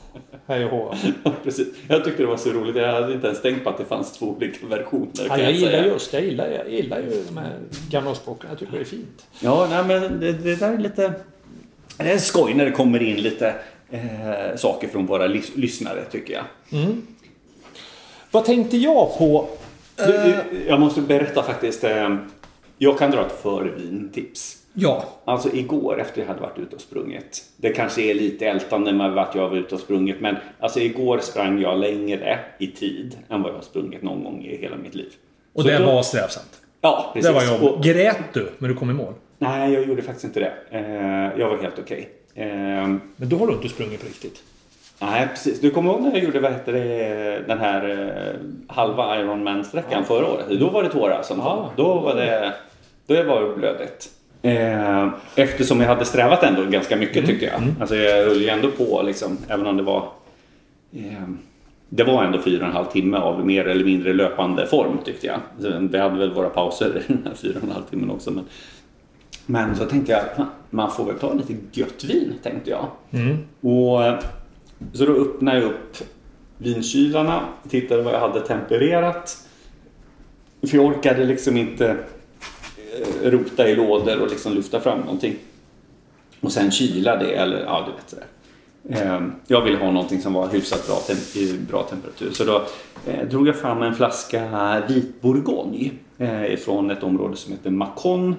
hej 0.48 0.66
och 0.66 0.72
hå. 0.72 0.94
Ja, 1.24 1.32
precis. 1.44 1.68
Jag 1.88 2.04
tyckte 2.06 2.24
det 2.24 2.28
var 2.28 2.38
så 2.38 2.50
roligt. 2.50 2.76
Jag 2.76 2.94
hade 2.94 3.14
inte 3.14 3.28
ens 3.28 3.42
tänkt 3.42 3.64
på 3.64 3.70
att 3.70 3.78
det 3.78 3.86
fanns 3.86 4.12
två 4.18 4.26
olika 4.26 4.68
versioner. 4.68 5.08
Ja, 5.14 5.28
kan 5.36 5.40
jag 5.44 5.52
gillar 5.52 5.72
säga. 5.72 5.86
just, 5.86 6.14
jag 6.14 6.24
gillar, 6.24 6.48
jag 6.48 6.70
gillar 6.74 6.98
ju 7.00 7.24
de 7.30 7.38
här 7.38 7.52
gamla 7.90 8.16
språken. 8.16 8.50
Jag 8.50 8.60
tycker 8.60 8.74
det 8.74 8.80
är 8.80 8.86
fint. 8.86 9.26
Ja, 9.40 9.68
nej, 9.70 9.84
men 10.00 10.20
det, 10.20 10.32
det 10.34 10.56
där 10.60 10.74
är 10.74 10.78
lite... 10.78 11.14
Det 11.98 12.12
är 12.12 12.18
skoj 12.18 12.54
när 12.54 12.66
det 12.66 12.72
kommer 12.72 13.02
in 13.04 13.18
lite 13.18 13.54
eh, 13.92 14.56
saker 14.56 14.88
från 14.88 15.06
våra 15.06 15.28
lys- 15.28 15.52
lyssnare 15.58 16.04
tycker 16.12 16.34
jag. 16.34 16.44
Vad 18.32 18.46
tänkte 18.46 18.78
jag 18.78 19.18
på? 19.18 19.48
Du, 19.96 20.36
jag 20.68 20.80
måste 20.80 21.02
berätta 21.02 21.44
faktiskt. 21.44 21.84
Eh, 21.84 22.16
jag 22.78 23.00
kan 23.00 23.12
dra 23.12 23.26
ett 23.26 23.42
förvintips. 23.42 24.56
Ja. 24.74 25.04
Alltså 25.26 25.50
igår 25.56 26.02
efter 26.02 26.22
jag 26.22 26.28
hade 26.28 26.42
varit 26.42 26.60
ute 26.60 26.76
och 26.76 26.82
sprungit. 26.82 27.44
Det 27.58 27.70
kanske 27.70 28.02
är 28.02 28.14
lite 28.14 28.46
ältande 28.46 28.94
med 28.94 29.12
vart 29.12 29.36
jag 29.36 29.50
var 29.50 29.58
ute 29.58 29.76
och 29.76 29.82
sprungit. 29.82 30.22
Men 30.22 30.36
alltså 30.60 30.80
igår 30.80 31.20
sprang 31.20 31.62
jag 31.62 31.80
längre 31.80 32.40
i 32.60 32.68
tid 32.68 33.18
än 33.30 33.42
vad 33.42 33.52
jag 33.52 33.56
har 33.56 33.62
sprungit 33.64 34.02
någon 34.04 34.24
gång 34.24 34.46
i 34.46 34.58
hela 34.58 34.76
mitt 34.78 34.96
liv. 34.96 35.12
Och 35.54 35.62
Så 35.62 35.68
det 35.68 35.78
då- 35.78 35.86
var 35.86 36.04
strävsamt. 36.04 36.62
Ja, 36.82 37.12
precis. 37.14 37.28
Det 37.30 37.34
var 37.36 37.44
jag. 37.44 37.64
Och- 37.64 37.84
Grät 37.84 38.18
du 38.34 38.50
när 38.58 38.70
du 38.70 38.76
kom 38.76 38.90
i 38.90 38.94
mål? 38.94 39.14
Nej, 39.38 39.74
jag 39.74 39.84
gjorde 39.88 40.02
faktiskt 40.02 40.26
inte 40.26 40.40
det. 40.40 40.54
Eh, 40.78 41.40
jag 41.40 41.50
var 41.50 41.58
helt 41.58 41.80
okej. 41.80 42.00
Eh, 42.00 42.19
Men 42.46 43.30
då 43.30 43.38
har 43.38 43.48
du 43.48 43.54
inte 43.54 43.70
sprungit 43.70 44.02
på 44.02 44.08
riktigt. 44.08 44.44
Nej, 45.02 45.28
precis. 45.28 45.62
Du 45.62 45.72
kommer 45.72 45.92
ihåg 45.92 46.02
när 46.02 46.12
jag 46.12 46.24
gjorde 46.24 46.40
vad 46.40 46.52
heter 46.52 46.74
det, 46.74 47.44
den 47.48 47.60
här 47.60 47.90
eh, 47.90 48.76
halva 48.76 49.20
Ironman-sträckan 49.20 50.06
förra 50.06 50.26
året? 50.26 50.60
Då 50.60 50.70
var 50.70 50.84
det 50.84 50.90
tårar 50.90 51.22
som 51.24 51.40
Ja. 51.40 51.72
Då 51.76 52.00
var 52.00 52.16
det, 52.16 52.54
då 53.08 53.24
var 53.24 53.42
det 53.42 53.56
blödigt. 53.56 54.10
Eh, 54.42 55.10
eftersom 55.36 55.82
jag 55.82 55.88
hade 55.88 56.06
strävat 56.06 56.44
ändå 56.44 56.66
ganska 56.66 56.96
mycket 56.96 57.26
tyckte 57.26 57.46
jag. 57.46 57.62
Alltså 57.80 57.96
jag 57.96 58.26
höll 58.26 58.42
ju 58.42 58.50
ändå 58.50 58.72
på 58.72 59.02
liksom, 59.06 59.38
även 59.48 59.68
om 59.68 59.78
det 59.78 59.84
var 59.84 60.08
eh, 60.94 61.30
det 61.90 62.04
var 62.04 62.24
ändå 62.24 62.42
fyra 62.42 62.62
och 62.62 62.68
en 62.68 62.76
halv 62.76 62.86
timme 62.86 63.18
av 63.18 63.46
mer 63.46 63.68
eller 63.68 63.86
mindre 63.86 64.14
löpande 64.14 64.68
form 64.68 64.98
tyckte 65.06 65.28
jag. 65.28 65.40
Vi 65.92 65.98
hade 65.98 66.20
väl 66.20 66.34
våra 66.34 66.50
pauser 66.50 67.02
i 67.08 67.14
den 67.14 67.22
här 67.26 67.34
fyra 67.36 67.58
och 67.58 67.64
en 67.64 67.72
halv 67.72 67.84
timmen 67.84 68.12
också. 68.12 68.32
Men, 68.32 68.46
men 69.50 69.76
så 69.76 69.86
tänkte 69.86 70.12
jag, 70.12 70.22
fan, 70.36 70.48
man 70.70 70.92
får 70.92 71.06
väl 71.06 71.20
ta 71.20 71.34
lite 71.34 71.56
gött 71.72 72.04
vin, 72.04 72.34
tänkte 72.44 72.70
jag. 72.70 72.86
Och, 73.62 74.04
eh, 74.06 74.20
så 74.94 75.06
då 75.06 75.12
öppnade 75.12 75.60
jag 75.60 75.66
upp 75.70 75.98
vinkylarna, 76.58 77.42
tittade 77.70 78.02
vad 78.04 78.14
jag 78.14 78.20
hade 78.20 78.42
tempererat. 78.42 79.38
För 80.68 80.78
jag 80.78 80.86
orkade 80.86 81.26
liksom 81.26 81.58
inte 81.58 81.98
eh, 83.22 83.32
rota 83.32 83.70
i 83.70 83.76
lådor 83.76 84.20
och 84.22 84.30
liksom 84.30 84.54
lyfta 84.54 84.80
fram 84.80 85.00
någonting. 85.00 85.36
Och 86.42 86.52
sen 86.52 86.72
kyla 86.72 87.16
det, 87.18 87.32
eller 87.36 87.60
ja, 87.60 87.86
du 87.88 87.92
vet 87.92 88.10
sådär. 88.10 88.26
Eh, 88.90 89.22
Jag 89.48 89.62
ville 89.62 89.78
ha 89.78 89.92
någonting 89.92 90.22
som 90.22 90.34
var 90.34 90.48
hyfsat 90.48 90.88
bra, 90.88 90.98
i 91.42 91.54
bra 91.70 91.84
temperatur. 91.84 92.32
Så 92.32 92.44
då 92.44 92.64
eh, 93.06 93.28
drog 93.30 93.48
jag 93.48 93.56
fram 93.56 93.82
en 93.82 93.96
flaska 93.96 94.82
vit 94.88 95.22
bourgogne 95.22 95.92
eh, 96.18 96.58
från 96.58 96.92
ett 96.92 97.04
område 97.04 97.36
som 97.36 97.52
heter 97.52 97.70
Macon. 97.70 98.36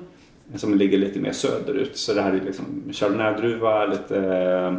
Som 0.56 0.74
ligger 0.78 0.98
lite 0.98 1.18
mer 1.18 1.32
söderut. 1.32 1.96
Så 1.96 2.14
det 2.14 2.22
här 2.22 2.32
är 2.32 2.40
liksom 2.40 2.64
chardonnay-druva, 2.92 3.86
lite 3.86 4.16
eh, 4.16 4.74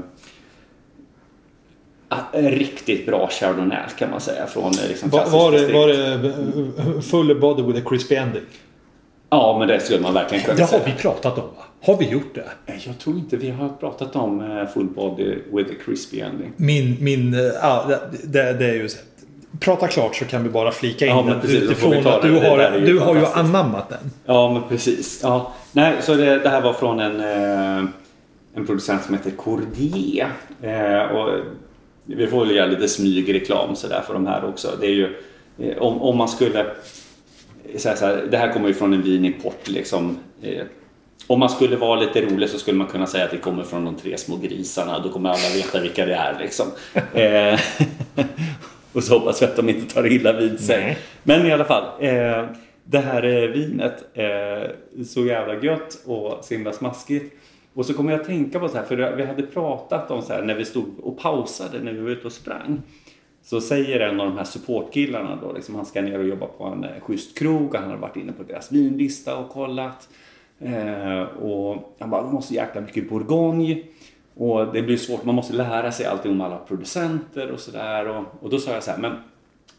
ah, 2.08 2.22
riktigt 2.34 3.06
bra 3.06 3.30
chardonnay 3.32 3.90
kan 3.98 4.10
man 4.10 4.22
säga. 4.22 4.48
Från 4.48 4.72
eh, 4.72 4.88
liksom 4.88 5.10
Var, 5.10 5.30
var, 5.30 5.52
det, 5.52 5.74
var 5.74 5.88
det 5.88 6.14
eh, 6.16 7.02
full 7.02 7.40
body 7.40 7.64
with 7.64 7.80
a 7.80 7.90
crispy 7.90 8.16
ending? 8.16 8.44
Ja, 9.30 9.56
men 9.60 9.68
det 9.68 9.80
skulle 9.80 10.00
man 10.00 10.14
verkligen 10.14 10.44
kunna 10.44 10.56
Det 10.58 10.62
har 10.64 10.68
säga. 10.68 10.84
vi 10.86 10.92
pratat 11.02 11.38
om 11.38 11.44
va? 11.44 11.64
Har 11.84 11.98
vi 11.98 12.10
gjort 12.10 12.36
det? 12.36 12.74
Jag 12.86 13.00
tror 13.00 13.18
inte 13.18 13.38
vi 13.38 13.50
har 13.50 13.70
pratat 13.70 14.16
om 14.16 14.66
full 14.74 14.86
body 14.88 15.36
with 15.52 15.72
a 15.72 15.76
crispy 15.86 16.20
ending. 16.20 16.54
Min, 16.58 16.98
min, 17.00 17.34
ja, 17.62 17.86
det, 18.24 18.54
det 18.54 18.66
är 18.66 18.74
ju 18.74 18.90
så. 18.90 18.98
Prata 19.60 19.88
klart 19.88 20.16
så 20.16 20.26
kan 20.26 20.44
vi 20.44 20.50
bara 20.50 20.72
flika 20.72 21.06
in 21.06 21.12
Ja, 21.12 21.32
att 21.32 21.42
precis, 21.42 21.64
utifrån 21.64 22.08
att 22.08 22.22
du 22.22 22.32
har, 22.36 22.80
du 22.86 23.00
har 23.00 23.16
ju 23.16 23.26
anammat 23.26 23.90
den. 23.90 24.12
Ja, 24.26 24.54
men 24.54 24.64
precis. 24.70 25.20
Ja. 25.24 25.54
Nej, 25.72 25.96
så 26.02 26.14
det, 26.16 26.40
det 26.40 26.50
här 26.50 26.62
var 26.62 26.74
från 26.74 27.00
en, 27.00 27.20
eh, 27.20 27.90
en 28.54 28.66
producent 28.66 29.04
som 29.04 29.16
heter 29.16 29.32
Cordier. 29.32 30.30
Eh, 30.62 31.02
och 31.02 31.30
vi 32.06 32.28
får 32.28 32.46
väl 32.46 32.56
göra 32.56 32.68
lite 32.68 32.88
smygreklam 32.88 33.76
så 33.76 33.88
där 33.88 34.02
för 34.02 34.14
de 34.14 34.28
här 34.28 34.46
också. 34.46 34.70
Det 34.80 34.86
är 34.86 34.92
ju, 34.92 35.16
eh, 35.60 35.78
om, 35.78 36.02
om 36.02 36.18
man 36.18 36.28
skulle 36.28 36.66
säga 37.78 37.96
så 37.96 38.06
här, 38.06 38.28
det 38.32 38.38
här 38.38 38.54
kommer 38.54 38.68
ju 38.68 38.74
från 38.74 38.94
en 38.94 39.02
vinimport 39.02 39.70
liksom. 39.70 40.18
Eh, 40.42 40.64
om 41.28 41.40
man 41.40 41.50
skulle 41.50 41.76
vara 41.76 42.00
lite 42.00 42.22
rolig 42.22 42.50
så 42.50 42.58
skulle 42.58 42.78
man 42.78 42.88
kunna 42.88 43.08
säga 43.08 43.26
att 43.26 43.32
det 43.32 43.38
kommer 43.38 43.64
från 43.64 43.86
de 43.86 43.96
tre 43.96 44.18
små 44.18 44.38
grisarna. 44.38 45.00
Då 45.00 45.10
kommer 45.10 45.30
alla 45.30 45.50
veta 45.56 45.80
vilka 45.80 46.06
det 46.06 46.16
är 46.16 46.38
liksom. 46.40 46.66
Och 48.94 49.04
så 49.04 49.20
hoppas 49.20 49.42
vi 49.42 49.46
att 49.46 49.56
de 49.56 49.70
inte 49.70 49.94
tar 49.94 50.12
illa 50.12 50.34
vid 50.34 50.60
sig. 50.60 50.84
Nej. 50.84 50.98
Men 51.24 51.46
i 51.46 51.52
alla 51.52 51.66
fall. 51.66 51.84
Eh, 52.00 52.46
det 52.84 53.00
här 53.00 53.24
eh, 53.24 53.50
vinet 53.50 54.04
eh, 54.14 55.04
så 55.06 55.26
jävla 55.26 55.64
gött 55.64 56.02
och 56.06 56.40
så 56.46 56.54
himla 56.54 56.74
smaskigt. 56.74 57.36
Och 57.74 57.86
så 57.86 57.94
kommer 57.94 58.12
jag 58.12 58.22
att 58.22 58.28
tänka 58.28 58.60
på 58.60 58.70
så 58.70 58.78
här, 58.78 58.84
för 58.84 59.16
vi 59.16 59.26
hade 59.26 59.44
pratat 59.44 60.12
om 60.12 60.22
så 60.22 60.34
här 60.34 60.42
när 60.42 60.56
vi 60.56 60.66
stod 60.66 61.00
och 61.04 61.20
pausade 61.20 61.80
när 61.80 61.92
vi 61.92 62.00
var 62.00 62.10
ute 62.10 62.28
och 62.28 62.34
sprang. 62.34 62.82
Så 63.44 63.62
säger 63.62 64.00
en 64.00 64.20
av 64.20 64.28
de 64.28 64.38
här 64.38 64.44
supportkillarna 64.44 65.40
då, 65.42 65.54
liksom, 65.54 65.76
han 65.76 65.86
ska 65.86 66.02
ner 66.02 66.20
och 66.20 66.28
jobba 66.28 66.46
på 66.46 66.64
en 66.64 66.84
eh, 66.84 66.90
schysst 67.02 67.38
krog 67.38 67.74
och 67.74 67.80
han 67.80 67.90
har 67.90 67.98
varit 67.98 68.18
inne 68.18 68.32
på 68.32 68.44
deras 68.44 68.72
vinlista 68.72 69.38
och 69.38 69.50
kollat. 69.50 70.10
Eh, 70.60 71.22
och 71.22 71.96
han 72.00 72.10
bara, 72.10 72.22
de 72.22 72.34
måste 72.34 72.54
jäkla 72.54 72.82
mycket 72.82 73.10
Bourgogne. 73.10 73.84
Och 74.34 74.74
det 74.74 74.82
blir 74.82 74.98
svårt, 74.98 75.26
man 75.26 75.36
måste 75.36 75.54
lära 75.54 75.92
sig 75.92 76.06
allting 76.06 76.32
om 76.32 76.42
alla 76.42 76.58
producenter 76.58 77.52
och 77.52 77.60
sådär. 77.60 78.08
Och, 78.08 78.26
och 78.42 78.50
då 78.50 78.60
sa 78.60 78.72
jag 78.72 78.84
så 78.84 78.92
här, 78.92 78.98
men 78.98 79.16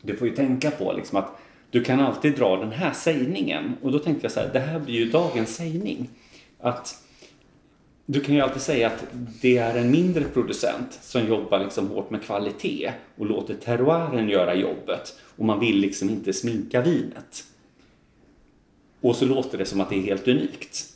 du 0.02 0.16
får 0.16 0.28
ju 0.28 0.34
tänka 0.34 0.70
på 0.70 0.92
liksom 0.92 1.18
att 1.18 1.38
du 1.70 1.84
kan 1.84 2.00
alltid 2.00 2.36
dra 2.36 2.56
den 2.56 2.72
här 2.72 2.92
sägningen. 2.92 3.76
Och 3.82 3.92
då 3.92 3.98
tänkte 3.98 4.24
jag 4.24 4.32
så 4.32 4.40
här, 4.40 4.50
det 4.52 4.60
här 4.60 4.80
blir 4.80 4.94
ju 4.94 5.10
dagens 5.10 5.56
sägning. 5.56 6.08
Att 6.60 7.02
du 8.06 8.20
kan 8.20 8.34
ju 8.34 8.40
alltid 8.40 8.62
säga 8.62 8.86
att 8.86 9.04
det 9.40 9.58
är 9.58 9.78
en 9.78 9.90
mindre 9.90 10.24
producent 10.24 10.98
som 11.02 11.28
jobbar 11.28 11.58
liksom 11.58 11.88
hårt 11.88 12.10
med 12.10 12.22
kvalitet 12.22 12.92
och 13.16 13.26
låter 13.26 13.54
terroiren 13.54 14.28
göra 14.28 14.54
jobbet 14.54 15.20
och 15.36 15.44
man 15.44 15.60
vill 15.60 15.76
liksom 15.76 16.10
inte 16.10 16.32
sminka 16.32 16.80
vinet. 16.80 17.44
Och 19.00 19.16
så 19.16 19.24
låter 19.24 19.58
det 19.58 19.64
som 19.64 19.80
att 19.80 19.90
det 19.90 19.96
är 19.96 20.02
helt 20.02 20.28
unikt. 20.28 20.91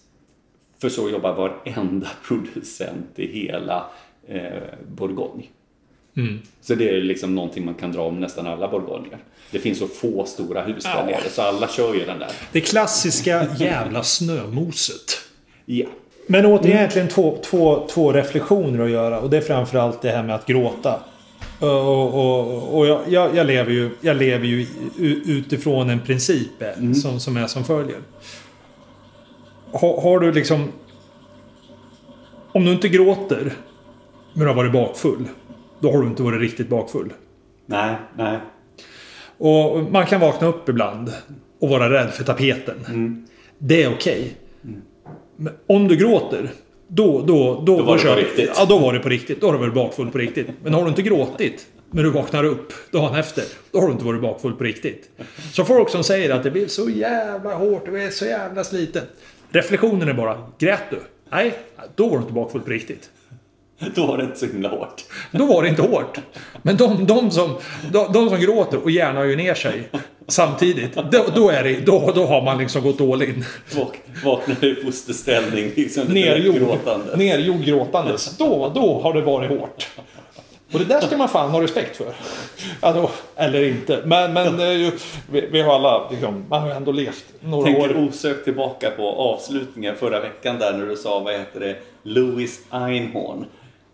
För 0.81 0.89
så 0.89 1.11
jobbar 1.11 1.35
varenda 1.35 2.09
producent 2.29 3.11
i 3.17 3.27
hela 3.27 3.87
eh, 4.29 4.41
Bourgogne. 4.89 5.43
Mm. 6.17 6.39
Så 6.61 6.75
det 6.75 6.89
är 6.89 7.01
liksom 7.01 7.35
någonting 7.35 7.65
man 7.65 7.75
kan 7.75 7.93
dra 7.93 8.03
om 8.03 8.21
nästan 8.21 8.47
alla 8.47 8.69
bourgogner. 8.69 9.19
Det 9.51 9.59
finns 9.59 9.79
så 9.79 9.87
få 9.87 10.25
stora 10.25 10.63
hus 10.63 10.85
där 10.85 10.95
Ja. 10.97 11.07
nere 11.07 11.31
så 11.31 11.43
alla 11.43 11.69
kör 11.69 11.95
ju 11.95 12.05
den 12.05 12.19
där. 12.19 12.31
Det 12.53 12.61
klassiska 12.61 13.47
jävla 13.59 14.03
snömoset. 14.03 15.19
Ja. 15.65 15.87
Men 16.27 16.47
återigen 16.47 16.79
egentligen 16.79 17.09
två, 17.09 17.39
två, 17.45 17.87
två 17.91 18.13
reflektioner 18.13 18.85
att 18.85 18.91
göra. 18.91 19.21
Och 19.21 19.31
det 19.31 19.37
är 19.37 19.41
framförallt 19.41 20.03
det 20.03 20.11
här 20.11 20.23
med 20.23 20.35
att 20.35 20.47
gråta. 20.47 21.01
Och, 21.59 22.15
och, 22.15 22.79
och 22.79 22.87
jag, 22.87 23.01
jag, 23.09 23.37
jag 23.37 23.47
lever 23.47 23.73
ju, 23.73 23.91
jag 24.01 24.17
lever 24.17 24.47
ju 24.47 24.67
utifrån 25.27 25.91
en 25.91 26.01
princip 26.01 26.63
eh, 26.63 26.93
som, 26.93 27.21
som 27.21 27.37
är 27.37 27.47
som 27.47 27.65
följer. 27.65 27.99
Har, 29.81 30.01
har 30.01 30.21
du 30.21 30.33
liksom... 30.33 30.73
Om 32.53 32.65
du 32.65 32.73
inte 32.73 32.89
gråter 32.89 33.53
men 34.37 34.41
du 34.41 34.47
har 34.47 34.55
varit 34.55 34.73
bakfull. 34.73 35.29
Då 35.81 35.93
har 35.93 36.01
du 36.01 36.07
inte 36.07 36.23
varit 36.23 36.41
riktigt 36.41 36.69
bakfull. 36.69 37.13
Nej, 37.67 37.97
nej. 38.17 38.39
Och 39.39 39.83
man 39.83 40.07
kan 40.07 40.21
vakna 40.21 40.47
upp 40.47 40.69
ibland 40.69 41.13
och 41.61 41.69
vara 41.69 41.91
rädd 41.91 42.11
för 42.11 42.25
tapeten. 42.25 43.27
Det 43.59 43.83
är 43.83 43.93
okej. 43.93 44.37
Men 45.37 45.53
om 45.67 45.89
du 45.89 45.97
gråter, 45.97 46.51
då, 46.89 47.23
då, 47.23 47.63
då, 47.67 47.83
var 47.83 47.97
det 47.97 48.05
på 48.05 48.15
riktigt. 48.15 48.51
Ja, 48.57 48.65
då 48.65 48.79
var 48.79 48.93
det 48.93 48.99
på 48.99 49.09
riktigt. 49.09 49.41
Då 49.41 49.47
har 49.47 49.53
du 49.53 49.59
varit 49.59 49.75
bakfull 49.75 50.11
på 50.11 50.19
riktigt. 50.19 50.47
Men 50.63 50.75
har 50.75 50.83
du 50.83 50.89
inte 50.89 51.03
gråtit 51.03 51.67
när 51.91 52.03
du 52.03 52.11
vaknar 52.11 52.45
upp 52.45 52.73
dagen 52.91 53.15
efter, 53.15 53.45
då 53.71 53.81
har 53.81 53.87
du 53.87 53.93
inte 53.93 54.05
varit 54.05 54.23
bakfull 54.23 54.53
på 54.53 54.65
riktigt. 54.65 55.11
Så 55.53 55.65
folk 55.65 55.91
som 55.91 56.05
säger 56.05 56.31
att 56.31 56.43
det 56.43 56.51
blir 56.51 56.67
så 56.67 56.91
jävla 56.91 57.55
hårt, 57.55 57.87
du 57.87 58.03
är 58.03 58.11
så 58.11 58.25
jävla 58.25 58.65
sliten. 58.65 59.03
Reflektionen 59.57 60.09
är 60.09 60.13
bara, 60.13 60.39
grät 60.59 60.83
du? 60.91 61.01
Nej, 61.31 61.55
då 61.95 62.09
var 62.09 62.17
du 62.17 62.23
inte 62.23 62.33
bakfull 62.33 62.61
på 62.61 62.71
riktigt. 62.71 63.11
Då 63.95 64.07
var 64.07 64.19
det 64.19 64.25
inte 64.25 64.39
så 64.39 64.47
himla 64.47 64.69
hårt. 64.69 65.05
Då 65.31 65.47
var 65.47 65.63
det 65.63 65.69
inte 65.69 65.83
hårt. 65.83 66.19
Men 66.63 66.77
de, 66.77 67.07
de, 67.07 67.31
som, 67.31 67.59
de, 67.93 68.13
de 68.13 68.29
som 68.29 68.41
gråter 68.41 68.83
och 68.83 68.91
gärna 68.91 69.25
ju 69.27 69.37
ner 69.37 69.55
sig 69.55 69.89
samtidigt. 70.29 70.95
Då, 70.95 71.25
då, 71.35 71.51
är 71.51 71.65
det, 71.65 71.81
då, 71.87 72.13
då 72.15 72.27
har 72.27 72.43
man 72.43 72.59
liksom 72.59 72.83
gått 72.83 73.01
all 73.01 73.23
in. 73.23 73.45
Vak, 73.77 73.97
vaknade 74.25 74.67
i 74.67 74.75
fosterställning, 74.75 75.73
liksom 75.77 76.09
lite 76.09 76.31
Nergjord, 76.31 76.55
gråtande. 76.57 77.17
nergjord 77.17 77.65
gråtandes. 77.65 78.37
Då, 78.37 78.73
då 78.75 79.01
har 79.03 79.15
det 79.15 79.21
varit 79.23 79.51
hårt. 79.51 79.89
Och 80.73 80.79
det 80.79 80.85
där 80.85 81.01
ska 81.01 81.17
man 81.17 81.29
fan 81.29 81.51
ha 81.51 81.63
respekt 81.63 81.97
för. 81.97 82.13
Då, 82.81 83.11
eller 83.37 83.65
inte. 83.69 84.03
Men, 84.05 84.33
men 84.33 84.81
ju, 84.81 84.91
vi, 85.31 85.41
vi 85.53 85.61
har 85.63 85.75
alla, 85.75 86.11
liksom, 86.11 86.45
man 86.49 86.61
har 86.61 86.69
ju 86.69 86.75
ändå 86.75 86.93
levt 86.93 87.25
några 87.41 87.65
Tänker 87.67 87.97
år. 87.97 88.09
osökt 88.09 88.45
tillbaka 88.45 88.91
på 88.91 89.09
avslutningen 89.09 89.97
förra 89.97 90.21
veckan 90.21 90.59
där 90.59 90.73
när 90.73 90.87
du 90.87 90.97
sa, 90.97 91.19
vad 91.21 91.35
heter 91.35 91.61
det, 91.61 91.77
Louis 92.03 92.61
Einhorn. 92.71 93.45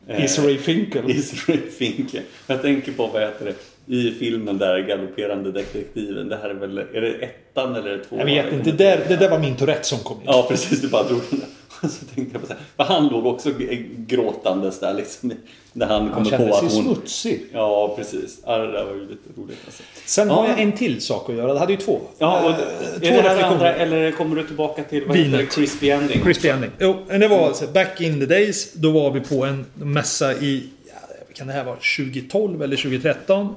Eh, 0.09 0.25
Israel 0.25 0.59
Finkel. 0.59 1.11
Israel 1.11 1.61
Finkel. 1.79 2.23
Jag 2.47 2.63
tänker 2.63 2.93
på, 2.93 3.07
vad 3.07 3.23
heter 3.23 3.45
det, 3.45 3.55
i 3.95 4.11
filmen 4.19 4.59
där, 4.59 4.79
Galopperande 4.79 5.53
detektiven. 5.53 6.29
Det 6.29 6.37
här 6.43 6.51
är 6.51 6.55
väl, 6.55 6.79
är 6.79 7.01
det 7.01 7.11
ettan 7.13 7.77
eller 7.77 7.91
är 7.91 7.97
det 7.97 8.05
tvåan? 8.05 8.29
Jag 8.35 8.45
vet 8.45 8.53
inte, 8.53 8.71
det 8.71 8.85
där, 8.85 9.05
det 9.09 9.17
där 9.17 9.31
var 9.31 9.39
min 9.39 9.57
Tourette 9.57 9.85
som 9.89 9.99
kom 9.99 10.17
in. 10.17 10.23
Ja, 10.27 10.47
precis. 10.49 10.81
Du 10.81 10.89
bara 10.89 11.03
drog 11.03 11.21
den 11.31 11.39
där. 11.41 11.49
Så 11.89 12.05
tänkte 12.15 12.33
jag 12.33 12.41
på 12.41 12.47
så 12.47 12.53
här, 12.53 12.63
för 12.77 12.85
han 12.85 13.09
låg 13.09 13.27
också 13.27 13.51
gråtandes 13.97 14.81
där 14.81 14.95
liksom. 14.95 15.33
När 15.73 15.87
han 15.87 16.03
Han 16.11 16.25
kommer 16.25 16.31
på 16.39 16.55
sig 16.57 16.67
att 16.67 16.73
hon... 16.73 16.85
smutsig. 16.85 17.47
Ja, 17.53 17.95
precis. 17.97 18.41
Ja, 18.47 18.59
det 18.59 18.73
där 18.73 18.85
var 18.85 18.95
ju 18.95 19.01
lite 19.01 19.41
roligt 19.41 19.59
alltså. 19.67 19.83
Sen 20.07 20.29
Ja. 20.29 20.35
har 20.35 20.49
jag 20.49 20.61
en 20.61 20.73
till 20.73 21.01
sak 21.01 21.31
att 21.31 21.37
göra. 21.37 21.53
Det 21.53 21.59
hade 21.59 21.73
ju 21.73 21.79
två. 21.79 22.01
Ja, 22.19 22.41
och 22.45 22.51
Eh, 22.51 22.57
är 22.57 22.99
två 22.99 23.23
det 23.23 23.29
här 23.29 23.43
andra, 23.43 23.75
eller 23.75 24.11
kommer 24.13 24.37
du 24.37 24.47
tillbaka 24.47 24.85
till 24.85 25.05
vad 25.07 25.17
heter 25.17 25.39
det, 25.39 25.47
crispy 25.47 25.91
ending? 25.91 26.21
Crispy 26.23 26.49
ending. 26.49 26.71
Jo, 26.79 26.97
det 27.09 27.29
var 27.29 27.47
alltså 27.47 27.67
back 27.67 28.01
in 28.01 28.21
the 28.21 28.27
days. 28.27 28.73
Då 28.73 28.91
var 28.91 29.11
vi 29.11 29.21
på 29.21 29.45
en 29.45 29.67
mässa 29.75 30.35
i... 30.35 30.69
Ja, 30.87 30.93
kan 31.35 31.47
det 31.47 31.53
här 31.53 31.65
vara 31.65 31.77
2012 31.77 32.63
eller 32.63 32.77
2013? 32.77 33.55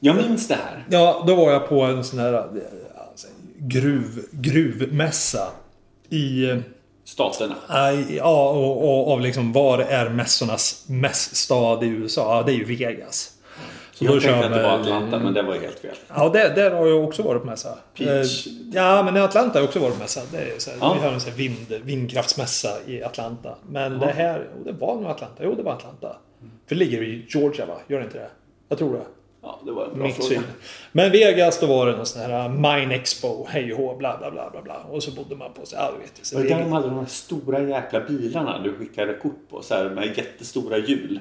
Jag 0.00 0.16
minns 0.16 0.48
det 0.48 0.54
här. 0.54 0.84
Ja, 0.90 1.24
då 1.26 1.34
var 1.34 1.52
jag 1.52 1.68
på 1.68 1.80
en 1.82 2.04
sån 2.04 2.18
här 2.18 2.32
eh, 2.32 2.40
alltså, 3.10 3.26
gruv, 3.58 4.24
gruvmässa. 4.30 5.48
I... 6.10 6.46
Staterna. 7.04 7.54
Ja, 8.08 8.48
och, 8.50 8.84
och 8.84 9.12
av 9.12 9.20
liksom 9.20 9.52
var 9.52 9.78
är 9.78 10.08
mässornas 10.08 10.84
mässstad 10.88 11.84
i 11.84 11.86
USA? 11.86 12.36
Ja, 12.36 12.42
det 12.42 12.52
är 12.52 12.56
ju 12.56 12.64
Vegas. 12.64 13.30
Så 13.92 14.04
Jag 14.04 14.14
då 14.14 14.20
tänkte 14.20 14.46
att 14.46 14.52
det 14.54 14.62
var 14.62 14.78
Atlanta, 14.80 15.18
men 15.18 15.34
det 15.34 15.42
var 15.42 15.54
helt 15.54 15.78
fel. 15.78 15.94
Ja, 16.16 16.28
där, 16.28 16.54
där 16.54 16.70
har 16.70 16.86
jag 16.86 17.04
också 17.04 17.22
varit 17.22 17.40
på 17.42 17.46
mässa. 17.46 17.78
Peach. 17.98 18.46
Eh, 18.46 18.52
Ja, 18.72 19.02
men 19.02 19.16
i 19.16 19.20
Atlanta 19.20 19.52
har 19.52 19.60
jag 19.60 19.68
också 19.68 19.78
varit 19.78 19.94
på 19.94 20.00
mässa. 20.00 20.20
Det 20.32 20.38
är 20.38 20.58
så 20.58 20.70
här, 20.70 20.78
Ja. 20.80 20.94
Vi 20.94 21.00
har 21.06 21.12
en 21.12 21.20
sån 21.20 21.30
här 21.30 21.38
vind, 21.38 21.66
vindkraftsmässa 21.84 22.68
i 22.86 23.02
Atlanta. 23.02 23.54
Men 23.68 23.98
det 23.98 24.06
här, 24.06 24.48
det 24.64 24.72
var 24.72 24.94
nog 24.94 25.06
Atlanta. 25.06 25.44
Jo, 25.44 25.54
det 25.54 25.62
var 25.62 25.72
Atlanta. 25.72 26.16
För 26.68 26.74
det 26.74 26.78
ligger 26.84 27.02
i 27.02 27.26
Georgia, 27.28 27.66
va? 27.66 27.74
Gör 27.88 27.98
det 27.98 28.04
inte 28.04 28.18
det? 28.18 28.30
Jag 28.68 28.78
tror 28.78 28.92
det. 28.92 29.04
Ja, 29.44 29.60
det 29.64 29.72
var 29.72 29.84
en 29.84 29.98
bra 29.98 30.10
fråga. 30.10 30.28
syn. 30.28 30.42
Men 30.92 31.12
Vegas, 31.12 31.60
då 31.60 31.66
var 31.66 31.86
det 31.86 31.96
någon 31.96 32.06
sån 32.06 32.22
här 32.22 32.48
Mine 32.48 32.94
Expo, 32.94 33.46
hej 33.48 33.72
och 33.72 33.78
hå, 33.78 33.96
bla 33.96 34.18
bla 34.18 34.30
bla 34.30 34.50
bla 34.50 34.62
bla. 34.62 34.76
Och 34.90 35.02
så 35.02 35.10
bodde 35.10 35.36
man 35.36 35.52
på 35.52 35.66
sig, 35.66 35.78
ja 35.78 35.92
du 35.96 36.02
vet 36.02 36.26
så 36.26 36.36
Var 36.36 36.42
det 36.42 36.48
där 36.48 36.60
de 36.60 36.72
hade 36.72 36.88
de 36.88 36.98
här 36.98 37.06
stora 37.06 37.62
jäkla 37.62 38.00
bilarna 38.00 38.58
du 38.58 38.76
skickade 38.76 39.14
kort 39.14 39.48
på? 39.50 39.62
Så 39.62 39.74
här 39.74 39.90
med 39.90 40.18
jättestora 40.18 40.78
hjul. 40.78 41.20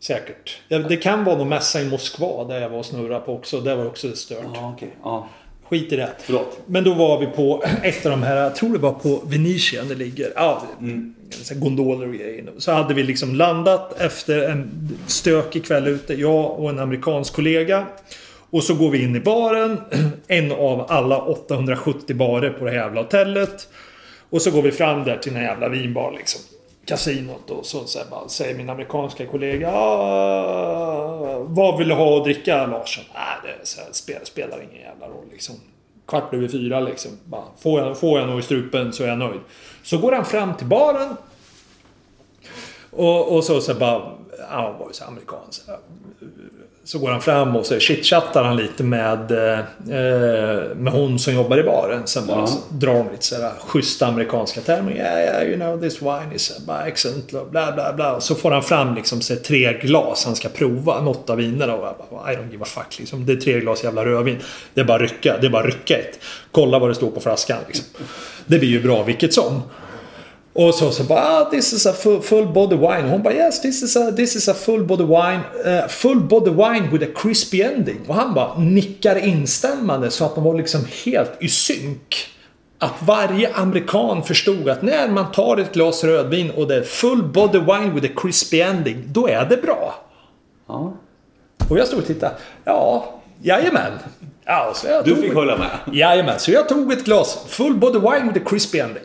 Säkert. 0.00 0.60
Det 0.68 0.96
kan 0.96 1.24
vara 1.24 1.38
någon 1.38 1.48
mässa 1.48 1.80
i 1.80 1.90
Moskva 1.90 2.44
där 2.44 2.60
jag 2.60 2.68
var 2.68 2.78
och 2.78 2.86
snurrade 2.86 3.20
på 3.20 3.34
också. 3.34 3.60
Där 3.60 3.76
var 3.76 3.86
också 3.86 4.12
stört. 4.16 4.44
Ja, 4.54 4.72
okej. 4.76 4.96
Ja, 5.02 5.28
Skit 5.68 5.92
i 5.92 5.96
det. 5.96 6.10
förlåt. 6.18 6.58
Men 6.66 6.84
då 6.84 6.94
var 6.94 7.20
vi 7.20 7.26
på 7.26 7.62
ett 7.82 8.06
av 8.06 8.10
de 8.10 8.22
här, 8.22 8.36
jag 8.36 8.54
tror 8.56 8.72
det 8.72 8.78
var 8.78 8.92
på 8.92 9.22
Venetian 9.26 9.88
det 9.88 9.94
ligger. 9.94 10.32
Ja, 10.36 10.62
Mm. 10.80 11.14
gondoler 11.54 12.08
och 12.08 12.14
grejer. 12.14 12.44
Så 12.58 12.72
hade 12.72 12.94
vi 12.94 13.02
liksom 13.02 13.34
landat 13.34 14.00
efter 14.00 14.48
en 14.48 14.88
stökig 15.06 15.64
kväll 15.66 15.86
ute, 15.88 16.14
jag 16.14 16.58
och 16.60 16.70
en 16.70 16.78
amerikansk 16.78 17.32
kollega. 17.34 17.86
Och 18.50 18.62
så 18.64 18.74
går 18.74 18.90
vi 18.90 19.02
in 19.02 19.16
i 19.16 19.20
baren, 19.20 19.80
en 20.26 20.52
av 20.52 20.86
alla 20.88 21.18
870 21.18 22.16
barer 22.16 22.50
på 22.50 22.64
det 22.64 22.70
här 22.70 22.78
jävla 22.78 23.02
hotellet. 23.02 23.68
Och 24.30 24.42
så 24.42 24.50
går 24.50 24.62
vi 24.62 24.70
fram 24.72 25.04
där 25.04 25.16
till 25.16 25.32
den 25.32 25.42
här 25.42 25.48
jävla 25.48 25.68
vinbar 25.68 26.14
liksom. 26.18 26.40
Kasinot 26.86 27.50
och 27.50 27.66
så, 27.66 27.84
så 27.84 27.98
bara, 28.10 28.28
säger 28.28 28.54
min 28.54 28.70
amerikanska 28.70 29.26
kollega 29.26 29.72
ah, 29.72 31.38
Vad 31.38 31.78
vill 31.78 31.88
du 31.88 31.94
ha 31.94 32.16
att 32.18 32.24
dricka 32.24 32.66
Larsson? 32.66 33.04
Nej, 33.14 33.52
det 33.60 33.66
så 33.66 33.80
här, 33.80 33.88
spelar, 33.92 34.24
spelar 34.24 34.62
ingen 34.62 34.82
jävla 34.82 35.06
roll 35.06 35.24
liksom. 35.32 35.54
Kvart 36.06 36.34
över 36.34 36.48
fyra 36.48 36.80
liksom. 36.80 37.10
Bara, 37.24 37.44
får, 37.58 37.80
jag, 37.80 37.98
får 37.98 38.18
jag 38.18 38.28
något 38.28 38.42
i 38.42 38.46
strupen 38.46 38.92
så 38.92 39.04
är 39.04 39.08
jag 39.08 39.18
nöjd. 39.18 39.40
Så 39.82 39.98
går 39.98 40.12
han 40.12 40.24
fram 40.24 40.54
till 40.54 40.66
baren. 40.66 41.16
Och, 42.90 43.36
och 43.36 43.44
så, 43.44 43.60
så 43.60 43.74
bara, 43.74 44.12
han 44.48 44.78
var 44.78 44.86
ju 44.86 44.92
så 44.92 45.04
amerikan. 45.04 45.46
Så, 45.50 45.70
här, 45.70 45.80
så 46.86 46.98
går 46.98 47.10
han 47.10 47.20
fram 47.20 47.56
och 47.56 47.66
så 47.66 47.78
chitchattar 47.78 48.44
han 48.44 48.56
lite 48.56 48.82
med, 48.82 49.30
eh, 49.30 49.58
med 50.76 50.92
hon 50.92 51.18
som 51.18 51.34
jobbar 51.34 51.58
i 51.58 51.62
baren. 51.62 52.02
Sen 52.06 52.26
bara 52.26 52.40
Ja. 52.40 52.46
så 52.46 52.58
drar 52.70 52.94
de 52.94 53.10
lite 53.12 53.24
sådär 53.24 53.52
schyssta 53.66 54.06
amerikanska 54.06 54.60
termer. 54.60 54.92
Yeah, 54.92 55.18
yeah, 55.20 55.42
you 55.44 55.56
know 55.56 55.80
this 55.80 56.02
wine 56.02 56.34
is 56.34 56.52
excellent. 56.86 57.30
Bla, 57.50 57.72
bla, 57.72 57.92
bla. 57.92 58.20
Så 58.20 58.34
får 58.34 58.50
han 58.50 58.62
fram 58.62 58.94
liksom 58.94 59.20
så 59.20 59.36
tre 59.36 59.72
glas 59.82 60.24
han 60.24 60.36
ska 60.36 60.48
prova. 60.48 61.00
Något 61.00 61.30
av 61.30 61.36
vinerna. 61.36 61.74
Och 61.74 61.86
jag 61.86 61.94
bara, 62.10 62.32
I 62.32 62.36
don't 62.36 62.50
give 62.50 62.62
a 62.62 62.66
fuck. 62.68 62.98
Liksom. 62.98 63.26
Det 63.26 63.32
är 63.32 63.36
tre 63.36 63.60
glas 63.60 63.84
jävla 63.84 64.04
rödvin. 64.04 64.38
Det 64.74 64.80
är 64.80 64.84
bara 64.84 64.98
rycka. 64.98 65.36
Det 65.40 65.46
är 65.46 65.50
bara 65.50 65.66
rycka 65.66 65.98
ett. 65.98 66.18
Kolla 66.50 66.78
vad 66.78 66.90
det 66.90 66.94
står 66.94 67.10
på 67.10 67.20
flaskan. 67.20 67.58
Liksom. 67.66 67.84
Det 68.46 68.58
blir 68.58 68.68
ju 68.68 68.82
bra 68.82 69.02
vilket 69.02 69.34
som. 69.34 69.62
Och 70.56 70.74
så, 70.74 70.90
så 70.90 71.04
bara, 71.04 71.20
ah, 71.20 71.44
this 71.50 71.72
is 71.72 71.86
a 71.86 71.92
full, 71.92 72.22
full 72.22 72.46
body 72.46 72.76
wine. 72.76 73.08
Hon 73.08 73.22
bara, 73.22 73.34
yes, 73.34 73.60
this 73.62 73.82
is 73.82 73.96
a, 73.96 74.12
this 74.12 74.36
is 74.36 74.48
a 74.48 74.54
full 74.54 74.84
body 74.84 75.04
wine. 75.04 75.40
eh, 75.64 75.88
full 75.88 76.20
body 76.20 76.50
wine 76.50 76.88
with 76.92 77.04
a 77.04 77.12
crispy 77.22 77.62
ending. 77.62 78.00
Och 78.06 78.14
han 78.14 78.34
bara 78.34 78.58
nickar 78.58 79.16
instämmande 79.16 80.10
så 80.10 80.24
att 80.24 80.34
de 80.34 80.44
var 80.44 80.54
liksom 80.54 80.80
helt 81.04 81.32
i 81.40 81.48
synk. 81.48 82.26
Att 82.78 82.92
varje 83.00 83.54
amerikan 83.54 84.22
förstod 84.22 84.68
att 84.68 84.82
när 84.82 85.08
man 85.08 85.32
tar 85.32 85.56
ett 85.56 85.72
glas 85.74 86.04
rödvin 86.04 86.50
och 86.50 86.68
det 86.68 86.74
är 86.76 86.82
full 86.82 87.22
body 87.22 87.58
wine 87.58 87.90
with 87.94 88.06
a 88.06 88.20
crispy 88.22 88.60
ending, 88.60 89.04
då 89.06 89.28
är 89.28 89.44
det 89.44 89.56
bra. 89.56 89.94
Ja. 90.68 90.92
Och 91.70 91.78
jag 91.78 91.86
stod 91.86 91.98
och 91.98 92.06
tittade. 92.06 92.34
Ja, 92.64 93.14
jajamän. 93.42 93.92
Ja, 94.44 94.72
så 94.74 94.86
jag 94.86 95.04
Du 95.04 95.16
fick 95.16 95.34
hålla 95.34 95.56
med. 95.56 95.70
Jajamän, 95.92 96.38
så 96.38 96.50
jag 96.50 96.68
tog 96.68 96.92
ett 96.92 97.04
glas 97.04 97.38
full 97.48 97.74
body 97.74 97.98
wine 97.98 98.32
with 98.32 98.44
a 98.44 98.48
crispy 98.50 98.78
ending. 98.78 99.02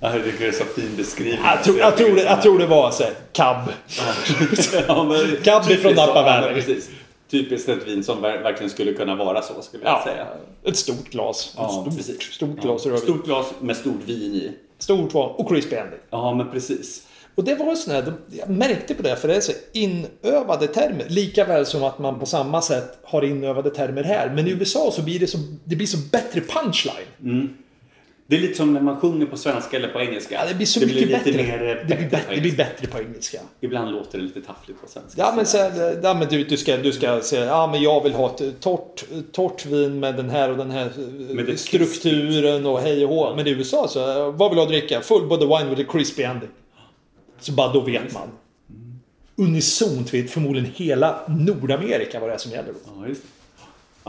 Jag 0.00 0.24
tycker 0.24 0.38
det 0.38 0.46
är 0.46 0.52
så 0.52 0.64
fin 0.64 0.90
beskrivning. 0.96 1.40
Jag 1.44 1.64
tror, 1.64 1.78
jag 1.78 1.96
tror, 1.96 2.16
det, 2.16 2.22
jag 2.22 2.42
tror 2.42 2.58
det 2.58 2.66
var 2.66 2.90
så 2.90 3.02
här, 3.02 3.12
cab. 3.32 3.56
ja, 4.88 5.16
Cab 5.42 5.70
ifrån 5.70 5.94
Napa 5.94 6.22
Valley. 6.22 6.62
Typiskt 7.30 7.68
ett 7.68 7.86
vin 7.88 8.04
som 8.04 8.24
ver- 8.24 8.42
verkligen 8.42 8.70
skulle 8.70 8.92
kunna 8.92 9.14
vara 9.14 9.42
så, 9.42 9.62
skulle 9.62 9.84
jag 9.84 9.92
Ja, 9.92 10.02
säga. 10.04 10.26
ett 10.64 10.76
stort 10.76 11.10
glas. 11.10 11.54
Ja, 11.56 11.68
stort, 11.68 11.96
precis. 11.96 12.22
stort 12.32 12.50
Ja, 12.56 12.62
glas 12.62 12.86
rödvin. 12.86 13.00
Stort 13.02 13.24
glas 13.24 13.46
med 13.60 13.76
stort 13.76 14.00
vin 14.06 14.34
i. 14.34 14.52
Stort 14.78 15.14
var 15.14 15.40
och 15.40 15.48
crispy 15.48 15.76
ending. 15.76 15.98
Ja, 16.10 16.34
men 16.34 16.50
precis. 16.50 17.02
Och 17.34 17.44
det 17.44 17.54
var 17.54 17.74
sån 17.74 17.94
här, 17.94 18.12
jag 18.30 18.48
märkte 18.50 18.94
på 18.94 19.02
det, 19.02 19.16
för 19.16 19.28
det 19.28 19.34
är 19.36 19.40
så 19.40 19.52
inövade 19.72 20.66
termer. 20.66 21.04
Lika 21.08 21.44
väl 21.44 21.66
som 21.66 21.84
att 21.84 21.98
man 21.98 22.18
på 22.20 22.26
samma 22.26 22.62
sätt 22.62 22.98
har 23.04 23.22
inövade 23.24 23.70
termer 23.70 24.02
här. 24.02 24.32
Men 24.34 24.46
i 24.46 24.50
USA 24.50 24.90
så 24.92 25.02
blir 25.02 25.20
det 25.20 25.26
så, 25.26 25.38
det 25.64 25.76
blir 25.76 25.86
så 25.86 25.98
bättre 26.12 26.40
punchline. 26.40 27.54
Det 28.30 28.36
är 28.36 28.40
lite 28.40 28.54
som 28.54 28.72
när 28.72 28.80
man 28.80 29.00
sjunger 29.00 29.26
på 29.26 29.36
svenska 29.36 29.76
eller 29.76 29.88
på 29.88 30.00
engelska. 30.00 30.34
Ja, 30.34 30.48
det 30.48 30.54
blir 30.54 30.66
så 30.66 30.80
det 30.80 30.86
mycket 30.86 31.08
blir 31.08 31.18
lite 31.18 31.32
bättre. 31.32 31.42
Mer, 31.42 31.68
eh, 31.68 31.88
det, 31.88 31.96
blir 31.96 31.96
bättre 31.96 32.08
bättre, 32.10 32.34
det 32.34 32.40
blir 32.40 32.56
bättre 32.56 32.86
på 32.86 32.98
engelska. 32.98 33.38
Ibland 33.60 33.92
låter 33.92 34.18
det 34.18 34.24
lite 34.24 34.40
taffligt 34.40 34.80
på 34.80 34.88
svenska. 34.88 35.20
Ja 35.20 35.32
men, 35.36 35.46
så 35.46 35.58
här, 35.58 36.00
ja, 36.02 36.14
men 36.14 36.28
du, 36.28 36.44
du, 36.44 36.56
ska, 36.56 36.76
du 36.76 36.92
ska 36.92 37.20
säga 37.20 37.44
ja 37.44 37.66
men 37.66 37.82
jag 37.82 38.02
vill 38.02 38.12
ha 38.12 38.30
ett 38.30 38.60
torrt, 38.60 39.04
torrt 39.32 39.66
vin 39.66 40.00
med 40.00 40.16
den 40.16 40.30
här 40.30 40.50
och 40.50 40.56
den 40.56 40.70
här 40.70 40.92
eh, 41.48 41.54
strukturen 41.56 42.66
och 42.66 42.80
hej 42.80 43.04
och 43.04 43.14
hå. 43.14 43.36
Men 43.36 43.46
i 43.46 43.50
USA 43.50 43.88
så, 43.88 44.10
eh, 44.10 44.32
vad 44.32 44.50
vill 44.50 44.58
du 44.58 44.66
dricka? 44.66 45.00
Full 45.00 45.28
body 45.28 45.46
wine 45.46 45.70
with 45.70 45.80
a 45.80 45.92
crispy 45.92 46.22
ending. 46.22 46.50
Så 47.40 47.52
bara 47.52 47.72
då 47.72 47.80
vet 47.80 48.12
man. 48.12 48.28
Unisont 49.36 50.14
vet 50.14 50.30
förmodligen 50.30 50.70
hela 50.74 51.20
Nordamerika 51.28 52.20
vad 52.20 52.28
det 52.28 52.34
är 52.34 52.38
som 52.38 52.52
gäller 52.52 52.72
då. 52.72 53.06
Ja. 53.08 53.14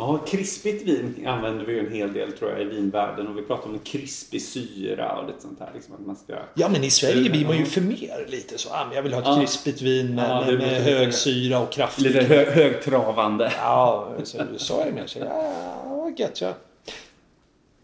Ja, 0.02 0.18
krispigt 0.28 0.88
vin 0.88 1.28
använder 1.28 1.66
vi 1.66 1.74
ju 1.74 1.80
en 1.88 1.94
hel 1.94 2.14
del 2.14 2.32
tror 2.32 2.52
jag 2.52 2.62
i 2.62 2.64
vinvärlden 2.64 3.28
och 3.28 3.38
vi 3.38 3.42
pratar 3.42 3.70
om 3.70 3.80
krispig 3.80 4.42
syra 4.42 5.12
och 5.18 5.28
lite 5.28 5.42
sånt 5.42 5.60
här. 5.60 5.70
Liksom, 5.74 5.94
att 5.94 6.06
man 6.06 6.16
ska... 6.16 6.34
Ja 6.54 6.70
men 6.70 6.84
i 6.84 6.90
Sverige 6.90 7.30
blir 7.30 7.46
man 7.46 7.58
ju 7.58 7.66
för 7.66 7.82
mer 7.82 8.26
lite 8.28 8.58
så. 8.58 8.70
Ah, 8.70 8.92
jag 8.96 9.04
vill 9.04 9.14
ha 9.14 9.22
ett 9.22 9.28
Ja. 9.28 9.40
krispigt 9.40 9.82
vin 9.82 10.16
med, 10.16 10.30
Ja, 10.30 10.44
det 10.46 10.52
med, 10.52 10.60
med 10.60 10.82
hög 10.82 11.14
syra 11.14 11.60
och 11.60 11.72
kraftigt. 11.72 12.06
Lite 12.06 12.22
hö 12.22 12.52
högtravande. 12.52 13.52
Ja, 13.58 14.12
så 14.24 14.38
USA 14.54 14.84
är 14.84 14.92
mer 14.92 15.08
så. 15.08 15.20
Ja, 15.20 16.12
gött 16.18 16.42
ja. 16.42 16.54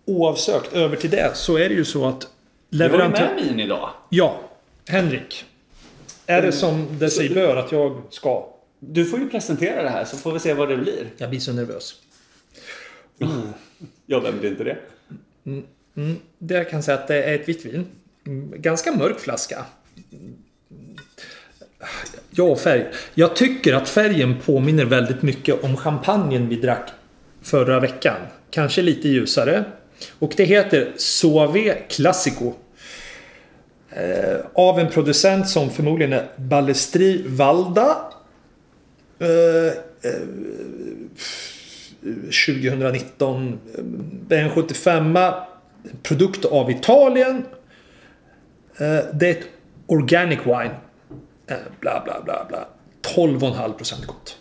Oavsökt 0.05 0.74
över 0.74 0.95
till 0.95 1.09
det 1.09 1.32
så 1.38 1.57
är 1.57 1.70
det 1.70 1.76
ju 1.76 1.86
så 1.86 2.05
att 2.05 2.28
Vi 2.70 2.78
har 2.78 2.86
ju 2.86 2.91
leverantör... 2.91 3.34
med 3.36 3.43
vin 3.45 3.59
idag. 3.59 3.89
Ja, 4.09 4.36
Henrik. 4.88 5.45
Är 6.26 6.41
det 6.41 6.51
som 6.51 6.88
det 6.99 7.09
sig 7.09 7.30
bör 7.30 7.55
att 7.55 7.72
jag 7.72 8.01
ska? 8.09 8.45
Du 8.80 9.05
får 9.05 9.20
ju 9.20 9.30
presentera 9.30 9.84
det 9.84 9.89
här 9.89 10.05
så 10.05 10.18
får 10.18 10.32
vi 10.32 10.39
se 10.39 10.53
vad 10.53 10.70
det 10.70 10.78
blir. 10.78 11.07
Jag 11.18 11.30
blir 11.30 11.39
så 11.39 11.53
nervös. 11.53 11.95
Ja, 14.05 14.20
vem 14.20 14.39
blir 14.39 14.49
inte 14.49 14.63
det? 14.63 14.78
Mm, 15.45 15.63
mm 15.95 16.18
det 16.38 16.53
jag 16.53 16.70
kan 16.70 16.84
säga 16.84 16.97
att 16.97 17.07
det 17.07 17.24
är 17.24 17.36
ett 17.36 17.49
vitt 17.49 17.65
vin. 17.65 17.86
Mm, 18.26 18.61
ganska 18.61 18.91
mörk 18.91 19.20
flaska. 19.20 19.65
Ja, 22.30 22.55
färg. 22.55 22.91
Jag 23.13 23.36
tycker 23.36 23.74
att 23.74 23.89
färgen 23.89 24.36
påminner 24.45 24.86
väldigt 24.86 25.22
mycket 25.22 25.63
om 25.63 25.78
champagnen 25.78 26.49
vi 26.49 26.55
drack 26.55 26.89
förra 27.41 27.80
veckan. 27.80 28.18
Kanske 28.51 28.82
lite 28.82 29.09
ljusare. 29.09 29.63
Och 30.20 30.34
det 30.38 30.43
heter 30.43 30.93
Sauvé 30.97 31.74
Classico. 31.89 32.53
Eh, 33.89 34.38
av 34.53 34.80
en 34.80 34.89
producent 34.89 35.49
som 35.49 35.70
förmodligen 35.70 36.13
är 36.13 36.28
Ballestri 36.36 37.24
Valda. 37.28 37.97
Eh, 39.20 39.68
eh, 40.11 40.28
2019. 42.16 43.60
Det 44.28 44.36
är 44.38 44.43
en 44.43 44.49
75 44.49 45.18
Produkt 46.03 46.45
av 46.45 46.72
Italien. 46.72 47.45
Eh, 48.78 48.99
Det 49.14 49.28
är 49.28 49.32
ett 49.32 49.47
organic 49.88 50.39
wine. 50.45 50.76
Eh, 51.47 51.55
Bla 51.80 52.01
bla 52.05 52.22
bla 52.24 52.45
bla. 52.49 52.66
12,5% 53.16 54.05
gott. 54.08 54.38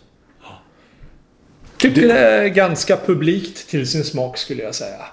Tycker 1.77 2.01
det 2.07 2.13
är 2.19 2.47
ganska 2.47 2.97
publikt 2.97 3.69
till 3.69 3.87
sin 3.87 4.03
smak 4.03 4.37
skulle 4.37 4.63
jag 4.63 4.75
säga. 4.75 5.05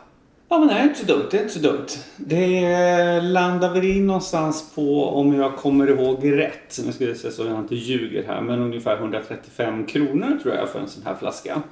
Ja, 0.49 0.59
men 0.59 0.69
det 0.69 0.75
är 0.75 0.83
inte 0.83 0.99
så 1.01 1.07
dumt. 1.07 1.29
Det 1.31 1.37
är 1.37 1.43
inte 1.43 1.55
så 1.55 1.61
dumt. 1.61 1.87
Det 2.17 3.21
landar 3.21 3.73
väl 3.75 3.85
in 3.85 4.07
någonstans 4.07 4.71
på, 4.75 5.09
om 5.09 5.35
jag 5.35 5.57
kommer 5.57 5.89
ihåg 5.91 6.33
rätt, 6.39 6.79
nu 6.87 6.93
ska 6.93 7.05
jag 7.05 7.17
säga 7.17 7.33
så 7.33 7.45
jag 7.47 7.59
inte 7.59 7.75
ljuger 7.75 8.25
här, 8.27 8.41
men 8.41 8.61
ungefär 8.61 8.97
135 8.97 9.87
kronor 9.87 10.39
tror 10.43 10.55
jag 10.55 10.69
för 10.69 10.81
en 10.81 10.89
sån 10.89 11.03
här 11.07 11.15
flaska. 11.15 11.63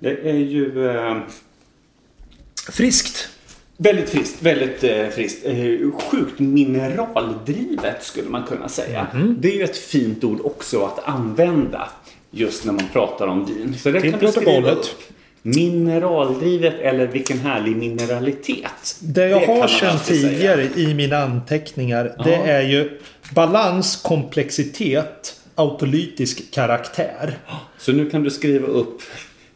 Det 0.00 0.28
är 0.30 0.34
ju 0.34 0.90
eh, 0.90 1.16
Friskt. 2.72 3.28
väldigt 3.76 4.08
friskt, 4.10 4.42
väldigt 4.42 4.84
eh, 4.84 5.08
friskt. 5.08 5.46
Eh, 5.46 5.54
sjukt 6.10 6.38
mineraldrivet 6.38 8.02
skulle 8.04 8.28
man 8.28 8.42
kunna 8.44 8.68
säga. 8.68 9.06
Det 9.38 9.48
är 9.52 9.56
ju 9.56 9.64
ett 9.64 9.76
fint 9.76 10.24
ord 10.24 10.40
också 10.44 10.84
att 10.84 11.08
använda 11.08 11.88
just 12.30 12.64
när 12.64 12.72
man 12.72 12.88
pratar 12.92 13.26
om 13.26 13.44
vin. 13.46 13.74
Så 13.78 13.90
det 13.90 14.00
Till 14.00 14.10
kan 14.10 14.20
du 14.20 14.28
skriva 14.32 14.70
upp. 14.70 14.84
Mineraldrivet 15.42 16.74
eller 16.80 17.06
vilken 17.06 17.38
härlig 17.38 17.76
mineralitet. 17.76 18.96
Det 19.00 19.28
jag 19.28 19.44
kan 19.46 19.58
har 19.60 19.68
känt 19.68 20.04
tidigare 20.04 20.68
i 20.76 20.94
mina 20.94 21.16
anteckningar 21.18 22.04
det 22.24 22.30
Ja. 22.30 22.44
är 22.44 22.62
ju 22.62 22.98
balans, 23.34 23.96
komplexitet, 23.96 25.40
autolytisk 25.54 26.50
karaktär. 26.50 27.38
Så 27.78 27.92
nu 27.92 28.10
kan 28.10 28.22
du 28.24 28.30
skriva 28.30 28.66
upp 28.66 29.02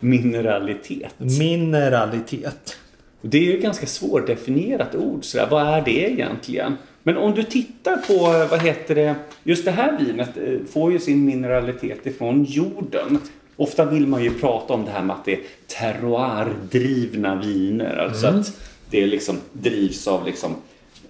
mineralitet. 0.01 1.15
Mineralitet. 1.19 2.77
Det 3.21 3.39
är 3.39 3.43
ju 3.43 3.57
ett 3.57 3.63
ganska 3.63 3.87
svårdefinierat 3.87 4.95
ord. 4.95 5.25
Sådär. 5.25 5.49
Vad 5.51 5.67
är 5.67 5.83
det 5.85 6.11
egentligen? 6.11 6.77
Men 7.03 7.17
om 7.17 7.35
du 7.35 7.43
tittar 7.43 7.97
på, 7.97 8.49
vad 8.51 8.63
heter 8.63 8.95
det, 8.95 9.15
just 9.43 9.65
det 9.65 9.71
här 9.71 9.99
vinet 9.99 10.37
eh, 10.37 10.59
får 10.73 10.93
ju 10.93 10.99
sin 10.99 11.25
mineralitet 11.25 12.07
ifrån 12.07 12.45
jorden. 12.45 13.19
Ofta 13.57 13.85
vill 13.85 14.07
man 14.07 14.25
ju 14.25 14.31
prata 14.31 14.75
om 14.75 14.85
det 14.85 14.91
här 14.91 15.03
med 15.03 15.17
att 15.17 15.25
det 15.25 15.33
är 15.33 15.41
terroir-drivna 15.67 17.35
viner. 17.35 17.97
Alltså 17.97 18.27
att 18.27 18.61
det 18.91 19.07
liksom 19.07 19.37
drivs 19.53 20.09
av 20.09 20.27
liksom 20.27 20.55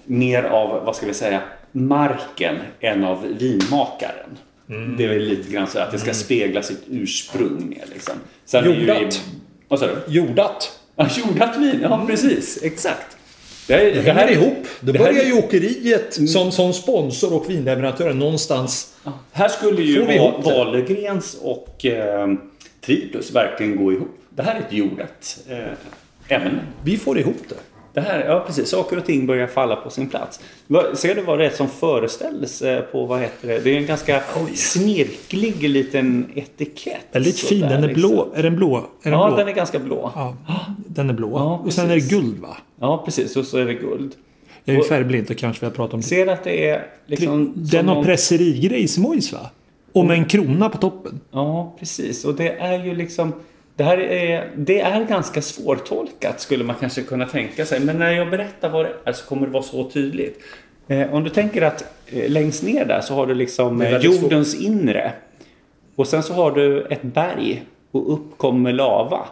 mer 0.04 0.42
av, 0.42 0.84
vad 0.84 0.96
ska 0.96 1.06
vi 1.06 1.14
säga, 1.14 1.40
marken 1.72 2.56
än 2.80 3.04
av 3.04 3.26
vinmakaren. 3.38 4.38
Det 4.66 5.04
är 5.04 5.08
väl 5.08 5.24
lite 5.24 5.52
grann 5.52 5.66
så 5.66 5.78
att 5.78 5.92
det 5.92 5.98
ska 5.98 6.14
spegla 6.14 6.62
sitt 6.62 6.82
ursprung 6.90 7.68
mer 7.68 7.84
liksom. 7.92 8.14
Sen 8.44 8.64
Jordat. 8.64 9.22
Vad 9.68 9.78
sa 9.78 9.86
du? 9.86 10.12
Jordat. 10.12 10.80
Ja, 10.96 11.08
jordat 11.16 11.56
vin. 11.56 11.78
Ja, 11.82 12.04
precis. 12.08 12.62
Exakt. 12.62 13.16
Det, 13.66 13.74
här- 13.74 13.84
Det 13.84 14.00
hänger 14.00 14.14
här- 14.14 14.30
ihop. 14.30 14.66
Då 14.80 14.92
det 14.92 14.98
här- 14.98 15.06
börjar 15.12 15.24
ju 15.24 15.32
åkeriet 15.32 16.28
som, 16.30 16.52
som 16.52 16.72
sponsor 16.72 17.32
och 17.34 17.50
vinleverantören 17.50 18.18
någonstans. 18.18 18.94
Ja, 19.04 19.12
Här 19.32 19.48
skulle 19.48 19.82
ju? 19.82 20.04
Wahlgrens 20.44 21.36
och 21.42 21.84
eh, 21.86 22.32
Triplus 22.80 23.30
verkligen 23.34 23.76
gå 23.76 23.92
ihop. 23.92 24.18
Det 24.30 24.42
här 24.42 24.54
är 24.54 24.60
ett 24.60 24.72
jordat 24.72 25.38
eh, 25.48 26.36
ämne. 26.36 26.60
Vi 26.84 26.96
får 26.96 27.18
ihop 27.18 27.42
det. 27.48 27.54
Det 27.94 28.00
här, 28.00 28.24
ja 28.28 28.44
precis, 28.46 28.68
saker 28.68 28.96
och 28.98 29.04
ting 29.04 29.26
börjar 29.26 29.46
falla 29.46 29.76
på 29.76 29.90
sin 29.90 30.08
plats. 30.08 30.40
Ser 30.94 31.14
du 31.14 31.22
vad 31.22 31.38
det 31.38 31.46
är 31.46 31.50
som 31.50 31.68
föreställdes 31.68 32.62
eh, 32.62 32.80
på, 32.80 33.06
vad 33.06 33.20
heter 33.20 33.48
det? 33.48 33.58
Det 33.58 33.70
är 33.70 33.76
en 33.78 33.86
ganska 33.86 34.22
snirklig 34.54 35.68
liten 35.70 36.26
etikett. 36.34 37.00
Väldigt 37.12 37.38
fin. 37.38 37.60
sådär, 37.60 37.74
Den 37.74 37.84
är 37.84 37.88
liksom. 37.88 38.10
blå. 38.10 38.28
Är 38.34 38.42
den 38.42 38.56
blå? 38.56 38.76
Är 38.76 39.10
den 39.10 39.12
Ja, 39.12 39.26
blå? 39.28 39.36
den 39.36 39.48
är 39.48 39.52
ganska 39.52 39.78
blå. 39.78 40.12
Ja, 40.14 40.36
den 40.86 41.10
är 41.10 41.14
blå. 41.14 41.30
Ja, 41.38 41.62
och 41.64 41.72
sen 41.72 41.90
är 41.90 41.94
det 41.94 42.08
guld 42.10 42.38
va? 42.38 42.56
Ja, 42.80 43.02
precis. 43.04 43.36
Och 43.36 43.44
så 43.44 43.58
är 43.58 43.64
det 43.64 43.74
guld. 43.74 44.12
Jag 44.64 44.72
är 44.74 44.76
ju 44.76 44.80
Och- 44.82 44.86
färgblind, 44.88 45.26
det 45.28 45.34
kanske 45.34 45.60
vi 45.60 45.66
har 45.66 45.74
pratat 45.74 45.94
om. 45.94 46.02
Ser 46.02 46.26
att 46.26 46.44
det 46.44 46.68
är 46.68 46.86
liksom... 47.06 47.52
Den 47.56 47.88
har 47.88 47.94
någon- 47.94 48.04
presserigrejsmojs 48.04 49.32
va? 49.32 49.50
Och 49.92 50.04
med 50.04 50.18
en 50.18 50.24
krona 50.24 50.68
på 50.68 50.78
toppen. 50.78 51.20
Ja, 51.30 51.76
precis. 51.78 52.24
Och 52.24 52.34
det 52.34 52.50
är 52.50 52.84
ju 52.84 52.94
liksom... 52.94 53.32
Det 53.76 53.84
här 53.84 53.98
är, 53.98 54.50
det 54.56 54.80
är 54.80 55.04
ganska 55.04 55.42
svårtolkat 55.42 56.40
skulle 56.40 56.64
man 56.64 56.76
kanske 56.80 57.02
kunna 57.02 57.26
tänka 57.26 57.66
sig. 57.66 57.80
Men 57.80 57.98
när 57.98 58.12
jag 58.12 58.30
berättar 58.30 58.68
vad 58.68 58.84
det 58.84 58.92
är 59.04 59.12
så 59.12 59.26
kommer 59.26 59.46
det 59.46 59.52
vara 59.52 59.62
så 59.62 59.90
tydligt. 59.90 60.40
Eh, 60.88 61.14
om 61.14 61.24
du 61.24 61.30
tänker 61.30 61.62
att 61.62 61.84
eh, 62.06 62.30
längst 62.30 62.62
ner 62.62 62.84
där 62.84 63.00
så 63.00 63.14
har 63.14 63.26
du 63.26 63.34
liksom 63.34 63.82
eh, 63.82 63.96
jordens 63.96 64.54
inre. 64.54 65.12
Och 65.96 66.08
sen 66.08 66.22
så 66.22 66.34
har 66.34 66.50
du 66.50 66.86
ett 66.90 67.02
berg 67.02 67.62
och 67.90 68.12
upp 68.12 68.38
kommer 68.38 68.72
lava. 68.72 69.26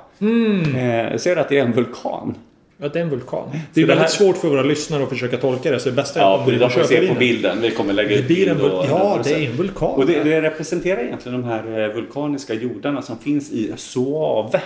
Eh, 0.76 1.18
ser 1.18 1.34
du 1.34 1.40
att 1.40 1.48
det 1.48 1.58
är 1.58 1.64
en 1.64 1.72
vulkan? 1.72 2.34
Ja, 2.82 2.88
det 2.88 2.98
är 2.98 3.02
en 3.02 3.10
vulkan. 3.10 3.48
Det 3.74 3.80
är 3.82 3.86
väldigt 3.86 4.02
här- 4.02 4.08
svårt 4.08 4.36
för 4.36 4.48
våra 4.48 4.62
lyssnare 4.62 5.02
att 5.02 5.08
försöka 5.08 5.36
tolka 5.36 5.70
det. 5.70 5.80
Så 5.80 5.88
det 5.88 5.94
bästa 5.94 6.20
är 6.20 6.24
Ja, 6.24 6.40
att 6.40 6.46
de 6.60 6.70
får 6.70 6.82
se 6.82 7.08
på 7.08 7.14
bilden. 7.14 7.60
Vi 7.60 7.70
kommer 7.70 7.92
lägga 7.92 8.08
Det 8.08 8.14
ut 8.14 8.28
bild 8.28 8.50
vul- 8.60 8.70
och- 8.70 8.84
ja, 8.90 9.14
och 9.18 9.24
det 9.24 9.30
är 9.34 9.46
en 9.50 9.56
vulkan. 9.56 9.90
Och 9.90 10.06
det, 10.06 10.24
det 10.24 10.42
representerar 10.42 11.00
egentligen 11.00 11.40
de 11.40 11.48
här 11.48 11.80
eh, 11.88 11.94
vulkaniska 11.94 12.54
jordarna 12.54 13.02
som 13.02 13.18
finns 13.18 13.50
i 13.52 13.72
Suave. 13.76 14.60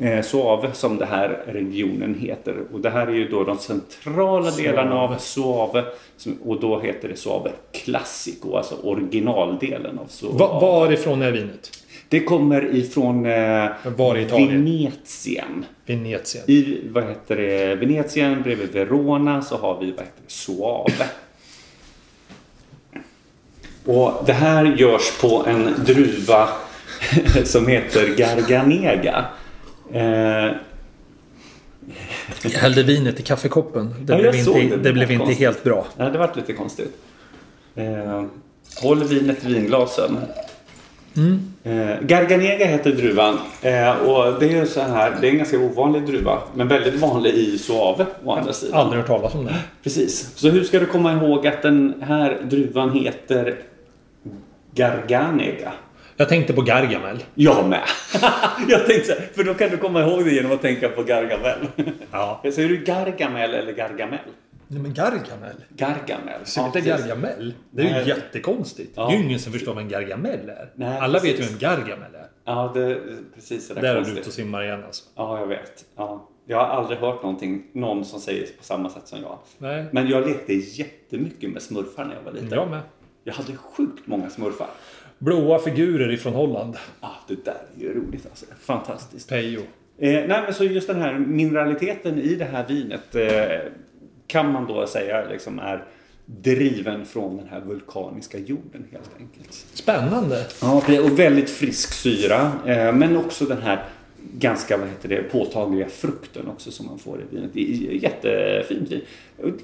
Eh, 0.00 0.22
Suave 0.22 0.68
som 0.72 0.96
det 0.98 1.06
här 1.06 1.44
regionen 1.46 2.14
heter. 2.20 2.54
Och 2.72 2.80
det 2.80 2.90
här 2.90 3.06
är 3.06 3.12
ju 3.12 3.28
då 3.28 3.44
de 3.44 3.58
centrala 3.58 4.50
delarna 4.50 4.94
av 5.00 5.16
Suave. 5.18 5.84
Som, 6.16 6.38
och 6.44 6.60
då 6.60 6.80
heter 6.80 7.08
det 7.08 7.16
Suave 7.16 7.50
Classico, 7.72 8.56
alltså 8.56 8.74
originaldelen 8.82 9.98
av 9.98 10.06
Suave. 10.08 10.38
Va, 10.38 10.60
varifrån 10.60 11.22
är 11.22 11.30
vinet? 11.32 11.70
Det 12.14 12.20
kommer 12.20 12.74
ifrån 12.76 13.26
eh, 13.26 13.66
Var 13.96 14.16
i 14.16 14.22
Italien? 14.22 14.64
Venetien. 14.64 15.64
Venetien. 15.86 16.44
I 16.46 16.80
vad 16.90 17.04
heter 17.04 17.36
det, 17.36 17.74
Venetien 17.74 18.42
bredvid 18.42 18.72
Verona 18.72 19.42
så 19.42 19.56
har 19.56 19.80
vi 19.80 19.86
vad 19.90 20.00
heter 20.00 20.22
det, 20.26 20.32
Soave. 20.32 21.06
Och 23.84 24.12
det 24.26 24.32
här 24.32 24.64
görs 24.64 25.18
på 25.20 25.44
en 25.46 25.74
druva 25.86 26.48
som 27.44 27.66
heter 27.66 28.14
Garganega. 28.16 29.24
Eh, 29.92 30.02
Jag 32.42 32.50
hällde 32.50 32.82
vinet 32.82 33.20
i 33.20 33.22
kaffekoppen. 33.22 33.94
Det 34.00 34.12
Ja, 34.12 34.18
blev, 34.18 34.34
inte, 34.34 34.52
det. 34.60 34.76
det 34.76 34.92
blev 34.92 35.08
var 35.08 35.14
inte 35.14 35.32
helt 35.32 35.64
bra. 35.64 35.86
ja, 35.96 36.04
det 36.10 36.18
vart 36.18 36.36
lite 36.36 36.52
konstigt. 36.52 36.96
Eh, 37.74 38.24
håll 38.82 39.04
vinet 39.04 39.44
i 39.44 39.52
vinglasen. 39.54 40.16
Eh, 41.64 42.00
Garganega 42.00 42.66
heter 42.66 42.92
druvan. 42.92 43.38
Eh, 43.62 43.90
och 43.90 44.40
det 44.40 44.52
är 44.52 44.64
så 44.64 44.80
här, 44.80 45.16
det 45.20 45.28
är 45.28 45.30
en 45.30 45.36
ganska 45.36 45.58
ovanlig 45.58 46.06
druva. 46.06 46.38
Men 46.54 46.68
väldigt 46.68 46.94
vanlig 46.94 47.34
i 47.34 47.58
Soave 47.58 48.06
å 48.24 48.32
andra 48.32 48.52
sidan. 48.52 48.80
Aldrig 48.80 49.00
hört 49.00 49.08
talas 49.08 49.34
om 49.34 49.44
det. 49.44 49.54
Precis. 49.82 50.30
Så 50.34 50.48
hur 50.48 50.64
ska 50.64 50.80
du 50.80 50.86
komma 50.86 51.12
ihåg 51.12 51.46
att 51.46 51.62
den 51.62 51.94
här 52.02 52.40
druvan 52.42 52.92
heter 52.92 53.56
Garganega? 54.74 55.72
Jag 56.16 56.28
tänkte 56.28 56.52
på 56.52 56.62
Gargamel. 56.62 57.24
Jag 57.34 57.68
med. 57.68 57.82
jag 58.68 58.86
tänkte 58.86 59.16
för 59.34 59.44
då 59.44 59.54
kan 59.54 59.70
du 59.70 59.76
komma 59.76 60.00
ihåg 60.00 60.24
det 60.24 60.30
genom 60.30 60.52
att 60.52 60.62
tänka 60.62 60.88
på 60.88 61.02
Gargamel. 61.02 61.58
Ja. 62.10 62.42
Säger 62.54 62.68
du 62.68 62.76
Gargamel 62.76 63.54
eller 63.54 63.72
Gargamel? 63.72 64.18
Nej 64.68 64.82
men 64.82 64.94
Gargamel? 64.94 65.56
Gargamel. 65.68 66.40
Så 66.44 66.66
inte 66.66 66.80
precis. 66.82 67.06
Gargamel? 67.06 67.54
Det 67.70 67.82
är 67.82 67.86
ju 67.86 67.92
Nej. 67.92 68.08
jättekonstigt. 68.08 68.92
Ja. 68.94 69.06
Det 69.08 69.14
är 69.14 69.18
ju 69.18 69.24
ingen 69.24 69.38
som 69.38 69.52
förstår 69.52 69.74
vad 69.74 69.82
en 69.82 69.88
Gargamel 69.88 70.48
är. 70.48 70.72
Nej, 70.74 70.98
Alla 70.98 71.18
vet 71.18 71.32
ju 71.32 71.36
precis. 71.36 71.52
vem 71.52 71.58
Gargamel 71.58 72.14
är. 72.14 72.26
Ja, 72.44 72.72
det, 72.74 73.00
precis. 73.34 73.68
Det 73.68 73.74
Där 73.74 73.82
där 73.82 73.96
är 73.96 74.04
du 74.04 74.10
ute 74.12 74.28
och 74.28 74.34
simmar 74.34 74.64
igen 74.64 74.84
alltså. 74.84 75.04
Ja, 75.14 75.38
jag 75.40 75.46
vet. 75.46 75.84
Ja. 75.96 76.28
Jag 76.46 76.56
har 76.56 76.64
aldrig 76.66 76.98
hört 76.98 77.22
någonting, 77.22 77.64
någon 77.72 78.04
som 78.04 78.20
säger 78.20 78.46
på 78.58 78.64
samma 78.64 78.90
sätt 78.90 79.08
som 79.08 79.20
jag. 79.20 79.38
Nej. 79.58 79.84
Men 79.92 80.08
jag 80.08 80.26
lekte 80.28 80.54
jättemycket 80.54 81.50
med 81.50 81.62
smurfar 81.62 82.04
när 82.04 82.14
jag 82.14 82.22
var 82.22 82.32
liten. 82.32 82.48
Jag 82.58 82.70
med. 82.70 82.80
Jag 83.24 83.34
hade 83.34 83.56
sjukt 83.56 84.06
många 84.06 84.30
smurfar. 84.30 84.66
Blåa 85.18 85.58
figurer 85.58 86.12
ifrån 86.12 86.32
Holland. 86.32 86.76
Ah, 87.00 87.08
det 87.28 87.44
där 87.44 87.54
är 87.76 87.80
ju 87.80 87.94
roligt 87.94 88.26
alltså. 88.26 88.46
Fantastiskt. 88.60 89.28
Pejo. 89.28 89.60
Eh, 89.60 89.66
nej, 89.98 90.28
men 90.28 90.54
så 90.54 90.64
just 90.64 90.86
den 90.86 91.02
här 91.02 91.14
mineraliteten 91.18 92.18
i 92.18 92.34
det 92.34 92.44
här 92.44 92.66
vinet 92.68 93.14
eh, 93.14 93.70
kan 94.26 94.52
man 94.52 94.66
då 94.66 94.86
säga 94.86 95.24
liksom 95.30 95.58
är 95.58 95.84
driven 96.26 97.06
från 97.06 97.36
den 97.36 97.48
här 97.48 97.60
vulkaniska 97.60 98.38
jorden 98.38 98.86
helt 98.92 99.10
enkelt. 99.18 99.66
Spännande. 99.74 100.46
Ja, 100.62 100.82
och 101.02 101.18
väldigt 101.18 101.50
frisk 101.50 101.92
syra. 101.92 102.52
Eh, 102.66 102.92
men 102.92 103.16
också 103.16 103.44
den 103.44 103.62
här 103.62 103.84
ganska 104.32 104.76
vad 104.76 104.88
heter 104.88 105.08
det, 105.08 105.22
påtagliga 105.22 105.88
frukten 105.88 106.48
också 106.48 106.70
som 106.70 106.86
man 106.86 106.98
får 106.98 107.20
i 107.20 107.24
vinet. 107.30 107.50
Det 107.52 107.60
är 107.60 107.92
jättefint 107.92 108.90
vin. 108.90 109.00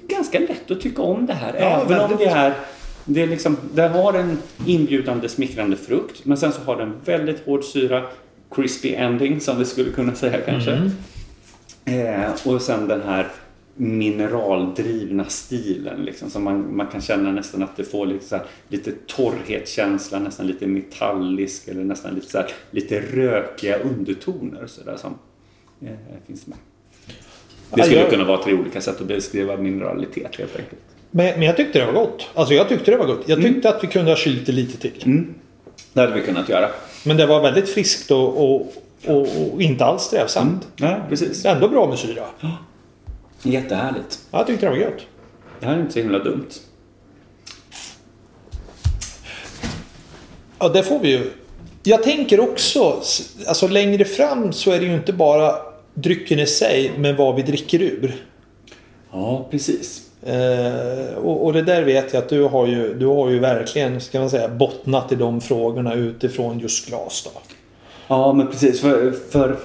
Ganska 0.07 0.39
lätt 0.39 0.71
att 0.71 0.81
tycka 0.81 1.01
om 1.01 1.25
det 1.25 1.33
här. 1.33 1.53
Ja, 1.59 1.81
även 1.85 1.99
om 1.99 2.17
det 2.17 2.25
är 2.25 2.53
det, 3.05 3.21
är 3.21 3.27
liksom, 3.27 3.57
det 3.73 3.87
har 3.87 4.13
en 4.13 4.37
inbjudande 4.65 5.29
smickrande 5.29 5.77
frukt 5.77 6.25
men 6.25 6.37
sen 6.37 6.51
så 6.51 6.61
har 6.61 6.75
den 6.75 6.93
väldigt 7.05 7.45
hård 7.45 7.63
syra. 7.63 8.03
Crispy 8.55 8.93
ending 8.93 9.39
som 9.39 9.59
vi 9.59 9.65
skulle 9.65 9.91
kunna 9.91 10.15
säga 10.15 10.37
kanske. 10.45 10.91
Eh, 11.85 12.53
och 12.53 12.61
sen 12.61 12.87
den 12.87 13.01
här 13.01 13.27
mineraldrivna 13.81 15.25
stilen 15.25 16.05
liksom, 16.05 16.29
som 16.29 16.43
man, 16.43 16.75
man 16.75 16.87
kan 16.87 17.01
känna 17.01 17.31
nästan 17.31 17.63
att 17.63 17.77
det 17.77 17.83
får 17.83 18.05
lite, 18.05 18.25
så 18.25 18.35
här, 18.35 18.45
lite 18.67 18.91
torrhetskänsla, 19.07 20.19
nästan 20.19 20.47
lite 20.47 20.67
metallisk 20.67 21.67
eller 21.67 21.83
nästan 21.83 22.15
lite, 22.15 22.31
så 22.31 22.37
här, 22.37 22.47
lite 22.71 22.99
rökiga 22.99 23.77
undertoner 23.77 24.67
så 24.67 24.83
där, 24.83 24.97
som 24.97 25.17
eh, 25.81 25.91
finns 26.27 26.47
med. 26.47 26.57
Det 27.69 27.83
skulle 27.83 28.09
kunna 28.09 28.23
vara 28.23 28.43
tre 28.43 28.53
olika 28.53 28.81
sätt 28.81 29.01
att 29.01 29.07
beskriva 29.07 29.57
mineralitet 29.57 30.35
helt 30.35 30.55
enkelt. 30.55 30.81
Men, 31.11 31.39
men 31.39 31.41
jag 31.41 31.57
tyckte 31.57 31.79
det 31.79 31.85
var 31.85 31.93
gott. 31.93 32.29
Alltså 32.33 32.53
jag 32.53 32.69
tyckte 32.69 32.91
det 32.91 32.97
var 32.97 33.05
gott. 33.05 33.23
Jag 33.25 33.41
tyckte 33.41 33.69
att 33.69 33.83
vi 33.83 33.87
kunde 33.87 34.11
ha 34.11 34.15
kylt 34.15 34.45
det 34.45 34.51
lite 34.51 34.77
till. 34.77 35.03
Mm. 35.05 35.33
Det 35.93 36.01
hade 36.01 36.13
vi 36.13 36.21
kunnat 36.21 36.49
göra. 36.49 36.69
Men 37.05 37.17
det 37.17 37.25
var 37.25 37.41
väldigt 37.41 37.69
friskt 37.69 38.11
och, 38.11 38.53
och, 38.53 38.73
och, 39.05 39.53
och 39.53 39.61
inte 39.61 39.85
alls 39.85 40.01
strävsamt. 40.01 40.67
Ja, 40.75 41.05
precis. 41.09 41.45
Ändå 41.45 41.67
bra 41.67 41.87
med 41.87 41.99
syra. 41.99 42.25
Jättehärligt. 43.43 44.19
Ja, 44.31 44.37
Jag 44.37 44.47
tyckte 44.47 44.65
det 44.65 44.69
var 44.69 44.77
gött. 44.77 45.01
Det 45.59 45.65
här 45.65 45.75
är 45.75 45.79
inte 45.79 45.93
så 45.93 45.99
himla 45.99 46.19
dumt. 46.19 46.49
Ja, 50.59 50.69
det 50.69 50.83
får 50.83 50.99
vi 50.99 51.09
ju. 51.09 51.31
Jag 51.83 52.03
tänker 52.03 52.39
också, 52.39 53.01
alltså 53.47 53.67
längre 53.67 54.05
fram 54.05 54.53
så 54.53 54.71
är 54.71 54.79
det 54.79 54.85
ju 54.85 54.93
inte 54.93 55.13
bara 55.13 55.55
drycken 55.93 56.39
i 56.39 56.47
sig, 56.47 56.91
men 56.97 57.15
vad 57.15 57.35
vi 57.35 57.41
dricker 57.41 57.81
ur. 57.81 58.25
Ja, 59.11 59.47
precis. 59.51 60.07
Eh, 60.23 61.15
och, 61.15 61.45
och 61.45 61.53
det 61.53 61.61
där 61.61 61.83
vet 61.83 62.13
jag 62.13 62.23
att 62.23 62.29
du 62.29 62.43
har 62.43 62.67
ju, 62.67 62.93
du 62.93 63.05
har 63.05 63.29
ju 63.29 63.39
verkligen, 63.39 64.01
ska 64.01 64.19
man 64.19 64.29
säga, 64.29 64.47
bottnat 64.49 65.11
i 65.11 65.15
de 65.15 65.41
frågorna 65.41 65.93
utifrån 65.93 66.59
just 66.59 66.87
glas 66.87 67.29
då. 67.33 67.41
Ja, 68.07 68.33
men 68.33 68.47
precis. 68.47 68.81
För, 68.81 69.11
för 69.29 69.57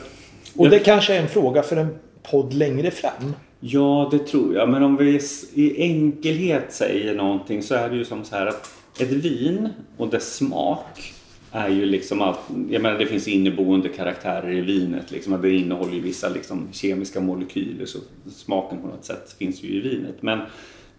Och 0.57 0.71
det 0.71 0.79
kanske 0.79 1.15
är 1.15 1.21
en 1.21 1.29
fråga 1.29 1.63
för 1.63 1.77
en 1.77 1.99
podd 2.23 2.53
längre 2.53 2.91
fram. 2.91 3.35
Ja, 3.61 4.09
det 4.13 4.19
tror 4.19 4.55
jag. 4.55 4.69
Men 4.69 4.83
om 4.83 4.97
vi 4.97 5.21
i 5.55 5.83
enkelhet 5.83 6.73
säger 6.73 7.15
någonting 7.15 7.63
så 7.63 7.75
är 7.75 7.91
det 7.91 7.97
ju 7.97 8.05
som 8.05 8.25
så 8.25 8.37
här 8.37 8.47
att 8.47 8.75
ett 9.01 9.13
vin 9.13 9.69
och 9.97 10.09
dess 10.09 10.37
smak 10.37 11.13
är 11.53 11.69
ju 11.69 11.85
liksom 11.87 12.23
allt. 12.23 12.39
Jag 12.71 12.83
menar 12.83 12.99
det 12.99 13.07
finns 13.07 13.29
inneboende 13.29 13.89
karaktärer 13.89 14.53
i 14.53 14.61
vinet. 14.61 15.11
Liksom, 15.11 15.43
det 15.43 15.51
innehåller 15.51 15.93
ju 15.95 16.01
vissa 16.01 16.29
liksom, 16.29 16.69
kemiska 16.73 17.21
molekyler 17.21 17.87
så 17.87 17.99
smaken 18.31 18.83
på 18.83 18.89
något 18.89 19.05
sätt 19.05 19.37
finns 19.39 19.63
ju 19.63 19.69
i 19.69 19.81
vinet. 19.81 20.23
Men 20.23 20.41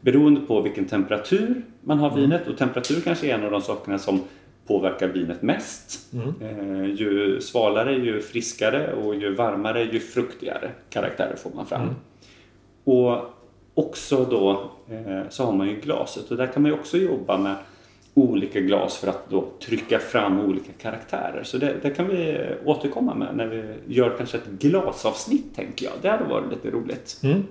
beroende 0.01 0.41
på 0.41 0.61
vilken 0.61 0.85
temperatur 0.85 1.61
man 1.81 1.99
har 1.99 2.15
vinet 2.15 2.47
och 2.47 2.57
temperatur 2.57 3.01
kanske 3.01 3.27
är 3.27 3.33
en 3.33 3.43
av 3.43 3.51
de 3.51 3.61
sakerna 3.61 3.99
som 3.99 4.21
påverkar 4.67 5.07
vinet 5.07 5.41
mest. 5.41 6.13
Eh, 6.41 6.85
ju 6.85 7.41
svalare, 7.41 7.95
ju 7.95 8.21
friskare 8.21 8.93
och 8.93 9.15
ju 9.15 9.35
varmare, 9.35 9.83
ju 9.83 9.99
fruktigare 9.99 10.69
karaktärer 10.89 11.35
får 11.35 11.51
man 11.55 11.65
fram. 11.65 11.81
Och 12.87 13.21
också 13.73 14.25
då 14.25 14.71
eh, 14.89 15.29
så 15.29 15.45
har 15.45 15.53
man 15.53 15.67
ju 15.67 15.75
glaset 15.75 16.31
och 16.31 16.37
där 16.37 16.47
kan 16.47 16.61
man 16.61 16.71
ju 16.71 16.77
också 16.77 16.97
jobba 16.97 17.37
med 17.37 17.55
olika 18.13 18.59
glas 18.59 18.97
för 18.97 19.07
att 19.07 19.29
då 19.29 19.47
trycka 19.65 19.99
fram 19.99 20.39
olika 20.39 20.71
karaktärer. 20.77 21.43
Så 21.43 21.57
det, 21.57 21.75
det 21.81 21.89
kan 21.89 22.07
vi 22.07 22.37
återkomma 22.65 23.15
med 23.15 23.35
när 23.35 23.47
vi 23.47 23.75
gör 23.87 24.17
kanske 24.17 24.37
ett 24.37 24.47
glasavsnitt 24.47 25.55
tänker 25.55 25.85
jag. 25.85 25.93
Det 26.01 26.09
hade 26.09 26.23
varit 26.23 26.49
lite 26.49 26.71
roligt. 26.71 27.19
Mm. 27.23 27.43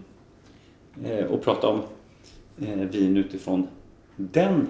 Eh, 1.05 1.25
och 1.25 1.43
prata 1.43 1.69
om 1.69 1.83
eh, 2.59 2.79
vin 2.79 3.17
utifrån 3.17 3.69
den 4.17 4.69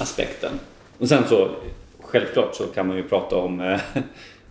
aspekten. 0.00 0.52
Och 0.98 1.08
sen 1.08 1.24
så 1.28 1.48
självklart 2.00 2.54
så 2.54 2.64
kan 2.64 2.86
man 2.86 2.96
ju 2.96 3.02
prata 3.02 3.36
om 3.36 3.60
eh, 3.60 3.80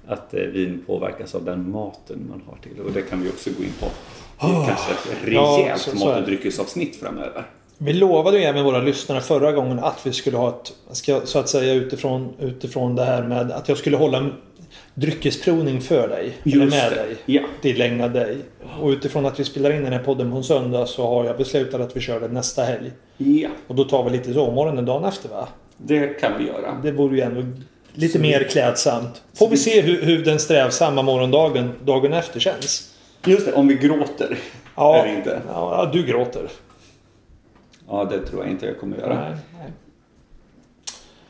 att 0.09 0.33
eh, 0.33 0.39
vin 0.41 0.83
påverkas 0.87 1.35
av 1.35 1.45
den 1.45 1.71
maten 1.71 2.25
man 2.29 2.41
har 2.49 2.57
till 2.57 2.81
och 2.85 2.91
det 2.91 3.01
kan 3.01 3.21
vi 3.23 3.29
också 3.29 3.49
gå 3.57 3.63
in 3.63 3.73
på. 3.79 3.85
Är 4.47 4.65
kanske 4.65 4.91
ett 4.91 5.33
Ja, 5.33 5.57
rejält 5.59 5.81
så- 5.81 5.97
så 5.97 6.05
mat 6.05 6.17
och 6.19 6.25
dryckesavsnitt 6.25 6.95
framöver. 6.95 7.43
Vi 7.77 7.93
lovade 7.93 8.37
ju 8.37 8.43
även 8.43 8.63
våra 8.65 8.81
lyssnare 8.81 9.21
förra 9.21 9.51
gången 9.51 9.79
att 9.79 10.05
vi 10.07 10.13
skulle 10.13 10.37
ha 10.37 10.49
ett, 10.49 10.73
så 11.27 11.39
att 11.39 11.49
säga 11.49 11.73
utifrån, 11.73 12.33
utifrån 12.39 12.95
det 12.95 13.03
här 13.05 13.23
med 13.23 13.51
att 13.51 13.69
jag 13.69 13.77
skulle 13.77 13.97
hålla 13.97 14.17
en 14.17 14.33
dryckesprovning 14.93 15.81
för 15.81 16.07
dig. 16.07 16.33
eller 16.43 16.55
Just 16.65 16.75
med 16.75 16.91
det. 16.91 16.95
dig. 16.95 17.15
Ja. 17.25 17.41
Tillägnad 17.61 18.13
dig. 18.13 18.37
Och 18.81 18.87
utifrån 18.89 19.25
att 19.25 19.39
vi 19.39 19.43
spelar 19.43 19.71
in 19.71 19.83
den 19.83 19.93
här 19.93 20.03
podden 20.03 20.31
på 20.31 20.37
en 20.37 20.43
söndag 20.43 20.85
så 20.85 21.07
har 21.07 21.25
jag 21.25 21.37
beslutat 21.37 21.81
att 21.81 21.95
vi 21.95 21.99
kör 21.99 22.19
den 22.19 22.31
nästa 22.33 22.63
helg. 22.63 22.91
Ja, 23.17 23.49
Och 23.67 23.75
då 23.75 23.83
tar 23.83 24.03
vi 24.03 24.09
lite 24.09 24.33
sovmorgonen 24.33 24.85
dagen 24.85 25.05
efter 25.05 25.29
va? 25.29 25.47
det 25.77 26.07
kan 26.21 26.31
vi 26.37 26.47
göra. 26.47 26.77
Det 26.83 26.91
vore 26.91 27.15
ju 27.15 27.21
ändå 27.21 27.41
lite 27.99 28.19
mer 28.19 28.43
klädsamt. 28.43 29.21
Får 29.33 29.49
vi 29.49 29.57
se 29.57 29.81
hur, 29.81 30.01
hur 30.01 30.25
den 30.25 30.39
strävsamma 30.39 31.01
morgondagen 31.01 31.71
dagen 31.85 32.13
efter 32.13 32.39
känns. 32.39 32.95
Just 33.25 33.45
det, 33.45 33.53
om 33.53 33.67
vi 33.67 33.75
gråter. 33.75 34.37
Ja, 34.75 34.97
Eller 35.03 35.15
inte. 35.17 35.41
ja 35.47 35.89
du 35.93 36.03
gråter. 36.03 36.47
Ja, 37.89 38.03
det 38.11 38.25
tror 38.25 38.43
jag 38.43 38.51
inte 38.51 38.65
jag 38.65 38.79
kommer 38.79 38.97
göra. 38.97 39.13
Nej, 39.15 39.37
nej. 39.59 39.71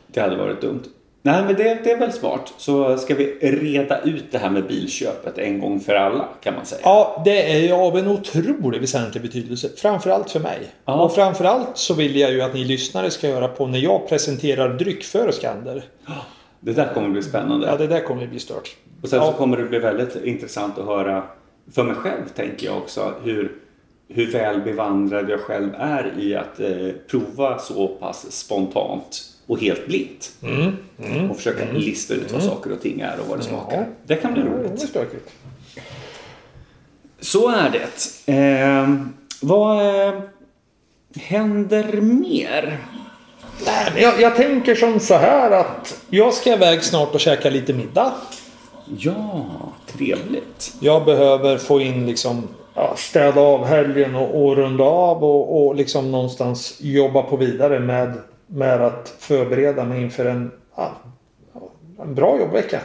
Det 0.08 0.22
hade 0.22 0.36
varit 0.36 0.62
dumt. 0.62 0.84
Nej, 1.22 1.44
men 1.44 1.56
det, 1.56 1.80
det 1.84 1.92
är 1.92 1.98
väl 1.98 2.12
smart. 2.12 2.54
Så 2.58 2.98
ska 2.98 3.16
vi 3.16 3.26
reda 3.42 4.02
ut 4.02 4.26
det 4.32 4.38
här 4.38 4.50
med 4.50 4.68
bilköpet 4.68 5.38
en 5.38 5.60
gång 5.60 5.80
för 5.80 5.96
alla, 5.96 6.28
kan 6.44 6.54
man 6.56 6.66
säga. 6.66 6.82
Ja, 6.84 7.22
det 7.26 7.52
är 7.52 7.60
ju 7.60 7.72
av 7.72 7.98
en 7.98 8.08
otrolig 8.08 8.82
väsentlig 8.82 9.24
betydelse. 9.24 9.70
Framförallt 9.78 10.32
för 10.32 10.40
mig. 10.40 10.60
Ja. 10.86 10.94
Och 11.04 11.16
framförallt 11.16 11.78
så 11.78 11.94
vill 11.94 12.16
jag 12.16 12.32
ju 12.32 12.42
att 12.42 12.54
ni 12.54 12.64
lyssnare 12.66 13.12
ska 13.12 13.28
göra 13.28 13.48
på 13.48 13.68
när 13.68 13.80
jag 13.80 14.10
presenterar 14.10 14.70
dryck 14.70 15.04
för 15.04 15.32
Skander. 15.32 15.84
Det 16.60 16.74
där 16.74 16.94
kommer 16.94 17.10
bli 17.10 17.22
spännande. 17.22 17.68
Ja, 17.68 17.78
det 17.78 17.88
där 17.88 18.02
kommer 18.02 18.28
bli 18.28 18.40
stört. 18.40 18.76
Och 19.02 19.10
sen 19.10 19.20
Ja. 19.20 19.32
så 19.32 19.38
kommer 19.38 19.58
det 19.58 19.64
bli 19.66 19.80
väldigt 19.80 20.16
intressant 20.24 20.78
att 20.78 20.86
höra, 20.86 21.24
för 21.72 21.84
mig 21.84 21.96
själv 21.96 22.24
tänker 22.36 22.66
jag 22.68 22.78
också, 22.78 23.14
hur, 23.24 23.52
hur 24.08 24.32
väl 24.32 24.62
bevandrad 24.62 25.30
jag 25.30 25.40
själv 25.40 25.70
är 25.78 26.14
i 26.20 26.36
att 26.36 26.60
eh, 26.60 26.90
prova 27.10 27.60
så 27.60 27.88
pass 27.88 28.32
spontant 28.32 29.22
och 29.48 29.60
helt 29.62 29.88
blint. 29.88 30.32
Och 31.30 31.38
försöka 31.38 31.72
lista 31.74 32.14
ut 32.14 32.32
vad 32.32 32.44
saker 32.44 32.72
och 32.72 32.82
ting 32.82 33.00
är 33.00 33.20
och 33.20 33.28
vad 33.28 33.40
det 33.40 33.44
smakar. 33.44 33.88
Det 34.06 34.16
kan 34.16 34.34
bli 34.34 34.42
roligt. 34.42 34.96
Så 37.20 37.50
är 37.50 37.70
det. 37.70 38.34
Eh, 38.34 38.96
vad 39.42 40.06
eh, 40.08 40.20
händer 41.16 42.02
mer? 42.02 42.78
Nej, 43.66 43.92
men 43.94 44.04
jag, 44.04 44.22
jag 44.22 44.36
tänker 44.36 44.76
som 44.76 45.00
så 45.00 45.14
här 45.14 45.52
att 45.52 46.02
jag 46.10 46.34
ska 46.34 46.54
iväg 46.54 46.84
snart 46.84 47.14
och 47.14 47.20
käka 47.20 47.50
lite 47.50 47.74
middag. 47.74 48.14
Ja, 48.98 49.46
trevligt. 49.88 50.74
Jag 50.80 51.06
behöver 51.06 51.58
få 51.58 51.82
in 51.82 52.06
liksom 52.06 52.48
ja, 52.76 52.94
städa 52.98 53.42
av 53.42 53.66
helgen 53.66 54.16
och, 54.16 54.46
och 54.46 54.56
runda 54.56 54.84
av 54.84 55.24
och, 55.24 55.68
och 55.68 55.76
liksom 55.76 56.12
någonstans 56.12 56.78
jobba 56.80 57.22
på 57.22 57.36
vidare 57.36 57.80
med, 57.80 58.14
med 58.48 58.82
att 58.82 59.16
förbereda 59.20 59.84
mig 59.84 60.02
inför 60.02 60.26
en, 60.26 60.52
ja, 60.76 60.92
en 62.02 62.16
bra 62.16 62.40
jobbvecka. 62.40 62.80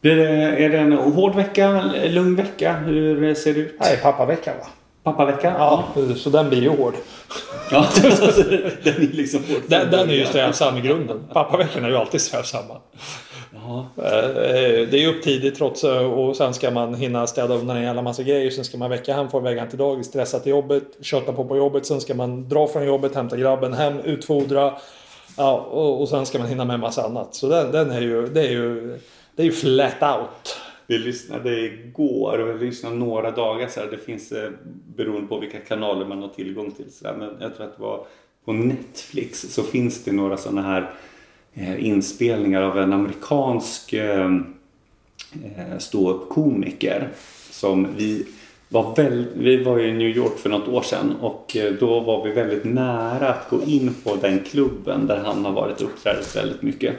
Blir 0.00 0.16
det, 0.16 0.28
är 0.64 0.68
det 0.68 0.78
en 0.78 0.92
hård 0.92 1.34
vecka, 1.34 1.92
lugn 2.04 2.36
vecka? 2.36 2.72
Hur 2.72 3.34
ser 3.34 3.54
det 3.54 3.60
ut? 3.60 3.76
Nej, 3.80 3.96
pappavecka 4.02 4.52
va? 4.58 4.66
Pappavecka? 5.02 5.54
Ja, 5.58 5.84
så 6.16 6.30
den 6.30 6.48
blir 6.48 6.62
ju 6.62 6.68
hård. 6.68 6.94
ja. 7.70 7.86
den 8.82 8.94
är 8.94 9.12
liksom 9.16 9.40
hård. 9.48 9.62
Den, 9.66 9.90
den 9.90 10.10
är 10.10 10.14
ju 10.14 10.26
strävsam 10.26 10.76
i 10.76 10.80
grunden. 10.80 11.20
Pappaveckan 11.32 11.84
är 11.84 11.88
ju 11.88 11.96
alltid 11.96 12.20
strävsamma. 12.20 12.76
Ja. 13.54 13.86
Eh, 13.96 14.12
Det 14.90 14.94
är 14.94 15.00
ju 15.00 15.06
upp 15.06 15.22
tidigt 15.22 15.54
trots 15.54 15.84
och 15.84 16.36
sen 16.36 16.54
ska 16.54 16.70
man 16.70 16.94
hinna 16.94 17.26
städa 17.26 17.54
undan 17.54 17.76
en 17.76 17.82
jävla 17.82 18.02
massa 18.02 18.22
grejer. 18.22 18.50
Sen 18.50 18.64
ska 18.64 18.78
man 18.78 18.90
väcka 18.90 19.14
hem, 19.14 19.28
få 19.30 19.38
iväg 19.38 19.58
han 19.58 19.68
till 19.68 19.78
dagis, 19.78 20.06
stressa 20.06 20.38
till 20.38 20.50
jobbet, 20.50 20.82
köta 21.00 21.32
på 21.32 21.44
på 21.44 21.56
jobbet. 21.56 21.86
Sen 21.86 22.00
ska 22.00 22.14
man 22.14 22.48
dra 22.48 22.66
från 22.68 22.84
jobbet, 22.86 23.14
hämta 23.14 23.36
grabben 23.36 23.72
hem, 23.72 23.98
utfodra. 24.00 24.72
Ja, 25.36 25.52
och, 25.70 26.00
och 26.00 26.08
sen 26.08 26.26
ska 26.26 26.38
man 26.38 26.48
hinna 26.48 26.64
med 26.64 26.74
en 26.74 26.80
massa 26.80 27.02
annat. 27.04 27.34
Så 27.34 27.48
den, 27.48 27.72
den 27.72 27.90
är 27.90 28.00
ju, 28.00 28.26
det 28.26 28.40
är 28.40 28.50
ju, 28.50 28.98
det 29.36 29.42
är 29.42 29.46
ju 29.46 29.52
flat 29.52 30.02
out. 30.02 30.56
Vi 30.92 30.98
lyssnade 30.98 31.60
igår 31.60 32.38
och 32.38 32.60
vi 32.60 32.66
lyssnade 32.66 32.96
några 32.96 33.30
dagar 33.30 33.68
så 33.68 33.80
här. 33.80 33.90
Det 33.90 33.98
finns 33.98 34.32
eh, 34.32 34.50
beroende 34.96 35.28
på 35.28 35.38
vilka 35.38 35.58
kanaler 35.58 36.06
man 36.06 36.22
har 36.22 36.28
tillgång 36.28 36.70
till. 36.70 36.92
Så 36.92 37.06
här. 37.06 37.16
Men 37.16 37.36
jag 37.40 37.56
tror 37.56 37.66
att 37.66 37.76
det 37.76 37.82
var 37.82 38.06
på 38.44 38.52
Netflix 38.52 39.40
så 39.40 39.62
finns 39.62 40.04
det 40.04 40.12
några 40.12 40.36
sådana 40.36 40.62
här 40.62 40.90
eh, 41.54 41.86
inspelningar 41.86 42.62
av 42.62 42.78
en 42.78 42.92
amerikansk 42.92 43.92
eh, 43.92 44.36
eh, 45.32 45.78
ståuppkomiker 45.78 47.08
som 47.50 47.88
vi 47.96 48.26
var 48.68 48.96
väl, 48.96 49.26
vi 49.34 49.64
var 49.64 49.80
i 49.80 49.92
New 49.92 50.16
York 50.16 50.38
för 50.38 50.50
något 50.50 50.68
år 50.68 50.82
sedan 50.82 51.16
och 51.20 51.56
eh, 51.56 51.72
då 51.72 52.00
var 52.00 52.24
vi 52.24 52.32
väldigt 52.32 52.64
nära 52.64 53.28
att 53.28 53.50
gå 53.50 53.62
in 53.62 53.94
på 54.04 54.16
den 54.16 54.38
klubben 54.38 55.06
där 55.06 55.16
han 55.24 55.44
har 55.44 55.52
varit 55.52 55.82
uppträdet 55.82 56.36
väldigt 56.36 56.62
mycket. 56.62 56.94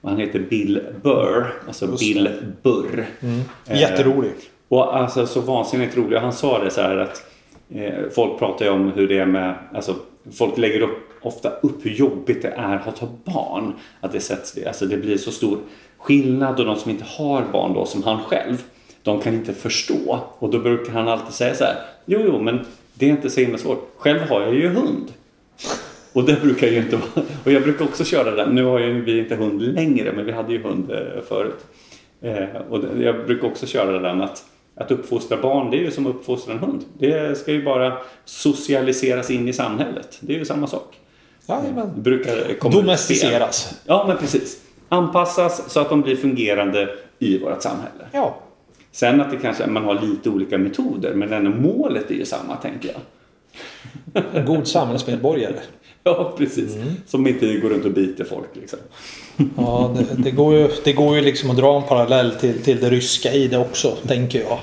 Och 0.00 0.10
han 0.10 0.18
heter 0.18 0.38
Bill 0.38 0.80
Burr, 1.02 1.46
alltså 1.66 1.86
Just 1.86 2.00
Bill 2.00 2.28
Burr. 2.62 3.06
Eh, 3.66 3.80
Jätterolig. 3.80 4.32
och 4.68 4.96
alltså 4.96 5.26
så 5.26 5.40
vansinnigt 5.40 5.96
rolig. 5.96 6.16
Han 6.16 6.32
sa 6.32 6.64
det 6.64 6.70
så 6.70 6.80
här 6.80 6.96
att 6.96 7.22
eh, 7.74 7.94
folk 8.14 8.38
pratar 8.38 8.64
ju 8.64 8.70
om 8.70 8.92
hur 8.92 9.08
det 9.08 9.18
är 9.18 9.26
med, 9.26 9.54
alltså 9.74 9.94
folk 10.32 10.58
lägger 10.58 10.80
upp, 10.80 10.98
ofta 11.22 11.50
upp 11.50 11.86
hur 11.86 11.90
jobbigt 11.90 12.42
det 12.42 12.48
är 12.48 12.82
att 12.86 12.98
ha 12.98 13.08
barn. 13.24 13.72
Att 14.00 14.12
det 14.12 14.20
sätts, 14.20 14.58
alltså 14.66 14.86
det 14.86 14.96
blir 14.96 15.16
så 15.16 15.30
stor 15.30 15.58
skillnad 15.98 16.60
och 16.60 16.66
de 16.66 16.76
som 16.76 16.90
inte 16.90 17.04
har 17.08 17.42
barn 17.52 17.74
då 17.74 17.86
som 17.86 18.02
han 18.02 18.18
själv, 18.22 18.62
de 19.02 19.20
kan 19.20 19.34
inte 19.34 19.52
förstå. 19.54 20.20
Och 20.38 20.50
då 20.50 20.58
brukar 20.58 20.92
han 20.92 21.08
alltid 21.08 21.34
säga 21.34 21.54
så 21.54 21.64
här, 21.64 21.76
jo 22.04 22.20
jo 22.24 22.40
men 22.40 22.66
det 22.94 23.06
är 23.06 23.10
inte 23.10 23.30
så 23.30 23.40
himla 23.40 23.58
svårt. 23.58 23.90
Själv 23.96 24.20
har 24.20 24.40
jag 24.40 24.54
ju 24.54 24.68
hund. 24.68 25.12
Och 26.18 26.24
det 26.24 26.42
brukar 26.42 26.66
ju 26.66 26.76
inte 26.76 26.96
vara... 26.96 27.26
Och 27.44 27.52
jag 27.52 27.62
brukar 27.62 27.84
också 27.84 28.04
köra 28.04 28.30
den. 28.30 28.54
Nu 28.54 28.64
har 28.64 28.78
ju 28.78 29.02
vi 29.02 29.18
inte 29.18 29.34
hund 29.34 29.62
längre, 29.62 30.12
men 30.12 30.24
vi 30.24 30.32
hade 30.32 30.52
ju 30.52 30.62
hund 30.62 30.90
eh, 30.90 31.22
förut. 31.28 31.66
Eh, 32.22 32.60
och 32.70 32.84
jag 33.00 33.26
brukar 33.26 33.48
också 33.48 33.66
köra 33.66 33.98
den 33.98 34.20
att, 34.20 34.44
att 34.74 34.90
uppfostra 34.90 35.36
barn, 35.36 35.70
det 35.70 35.76
är 35.76 35.80
ju 35.80 35.90
som 35.90 36.06
att 36.06 36.14
uppfostra 36.14 36.52
en 36.52 36.58
hund. 36.58 36.84
Det 36.98 37.38
ska 37.38 37.52
ju 37.52 37.64
bara 37.64 37.98
socialiseras 38.24 39.30
in 39.30 39.48
i 39.48 39.52
samhället. 39.52 40.18
Det 40.20 40.34
är 40.34 40.38
ju 40.38 40.44
samma 40.44 40.66
sak. 40.66 40.96
Jajamän. 41.48 41.92
Brukar 41.96 42.58
komma 42.58 42.74
Domesticeras. 42.74 43.80
Ja, 43.84 44.04
men 44.08 44.16
precis. 44.16 44.62
Anpassas 44.88 45.72
så 45.72 45.80
att 45.80 45.88
de 45.88 46.02
blir 46.02 46.16
fungerande 46.16 46.88
i 47.18 47.38
vårt 47.38 47.62
samhälle. 47.62 48.04
Ja. 48.12 48.38
Sen 48.92 49.20
att 49.20 49.30
det 49.30 49.36
kanske, 49.36 49.66
man 49.66 49.84
har 49.84 50.00
lite 50.00 50.30
olika 50.30 50.58
metoder, 50.58 51.14
men 51.14 51.32
ändå 51.32 51.50
målet 51.50 52.10
är 52.10 52.14
ju 52.14 52.24
samma, 52.24 52.56
tänker 52.56 52.88
jag. 52.92 53.02
En 54.34 54.46
god 54.46 54.68
samhällsmedborgare. 54.68 55.60
Ja, 56.08 56.34
precis. 56.38 56.76
Som 57.06 57.26
inte 57.26 57.54
går 57.54 57.68
runt 57.68 57.84
och 57.84 57.92
biter 57.92 58.24
folk 58.24 58.48
liksom. 58.52 58.78
Ja, 59.56 59.96
det, 59.98 60.22
det, 60.22 60.30
går 60.30 60.54
ju, 60.54 60.68
det 60.84 60.92
går 60.92 61.16
ju 61.16 61.22
liksom 61.22 61.50
att 61.50 61.56
dra 61.56 61.76
en 61.76 61.82
parallell 61.82 62.30
till, 62.30 62.62
till 62.62 62.80
det 62.80 62.90
ryska 62.90 63.32
i 63.32 63.48
det 63.48 63.58
också, 63.58 63.96
tänker 64.06 64.40
jag. 64.40 64.58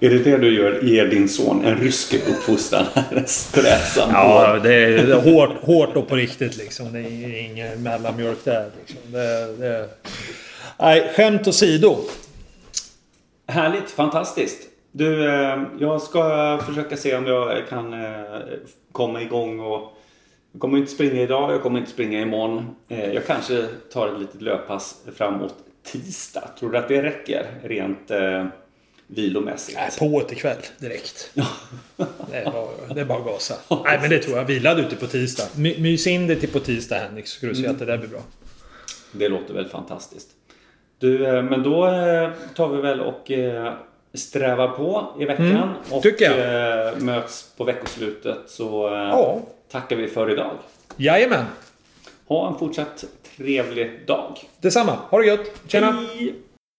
Är 0.00 0.10
det 0.10 0.18
det 0.18 0.36
du 0.36 0.54
gör, 0.54 0.82
ger 0.82 1.06
din 1.06 1.28
son 1.28 1.64
en 1.64 1.76
rysk 1.76 2.14
uppfostran? 2.14 2.84
Strävsam. 3.26 4.10
Ja, 4.12 4.58
det 4.62 4.74
är, 4.74 5.06
det 5.06 5.12
är 5.12 5.20
hårt, 5.20 5.50
hårt 5.62 5.96
och 5.96 6.08
på 6.08 6.16
riktigt 6.16 6.56
liksom. 6.56 6.92
Det 6.92 6.98
är 6.98 7.50
ingen 7.50 7.82
mellanmjölk 7.82 8.44
där. 8.44 8.70
Liksom. 8.78 9.12
Det, 9.12 9.56
det... 9.56 9.88
Nej, 10.78 11.12
skämt 11.16 11.48
åsido. 11.48 11.96
Härligt, 13.46 13.90
fantastiskt. 13.90 14.58
Du, 14.92 15.28
eh, 15.28 15.62
jag 15.78 16.02
ska 16.02 16.58
försöka 16.66 16.96
se 16.96 17.16
om 17.16 17.26
jag 17.26 17.68
kan 17.68 17.92
eh, 17.92 18.24
komma 18.92 19.22
igång 19.22 19.60
och 19.60 19.95
jag 20.56 20.60
kommer 20.60 20.78
inte 20.78 20.90
springa 20.92 21.22
idag, 21.22 21.52
jag 21.52 21.62
kommer 21.62 21.78
inte 21.78 21.90
springa 21.90 22.20
imorgon. 22.20 22.76
Eh, 22.88 23.12
Jag 23.12 23.26
kanske 23.26 23.66
tar 23.92 24.08
ett 24.08 24.20
litet 24.20 24.42
löppass 24.42 25.02
framåt 25.16 25.54
tisdag. 25.82 26.48
Tror 26.58 26.70
du 26.72 26.78
att 26.78 26.88
det 26.88 27.02
räcker 27.02 27.46
rent 27.62 28.10
eh, 28.10 28.46
vilomässigt? 29.06 29.78
Nej, 29.78 29.90
på 30.10 30.22
ikväll 30.32 30.56
direkt. 30.78 31.30
Det 32.30 32.36
är 32.36 32.44
bara, 32.50 32.94
det 32.94 33.00
är 33.00 33.04
bara 33.04 33.18
att 33.18 33.24
gasa. 33.26 33.54
Nej, 33.84 33.98
men 34.00 34.10
det 34.10 34.18
tror 34.18 34.36
jag. 34.38 34.44
Vilade 34.44 34.82
ute 34.82 34.96
på 34.96 35.06
tisdag. 35.06 35.44
My, 35.56 35.78
mys 35.78 36.06
in 36.06 36.26
det 36.26 36.36
till 36.36 36.48
på 36.52 36.60
tisdag 36.60 36.96
Henrik, 36.98 37.26
så 37.26 37.36
ska 37.38 37.46
du 37.46 37.54
se 37.54 37.66
att 37.66 37.78
det 37.78 37.84
där 37.84 37.98
blir 37.98 38.08
bra. 38.08 38.20
Det 39.12 39.28
låter 39.28 39.54
väl 39.54 39.68
fantastiskt. 39.68 40.28
Du, 40.98 41.26
eh, 41.26 41.42
men 41.42 41.62
då 41.62 41.86
eh, 41.86 42.30
tar 42.54 42.68
vi 42.68 42.82
väl 42.82 43.00
och 43.00 43.30
strävar 44.14 44.68
på 44.68 45.14
i 45.20 45.24
veckan 45.24 45.46
Mm, 45.46 45.68
och 45.90 46.06
jag. 46.20 47.02
möts 47.02 47.50
på 47.56 47.64
veckoslutet 47.64 48.38
så 48.46 48.88
Ja. 49.12 49.40
Tackar 49.70 49.96
vi 49.96 50.08
för 50.08 50.30
idag. 50.30 50.50
Jajamän. 50.96 51.44
Ha 52.26 52.52
en 52.52 52.58
fortsatt 52.58 53.04
trevlig 53.36 54.06
dag. 54.06 54.38
Detsamma. 54.60 54.98
Ha 55.10 55.18
det 55.18 55.26
gött. 55.26 55.60
Tjena. 55.66 55.92
Hej! 55.92 56.34